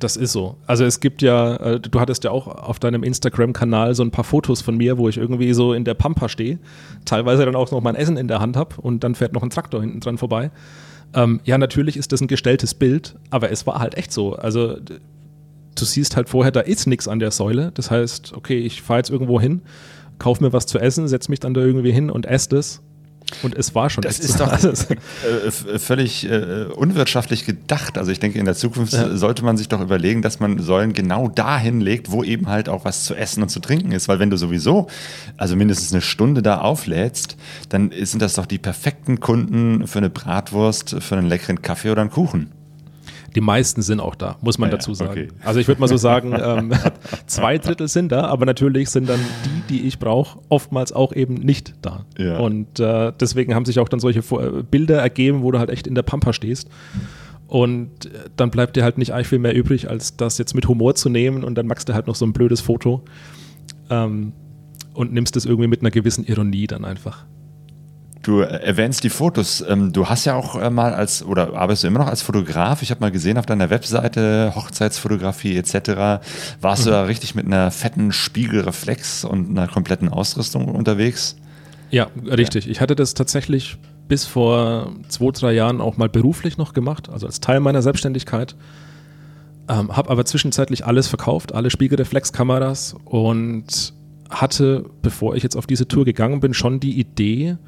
[0.01, 0.57] Das ist so.
[0.67, 4.25] Also es gibt ja, äh, du hattest ja auch auf deinem Instagram-Kanal so ein paar
[4.25, 6.59] Fotos von mir, wo ich irgendwie so in der Pampa stehe,
[7.05, 9.51] teilweise dann auch noch mein Essen in der Hand habe und dann fährt noch ein
[9.51, 10.51] Traktor hinten dran vorbei.
[11.15, 14.35] Ähm, ja, natürlich ist das ein gestelltes Bild, aber es war halt echt so.
[14.35, 17.71] Also du siehst halt vorher, da ist nichts an der Säule.
[17.75, 19.63] Das heißt, okay, ich fahre jetzt irgendwo hin,
[20.19, 22.83] kaufe mir was zu essen, setze mich dann da irgendwie hin und esse das
[23.43, 24.03] und es war schon.
[24.03, 27.99] Das ist doch äh, völlig äh, unwirtschaftlich gedacht.
[27.99, 29.17] Also ich denke, in der Zukunft ja.
[29.17, 32.85] sollte man sich doch überlegen, dass man Säulen genau dahin legt, wo eben halt auch
[32.85, 34.09] was zu essen und zu trinken ist.
[34.09, 34.89] Weil wenn du sowieso,
[35.37, 37.37] also mindestens eine Stunde da auflädst,
[37.69, 42.03] dann sind das doch die perfekten Kunden für eine Bratwurst, für einen leckeren Kaffee oder
[42.03, 42.51] einen Kuchen.
[43.35, 45.11] Die meisten sind auch da, muss man ja, dazu sagen.
[45.11, 45.29] Okay.
[45.43, 46.73] Also ich würde mal so sagen, ähm,
[47.27, 51.35] zwei Drittel sind da, aber natürlich sind dann die, die ich brauche, oftmals auch eben
[51.35, 52.05] nicht da.
[52.17, 52.39] Ja.
[52.39, 55.87] Und äh, deswegen haben sich auch dann solche äh, Bilder ergeben, wo du halt echt
[55.87, 56.69] in der Pampa stehst.
[57.47, 60.69] Und äh, dann bleibt dir halt nicht eigentlich viel mehr übrig, als das jetzt mit
[60.69, 63.03] Humor zu nehmen und dann machst du halt noch so ein blödes Foto
[63.91, 64.33] ähm,
[64.95, 67.27] und nimmst es irgendwie mit einer gewissen Ironie dann einfach.
[68.25, 69.63] Du erwähnst die Fotos.
[69.69, 72.81] Ähm, du hast ja auch äh, mal als, oder arbeitest du immer noch als Fotograf?
[72.81, 76.23] Ich habe mal gesehen auf deiner Webseite, Hochzeitsfotografie etc.
[76.61, 76.85] Warst mhm.
[76.87, 81.37] du da richtig mit einer fetten Spiegelreflex und einer kompletten Ausrüstung unterwegs?
[81.91, 82.65] Ja, richtig.
[82.65, 82.71] Ja.
[82.71, 83.77] Ich hatte das tatsächlich
[84.09, 88.57] bis vor zwei, drei Jahren auch mal beruflich noch gemacht, also als Teil meiner Selbstständigkeit.
[89.69, 93.93] Ähm, habe aber zwischenzeitlich alles verkauft, alle Spiegelreflexkameras und
[94.31, 97.59] hatte, bevor ich jetzt auf diese Tour gegangen bin, schon die Idee,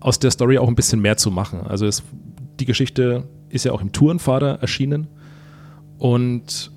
[0.00, 1.60] aus der Story auch ein bisschen mehr zu machen.
[1.66, 2.02] Also es,
[2.58, 5.06] die Geschichte ist ja auch im Tourenfahrer erschienen
[5.98, 6.72] und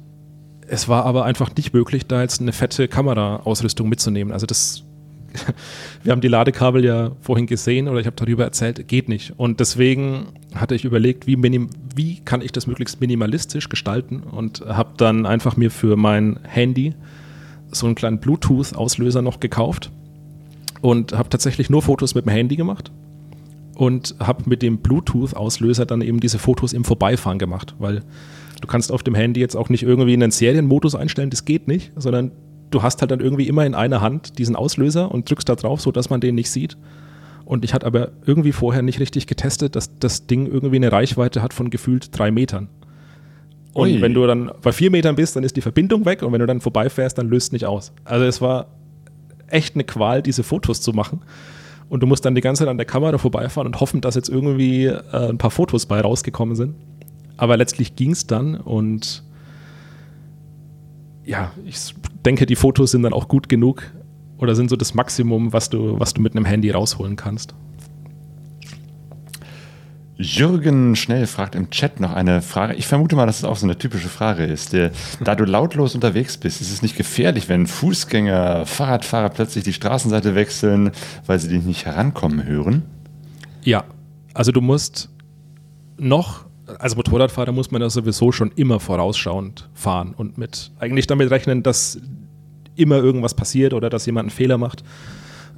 [0.67, 4.33] es war aber einfach nicht möglich, da jetzt eine fette Kameraausrüstung mitzunehmen.
[4.33, 4.83] Also das,
[6.03, 9.33] wir haben die Ladekabel ja vorhin gesehen oder ich habe darüber erzählt, geht nicht.
[9.37, 14.61] Und deswegen hatte ich überlegt, wie, minim, wie kann ich das möglichst minimalistisch gestalten und
[14.65, 16.93] habe dann einfach mir für mein Handy
[17.71, 19.91] so einen kleinen Bluetooth-Auslöser noch gekauft
[20.81, 22.91] und habe tatsächlich nur Fotos mit dem Handy gemacht
[23.75, 28.03] und habe mit dem Bluetooth-Auslöser dann eben diese Fotos im Vorbeifahren gemacht, weil
[28.61, 31.91] du kannst auf dem Handy jetzt auch nicht irgendwie einen Serienmodus einstellen, das geht nicht,
[31.95, 32.31] sondern
[32.69, 35.81] du hast halt dann irgendwie immer in einer Hand diesen Auslöser und drückst da drauf,
[35.81, 36.77] sodass man den nicht sieht.
[37.45, 41.41] Und ich hatte aber irgendwie vorher nicht richtig getestet, dass das Ding irgendwie eine Reichweite
[41.41, 42.69] hat von gefühlt drei Metern.
[43.73, 44.01] Und Ui.
[44.01, 46.45] wenn du dann bei vier Metern bist, dann ist die Verbindung weg und wenn du
[46.45, 47.91] dann vorbeifährst, dann löst nicht aus.
[48.05, 48.67] Also es war
[49.47, 51.21] echt eine Qual, diese Fotos zu machen.
[51.94, 54.28] Und du musst dann die ganze Zeit an der Kamera vorbeifahren und hoffen, dass jetzt
[54.28, 56.74] irgendwie äh, ein paar Fotos bei rausgekommen sind.
[57.38, 59.24] Aber letztlich ging es dann und
[61.24, 61.94] ja, ich
[62.26, 63.84] denke, die Fotos sind dann auch gut genug
[64.40, 67.53] oder sind so das Maximum, was du, was du mit einem Handy rausholen kannst.
[70.15, 72.76] Jürgen Schnell fragt im Chat noch eine Frage.
[72.76, 74.76] Ich vermute mal, dass es auch so eine typische Frage ist.
[75.22, 80.35] Da du lautlos unterwegs bist, ist es nicht gefährlich, wenn Fußgänger, Fahrradfahrer plötzlich die Straßenseite
[80.35, 80.91] wechseln,
[81.26, 82.84] weil sie dich nicht herankommen hören?
[83.64, 83.85] Ja,
[84.34, 85.10] also du musst
[85.98, 86.45] noch,
[86.80, 91.64] als Motorradfahrer muss man ja sowieso schon immer vorausschauend fahren und mit eigentlich damit rechnen,
[91.64, 91.99] dass
[92.76, 94.84] immer irgendwas passiert oder dass jemand einen Fehler macht.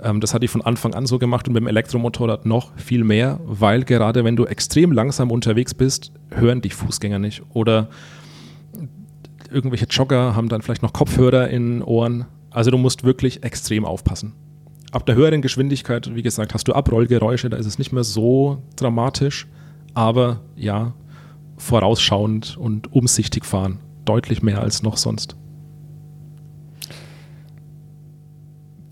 [0.01, 3.39] Ähm, das hatte ich von Anfang an so gemacht und beim Elektromotorrad noch viel mehr,
[3.45, 7.43] weil gerade wenn du extrem langsam unterwegs bist, hören dich Fußgänger nicht.
[7.53, 7.89] Oder
[9.51, 12.25] irgendwelche Jogger haben dann vielleicht noch Kopfhörer in Ohren.
[12.49, 14.33] Also du musst wirklich extrem aufpassen.
[14.91, 18.63] Ab der höheren Geschwindigkeit, wie gesagt, hast du Abrollgeräusche, da ist es nicht mehr so
[18.75, 19.47] dramatisch.
[19.93, 20.93] Aber ja,
[21.57, 23.79] vorausschauend und umsichtig fahren.
[24.05, 25.35] Deutlich mehr als noch sonst.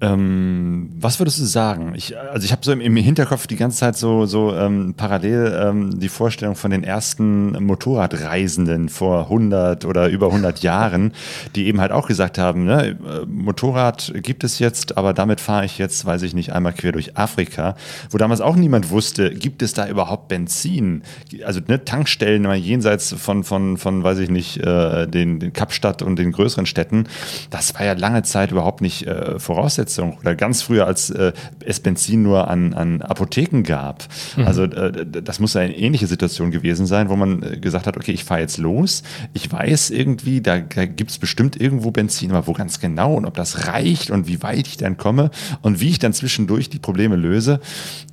[0.04, 1.94] Ähm, was würdest du sagen?
[1.96, 5.58] Ich, also ich habe so im, im, Hinterkopf die ganze Zeit so, so ähm, parallel
[5.58, 11.14] ähm, die Vorstellung von den ersten Motorradreisenden vor 100 oder über 100 Jahren,
[11.56, 15.64] die eben halt auch gesagt haben, ne, äh, Motorrad gibt es jetzt, aber damit fahre
[15.64, 17.76] ich jetzt, weiß ich nicht, einmal quer durch Afrika,
[18.10, 21.04] wo damals auch niemand wusste, gibt es da überhaupt Benzin?
[21.46, 26.02] Also ne, Tankstellen mal jenseits von, von, von, weiß ich nicht, äh, den, den Kapstadt
[26.02, 27.08] und den größeren Städten,
[27.52, 31.34] das war ja lange Zeit überhaupt nicht äh, voraussetzung Umsetzung oder ganz früher, als äh,
[31.66, 34.08] es Benzin nur an, an Apotheken gab.
[34.38, 34.48] Mhm.
[34.48, 38.12] Also äh, das muss eine ähnliche Situation gewesen sein, wo man äh, gesagt hat, okay,
[38.12, 39.04] ich fahre jetzt los,
[39.34, 43.26] ich weiß irgendwie, da, da gibt es bestimmt irgendwo Benzin, aber wo ganz genau und
[43.26, 46.80] ob das reicht und wie weit ich dann komme und wie ich dann zwischendurch die
[46.80, 47.60] Probleme löse,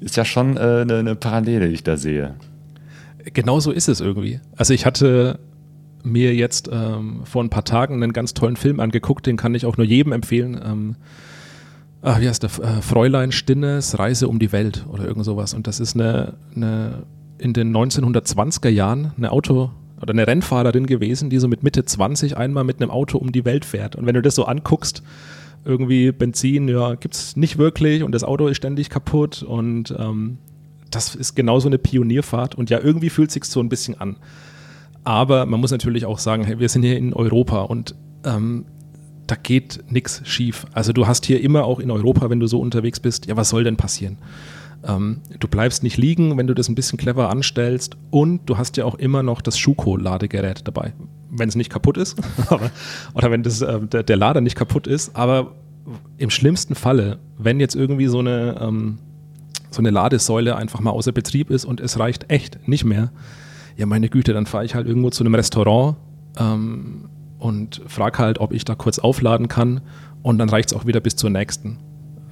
[0.01, 2.35] ist ja schon äh, eine, eine Parallele, die ich da sehe.
[3.33, 4.41] Genau so ist es irgendwie.
[4.57, 5.39] Also ich hatte
[6.03, 9.67] mir jetzt ähm, vor ein paar Tagen einen ganz tollen Film angeguckt, den kann ich
[9.67, 10.59] auch nur jedem empfehlen.
[10.65, 10.97] Ähm,
[12.03, 15.55] ach, wie heißt der, äh, Fräulein Stinnes Reise um die Welt oder irgend sowas.
[15.55, 17.03] Und das ist eine, eine
[17.39, 19.71] in den 1920er Jahren eine Auto-
[20.01, 23.45] oder eine Rennfahrerin gewesen, die so mit Mitte 20 einmal mit einem Auto um die
[23.45, 23.97] Welt fährt.
[23.97, 25.03] Und wenn du das so anguckst,
[25.65, 30.39] irgendwie Benzin, ja, gibt es nicht wirklich und das Auto ist ständig kaputt und ähm,
[30.91, 34.17] das ist genauso eine Pionierfahrt und ja, irgendwie fühlt sich so ein bisschen an.
[35.05, 37.95] Aber man muss natürlich auch sagen, hey, wir sind hier in Europa und
[38.25, 38.67] ähm,
[39.31, 40.67] da geht nichts schief.
[40.73, 43.51] Also du hast hier immer auch in Europa, wenn du so unterwegs bist, ja, was
[43.51, 44.19] soll denn passieren?
[44.83, 48.77] Ähm, du bleibst nicht liegen, wenn du das ein bisschen clever anstellst und du hast
[48.77, 50.95] ja auch immer noch das Schuko-Ladegerät dabei.
[51.31, 52.19] Wenn es nicht kaputt ist
[53.15, 55.55] oder wenn das, äh, der, der, Lader nicht kaputt ist, aber
[56.17, 58.99] im schlimmsten Falle, wenn jetzt irgendwie so eine, ähm,
[59.71, 63.13] so eine Ladesäule einfach mal außer Betrieb ist und es reicht echt nicht mehr,
[63.77, 65.97] ja meine Güte, dann fahre ich halt irgendwo zu einem Restaurant,
[66.39, 69.81] ähm, und frage halt, ob ich da kurz aufladen kann
[70.23, 71.79] und dann reicht es auch wieder bis zur nächsten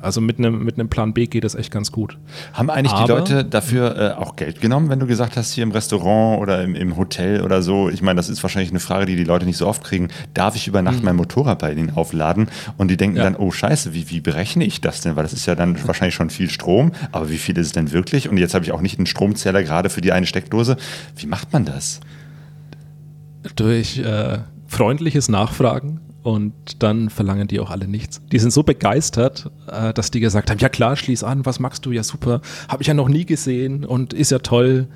[0.00, 2.18] Also mit einem mit Plan B geht es echt ganz gut.
[2.52, 5.64] Haben eigentlich Aber- die Leute dafür äh, auch Geld genommen, wenn du gesagt hast, hier
[5.64, 7.88] im Restaurant oder im, im Hotel oder so?
[7.88, 10.08] Ich meine, das ist wahrscheinlich eine Frage, die die Leute nicht so oft kriegen.
[10.34, 12.46] Darf ich über Nacht mein Motorrad bei ihnen aufladen?
[12.76, 13.24] Und die denken Ja.
[13.24, 15.16] dann, oh scheiße, wie, wie berechne ich das denn?
[15.16, 17.90] Weil das ist ja dann wahrscheinlich schon viel Strom, aber wie viel ist es denn
[17.90, 18.28] wirklich?
[18.28, 20.76] Und jetzt habe ich auch nicht einen Stromzähler gerade für die eine Steckdose.
[21.16, 21.98] Wie macht man das?
[23.56, 24.38] durch äh,
[24.68, 28.20] freundliches Nachfragen und dann verlangen die auch alle nichts.
[28.30, 31.84] Die sind so begeistert, äh, dass die gesagt haben, ja klar, schließ an, was magst
[31.86, 31.90] du?
[31.90, 34.86] Ja super, habe ich ja noch nie gesehen und ist ja toll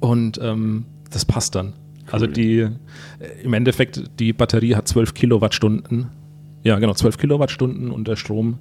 [0.00, 1.74] und ähm, das passt dann.
[2.10, 2.68] Also die, äh,
[3.42, 6.08] im Endeffekt, die Batterie hat 12 Kilowattstunden,
[6.64, 8.58] ja genau, 12 Kilowattstunden und der Strom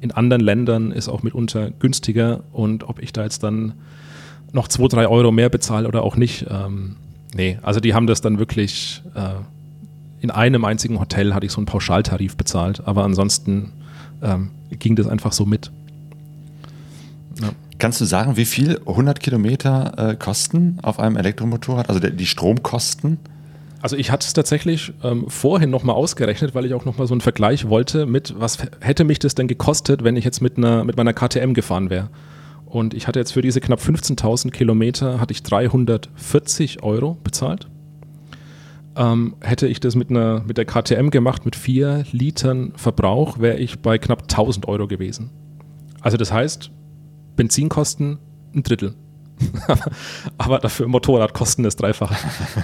[0.00, 3.72] in anderen Ländern ist auch mitunter günstiger und ob ich da jetzt dann
[4.52, 6.96] noch 2, 3 Euro mehr bezahle oder auch nicht, ähm,
[7.34, 9.34] nee, also die haben das dann wirklich äh,
[10.24, 13.72] in einem einzigen Hotel hatte ich so einen Pauschaltarif bezahlt, aber ansonsten
[14.22, 15.70] ähm, ging das einfach so mit.
[17.78, 21.90] Kannst du sagen, wie viel 100 Kilometer äh, kosten auf einem Elektromotorrad?
[21.90, 23.18] Also der, die Stromkosten?
[23.82, 27.20] Also ich hatte es tatsächlich ähm, vorhin nochmal ausgerechnet, weil ich auch nochmal so einen
[27.20, 30.96] Vergleich wollte mit, was hätte mich das denn gekostet, wenn ich jetzt mit, einer, mit
[30.96, 32.08] meiner KTM gefahren wäre.
[32.64, 37.68] Und ich hatte jetzt für diese knapp 15.000 Kilometer hatte ich 340 Euro bezahlt.
[38.96, 43.58] Ähm, hätte ich das mit, einer, mit der KTM gemacht, mit vier Litern Verbrauch, wäre
[43.58, 45.30] ich bei knapp 1000 Euro gewesen.
[46.00, 46.70] Also das heißt,
[47.36, 48.18] Benzinkosten
[48.54, 48.94] ein Drittel.
[50.38, 52.14] Aber dafür Motorradkosten das Dreifache.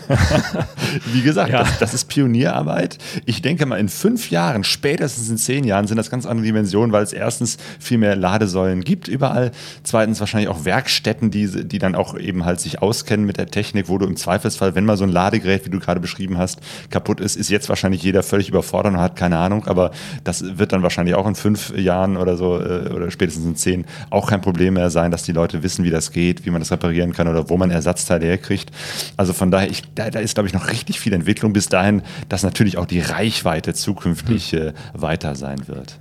[1.13, 1.61] Wie gesagt, Ja.
[1.61, 2.99] das, das ist Pionierarbeit.
[3.27, 6.93] Ich denke mal, in fünf Jahren, spätestens in zehn Jahren, sind das ganz andere Dimensionen,
[6.93, 9.51] weil es erstens viel mehr Ladesäulen gibt überall.
[9.83, 13.89] Zweitens wahrscheinlich auch Werkstätten, die, die dann auch eben halt sich auskennen mit der Technik,
[13.89, 16.61] wo du im Zweifelsfall, wenn mal so ein Ladegerät, wie du gerade beschrieben hast,
[16.91, 19.67] kaputt ist, ist jetzt wahrscheinlich jeder völlig überfordert und hat keine Ahnung.
[19.67, 19.91] Aber
[20.25, 23.85] das wird dann wahrscheinlich auch in fünf Jahren oder so äh, oder spätestens in zehn
[24.11, 26.70] auch kein Problem mehr sein, dass die Leute wissen, wie das geht, wie man das
[26.70, 28.70] reparieren kann oder wo man Ersatzteile herkriegt.
[29.16, 32.03] Also von daher, ich, da, da ist, glaube ich, noch richtig viel Entwicklung bis dahin,
[32.28, 35.99] dass natürlich auch die Reichweite zukünftig äh, weiter sein wird.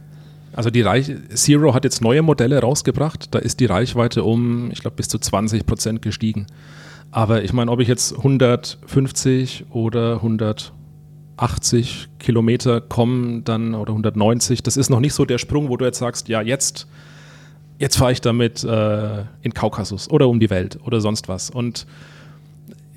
[0.53, 3.33] Also die Reich Zero hat jetzt neue Modelle rausgebracht.
[3.33, 6.47] Da ist die Reichweite um, ich glaube, bis zu 20 Prozent gestiegen.
[7.11, 14.77] Aber ich meine, ob ich jetzt 150 oder 180 Kilometer komme, dann oder 190, das
[14.77, 16.87] ist noch nicht so der Sprung, wo du jetzt sagst, ja, jetzt,
[17.79, 21.49] jetzt fahre ich damit äh, in Kaukasus oder um die Welt oder sonst was.
[21.49, 21.87] Und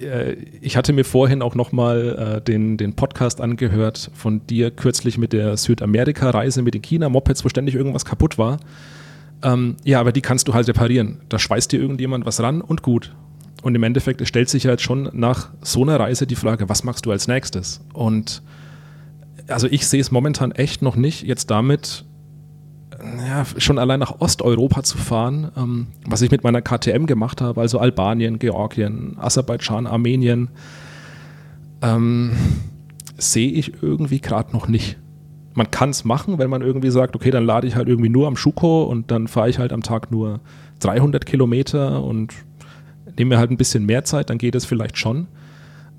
[0.00, 5.16] äh, ich hatte mir vorhin auch nochmal äh, den, den Podcast angehört von dir kürzlich
[5.16, 8.59] mit der Südamerika-Reise mit den China-Mopeds, wo ständig irgendwas kaputt war.
[9.42, 11.20] Ähm, ja, aber die kannst du halt reparieren.
[11.28, 13.14] Da schweißt dir irgendjemand was ran und gut.
[13.62, 17.06] Und im Endeffekt stellt sich jetzt schon nach so einer Reise die Frage, was machst
[17.06, 17.80] du als nächstes?
[17.92, 18.42] Und
[19.46, 22.04] also ich sehe es momentan echt noch nicht, jetzt damit
[23.02, 27.60] ja, schon allein nach Osteuropa zu fahren, ähm, was ich mit meiner KTM gemacht habe,
[27.60, 30.48] also Albanien, Georgien, Aserbaidschan, Armenien,
[31.82, 32.32] ähm,
[33.18, 34.98] sehe ich irgendwie gerade noch nicht.
[35.54, 38.26] Man kann es machen, wenn man irgendwie sagt, okay, dann lade ich halt irgendwie nur
[38.26, 40.40] am Schuko und dann fahre ich halt am Tag nur
[40.80, 42.32] 300 Kilometer und
[43.18, 45.26] nehme mir halt ein bisschen mehr Zeit, dann geht es vielleicht schon.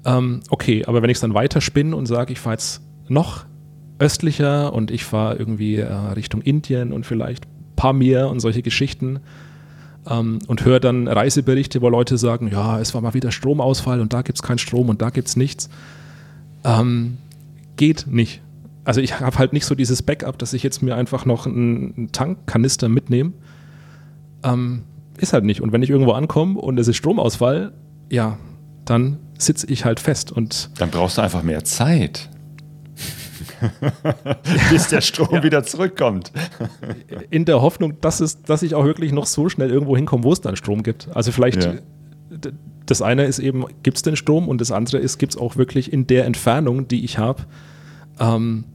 [0.06, 3.46] Ähm, okay, aber wenn ich es dann weiterspinne und sage, ich fahre jetzt noch
[4.04, 7.46] östlicher und ich fahre irgendwie äh, Richtung Indien und vielleicht
[7.78, 9.22] Pamir und solche Geschichten
[10.10, 14.12] ähm, und höre dann Reiseberichte, wo Leute sagen, ja, es war mal wieder Stromausfall und
[14.12, 15.70] da gibt es keinen Strom und da gibt es nichts.
[16.66, 17.18] Ähm,
[17.78, 18.42] geht nicht.
[18.84, 22.10] Also ich habe halt nicht so dieses Backup, dass ich jetzt mir einfach noch einen,
[22.12, 23.32] Tankkanister mitnehme.
[24.44, 24.84] Ähm,
[25.18, 25.62] ist halt nicht.
[25.62, 27.72] Und wenn ich irgendwo ankomme und es ist Stromausfall,
[28.10, 28.38] ja,
[28.84, 32.30] dann sitze ich halt fest und Dann brauchst du einfach mehr Zeit.
[34.70, 36.32] Bis der Strom wieder zurückkommt.
[37.30, 40.32] in der Hoffnung, dass, es, dass ich auch wirklich noch so schnell irgendwo hinkomme, wo
[40.34, 41.08] es dann Strom gibt.
[41.14, 41.74] Also vielleicht, Ja.
[42.86, 45.56] das eine ist eben, gibt es den Strom und das andere ist, gibt es auch
[45.58, 47.44] wirklich in der Entfernung, die ich habe,
[48.20, 48.66] ähm,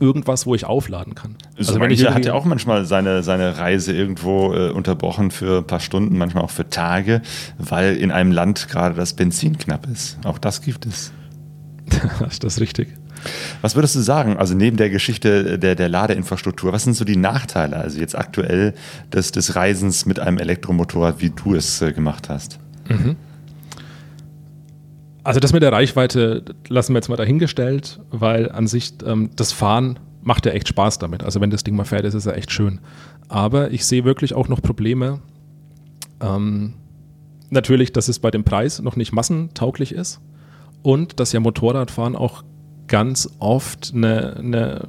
[0.00, 1.34] irgendwas, wo ich aufladen kann.
[1.56, 5.58] Also wenn ich mancher hat ja auch manchmal seine, seine Reise irgendwo äh, unterbrochen für
[5.58, 7.20] ein paar Stunden, manchmal auch für Tage,
[7.58, 10.18] weil in einem Land gerade das Benzin knapp ist.
[10.24, 11.12] Auch das gibt es.
[12.30, 12.88] ist das richtig?
[13.62, 17.16] Was würdest du sagen, also neben der Geschichte der, der Ladeinfrastruktur, was sind so die
[17.16, 18.74] Nachteile, also jetzt aktuell
[19.12, 22.58] des, des Reisens mit einem Elektromotorrad, wie du es äh, gemacht hast?
[25.24, 29.52] Also das mit der Reichweite lassen wir jetzt mal dahingestellt, weil an sich ähm, das
[29.52, 31.22] Fahren macht ja echt Spaß damit.
[31.22, 32.80] Also wenn das Ding mal fährt, ist es ja echt schön.
[33.28, 35.20] Aber ich sehe wirklich auch noch Probleme.
[36.20, 36.74] Ähm,
[37.50, 40.20] natürlich, dass es bei dem Preis noch nicht massentauglich ist
[40.82, 42.42] und dass ja Motorradfahren auch
[42.88, 44.88] ganz oft eine, eine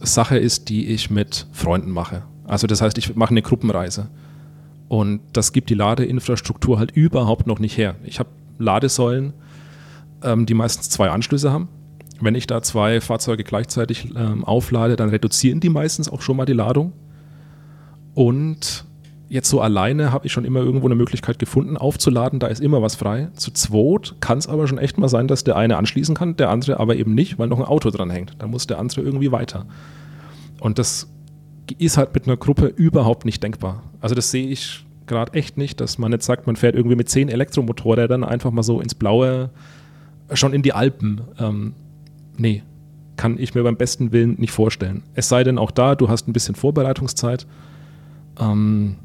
[0.00, 2.22] Sache ist, die ich mit Freunden mache.
[2.46, 4.08] Also das heißt, ich mache eine Gruppenreise.
[4.88, 7.94] Und das gibt die Ladeinfrastruktur halt überhaupt noch nicht her.
[8.02, 9.34] Ich habe Ladesäulen,
[10.22, 11.68] ähm, die meistens zwei Anschlüsse haben.
[12.20, 16.44] Wenn ich da zwei Fahrzeuge gleichzeitig ähm, auflade, dann reduzieren die meistens auch schon mal
[16.44, 16.92] die Ladung.
[18.14, 18.84] Und
[19.30, 22.40] jetzt so alleine habe ich schon immer irgendwo eine Möglichkeit gefunden, aufzuladen.
[22.40, 23.28] Da ist immer was frei.
[23.34, 26.50] Zu zweit kann es aber schon echt mal sein, dass der eine anschließen kann, der
[26.50, 28.34] andere aber eben nicht, weil noch ein Auto dran hängt.
[28.38, 29.66] Dann muss der andere irgendwie weiter.
[30.58, 31.08] Und das
[31.78, 33.84] ist halt mit einer Gruppe überhaupt nicht denkbar.
[34.00, 37.08] Also das sehe ich gerade echt nicht, dass man jetzt sagt, man fährt irgendwie mit
[37.08, 39.50] zehn Elektromotorrädern einfach mal so ins Blaue,
[40.32, 41.20] schon in die Alpen.
[41.38, 41.74] Ähm,
[42.36, 42.64] nee,
[43.16, 45.04] kann ich mir beim besten Willen nicht vorstellen.
[45.14, 47.46] Es sei denn auch da, du hast ein bisschen Vorbereitungszeit.
[48.40, 48.96] Ähm,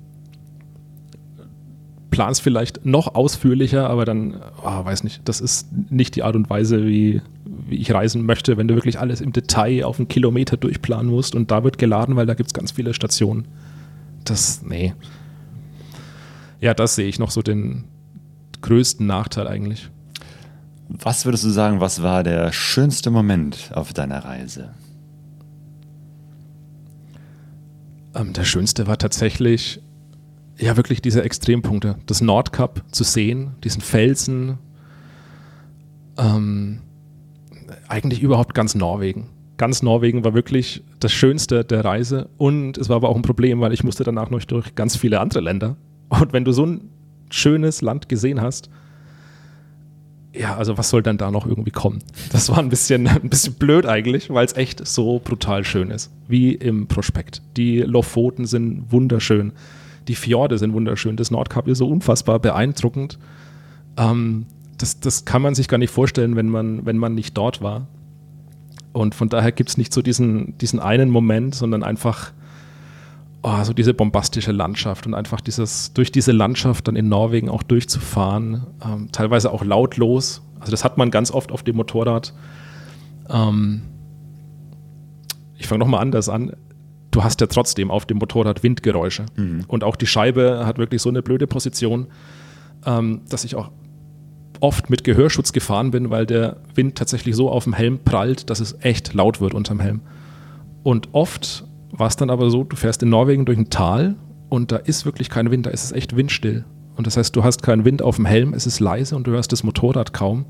[2.11, 6.49] planst vielleicht noch ausführlicher, aber dann, oh, weiß nicht, das ist nicht die Art und
[6.49, 10.57] Weise, wie, wie ich reisen möchte, wenn du wirklich alles im Detail auf einen Kilometer
[10.57, 13.47] durchplanen musst und da wird geladen, weil da gibt es ganz viele Stationen.
[14.23, 14.93] Das, nee.
[16.61, 17.85] Ja, das sehe ich noch so den
[18.61, 19.89] größten Nachteil eigentlich.
[20.87, 24.69] Was würdest du sagen, was war der schönste Moment auf deiner Reise?
[28.15, 29.81] Ähm, der schönste war tatsächlich,
[30.57, 31.97] ja, wirklich diese Extrempunkte.
[32.05, 34.57] Das Nordkap zu sehen, diesen Felsen.
[36.17, 36.79] Ähm,
[37.87, 39.27] eigentlich überhaupt ganz Norwegen.
[39.57, 43.61] Ganz Norwegen war wirklich das Schönste der Reise und es war aber auch ein Problem,
[43.61, 45.77] weil ich musste danach noch durch ganz viele andere Länder.
[46.09, 46.89] Und wenn du so ein
[47.29, 48.69] schönes Land gesehen hast,
[50.33, 51.99] ja, also was soll dann da noch irgendwie kommen?
[52.31, 56.11] Das war ein bisschen, ein bisschen blöd eigentlich, weil es echt so brutal schön ist,
[56.27, 57.41] wie im Prospekt.
[57.55, 59.53] Die Lofoten sind wunderschön,
[60.07, 63.19] die Fjorde sind wunderschön, das Nordkap ist so unfassbar beeindruckend.
[63.97, 64.45] Ähm,
[64.77, 67.87] das, das kann man sich gar nicht vorstellen, wenn man, wenn man nicht dort war.
[68.93, 72.31] Und von daher gibt es nicht so diesen, diesen einen Moment, sondern einfach
[73.43, 77.63] oh, so diese bombastische Landschaft und einfach dieses, durch diese Landschaft dann in Norwegen auch
[77.63, 80.41] durchzufahren, ähm, teilweise auch lautlos.
[80.59, 82.33] Also das hat man ganz oft auf dem Motorrad.
[83.29, 83.83] Ähm,
[85.57, 86.53] ich fange nochmal anders an.
[87.15, 89.25] Du hast ja trotzdem auf dem Motorrad Windgeräusche.
[89.37, 89.63] Mhm.
[89.67, 92.07] Und auch die Scheibe hat wirklich so eine blöde Position,
[92.85, 93.71] ähm, dass ich auch
[94.59, 98.59] oft mit Gehörschutz gefahren bin, weil der Wind tatsächlich so auf dem Helm prallt, dass
[98.59, 100.01] es echt laut wird unterm Helm.
[100.83, 104.15] Und oft war es dann aber so, du fährst in Norwegen durch ein Tal
[104.49, 106.65] und da ist wirklich kein Wind, da ist es echt windstill.
[106.97, 109.31] Und das heißt, du hast keinen Wind auf dem Helm, es ist leise und du
[109.31, 110.45] hörst das Motorrad kaum.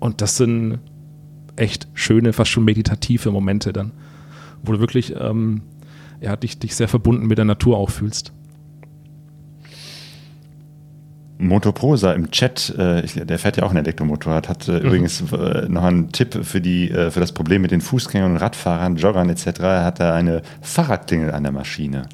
[0.00, 0.80] Und das sind
[1.54, 3.92] echt schöne, fast schon meditative Momente dann,
[4.62, 5.62] wo du wirklich ähm,
[6.20, 8.32] ja, dich, dich sehr verbunden mit der Natur auch fühlst.
[11.38, 14.78] Motoprosa im Chat, äh, ich, der fährt ja auch ein Elektromotorrad, hat äh, mhm.
[14.78, 18.96] übrigens äh, noch einen Tipp für, die, äh, für das Problem mit den Fußgängern Radfahrern,
[18.96, 19.60] Joggern etc.
[19.60, 22.08] Hat er eine Fahrradklingel an der Maschine.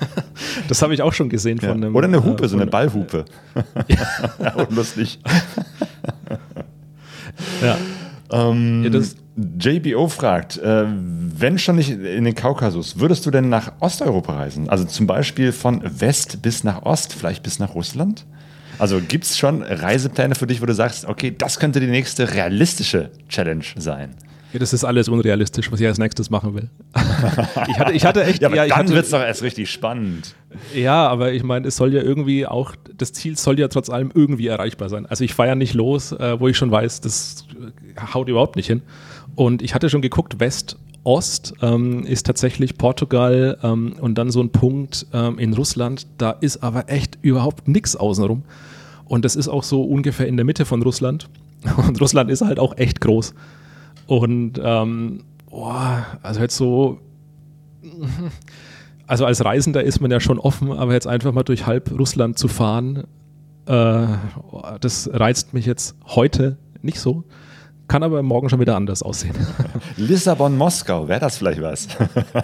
[0.68, 1.68] Das habe ich auch schon gesehen ja.
[1.68, 1.94] von einem.
[1.94, 3.26] Oder eine Hupe, so eine Ballhupe.
[4.38, 4.54] ja.
[4.54, 5.18] und lustig.
[7.60, 7.76] ja.
[8.32, 8.88] Ähm, ja,
[9.36, 14.68] JBO fragt, äh, wenn schon nicht in den Kaukasus, würdest du denn nach Osteuropa reisen?
[14.68, 18.26] Also zum Beispiel von West bis nach Ost, vielleicht bis nach Russland?
[18.78, 22.34] Also gibt es schon Reisepläne für dich, wo du sagst, okay, das könnte die nächste
[22.34, 24.14] realistische Challenge sein?
[24.52, 26.70] Ja, das ist alles unrealistisch, was ich als nächstes machen will.
[27.68, 28.40] ich, hatte, ich hatte echt.
[28.42, 30.34] Ja, aber ja, dann wird es doch erst richtig spannend.
[30.74, 34.10] Ja, aber ich meine, es soll ja irgendwie auch, das Ziel soll ja trotz allem
[34.12, 35.06] irgendwie erreichbar sein.
[35.06, 37.44] Also ich fahre ja nicht los, äh, wo ich schon weiß, das
[38.12, 38.82] haut überhaupt nicht hin.
[39.40, 44.50] Und ich hatte schon geguckt, West-Ost ähm, ist tatsächlich Portugal ähm, und dann so ein
[44.50, 46.06] Punkt ähm, in Russland.
[46.18, 48.42] Da ist aber echt überhaupt nichts außenrum.
[49.06, 51.30] Und das ist auch so ungefähr in der Mitte von Russland.
[51.78, 53.32] Und Russland ist halt auch echt groß.
[54.06, 56.98] Und boah, also jetzt so,
[59.06, 62.38] also als Reisender ist man ja schon offen, aber jetzt einfach mal durch halb Russland
[62.38, 63.04] zu fahren,
[63.64, 64.06] äh,
[64.82, 67.24] das reizt mich jetzt heute nicht so.
[67.90, 69.34] Kann aber morgen schon wieder anders aussehen.
[69.96, 71.88] Lissabon, Moskau, wäre das vielleicht was?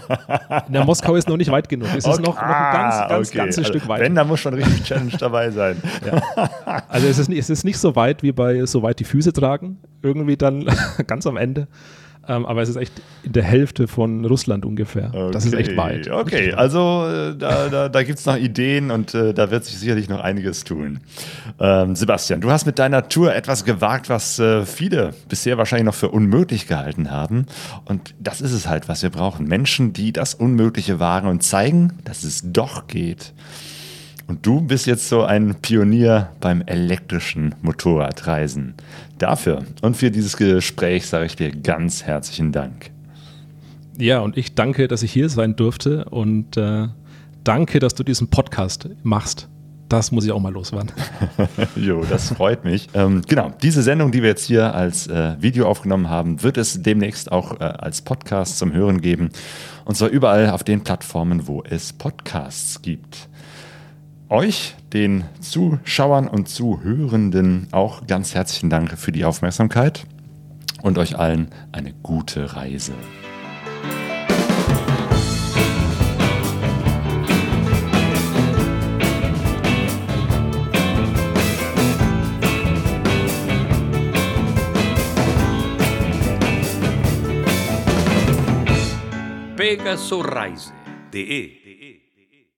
[0.68, 1.86] Na, Moskau ist noch nicht weit genug.
[1.90, 2.22] Es ist okay.
[2.22, 3.38] noch, noch, ein ganz, ah, ganz okay.
[3.38, 4.00] ganzes also, Stück weit.
[4.00, 5.80] Wenn, da muss schon richtig Challenge dabei sein.
[6.04, 6.82] Ja.
[6.88, 9.78] Also es ist, es ist nicht so weit wie bei so weit die Füße tragen,
[10.02, 10.68] irgendwie dann
[11.06, 11.68] ganz am Ende.
[12.28, 12.92] Ähm, aber es ist echt
[13.22, 15.10] in der Hälfte von Russland ungefähr.
[15.12, 15.30] Okay.
[15.32, 16.10] Das ist echt weit.
[16.10, 19.78] Okay, also äh, da, da, da gibt es noch Ideen und äh, da wird sich
[19.78, 21.00] sicherlich noch einiges tun.
[21.60, 25.94] Ähm, Sebastian, du hast mit deiner Tour etwas gewagt, was äh, viele bisher wahrscheinlich noch
[25.94, 27.46] für unmöglich gehalten haben.
[27.84, 29.46] Und das ist es halt, was wir brauchen.
[29.46, 33.32] Menschen, die das Unmögliche wagen und zeigen, dass es doch geht.
[34.26, 38.74] Und du bist jetzt so ein Pionier beim elektrischen Motorradreisen.
[39.18, 42.90] Dafür und für dieses Gespräch sage ich dir ganz herzlichen Dank.
[43.98, 46.88] Ja, und ich danke, dass ich hier sein durfte und äh,
[47.44, 49.48] danke, dass du diesen Podcast machst.
[49.88, 50.90] Das muss ich auch mal loswerden.
[51.76, 52.88] jo, das freut mich.
[52.92, 56.82] Ähm, genau, diese Sendung, die wir jetzt hier als äh, Video aufgenommen haben, wird es
[56.82, 59.30] demnächst auch äh, als Podcast zum Hören geben.
[59.84, 63.28] Und zwar überall auf den Plattformen, wo es Podcasts gibt.
[64.28, 70.04] Euch, den Zuschauern und Zuhörenden, auch ganz herzlichen Dank für die Aufmerksamkeit
[70.82, 72.92] und euch allen eine gute Reise.
[89.56, 90.72] Pegasus Rise.
[91.14, 91.65] DE.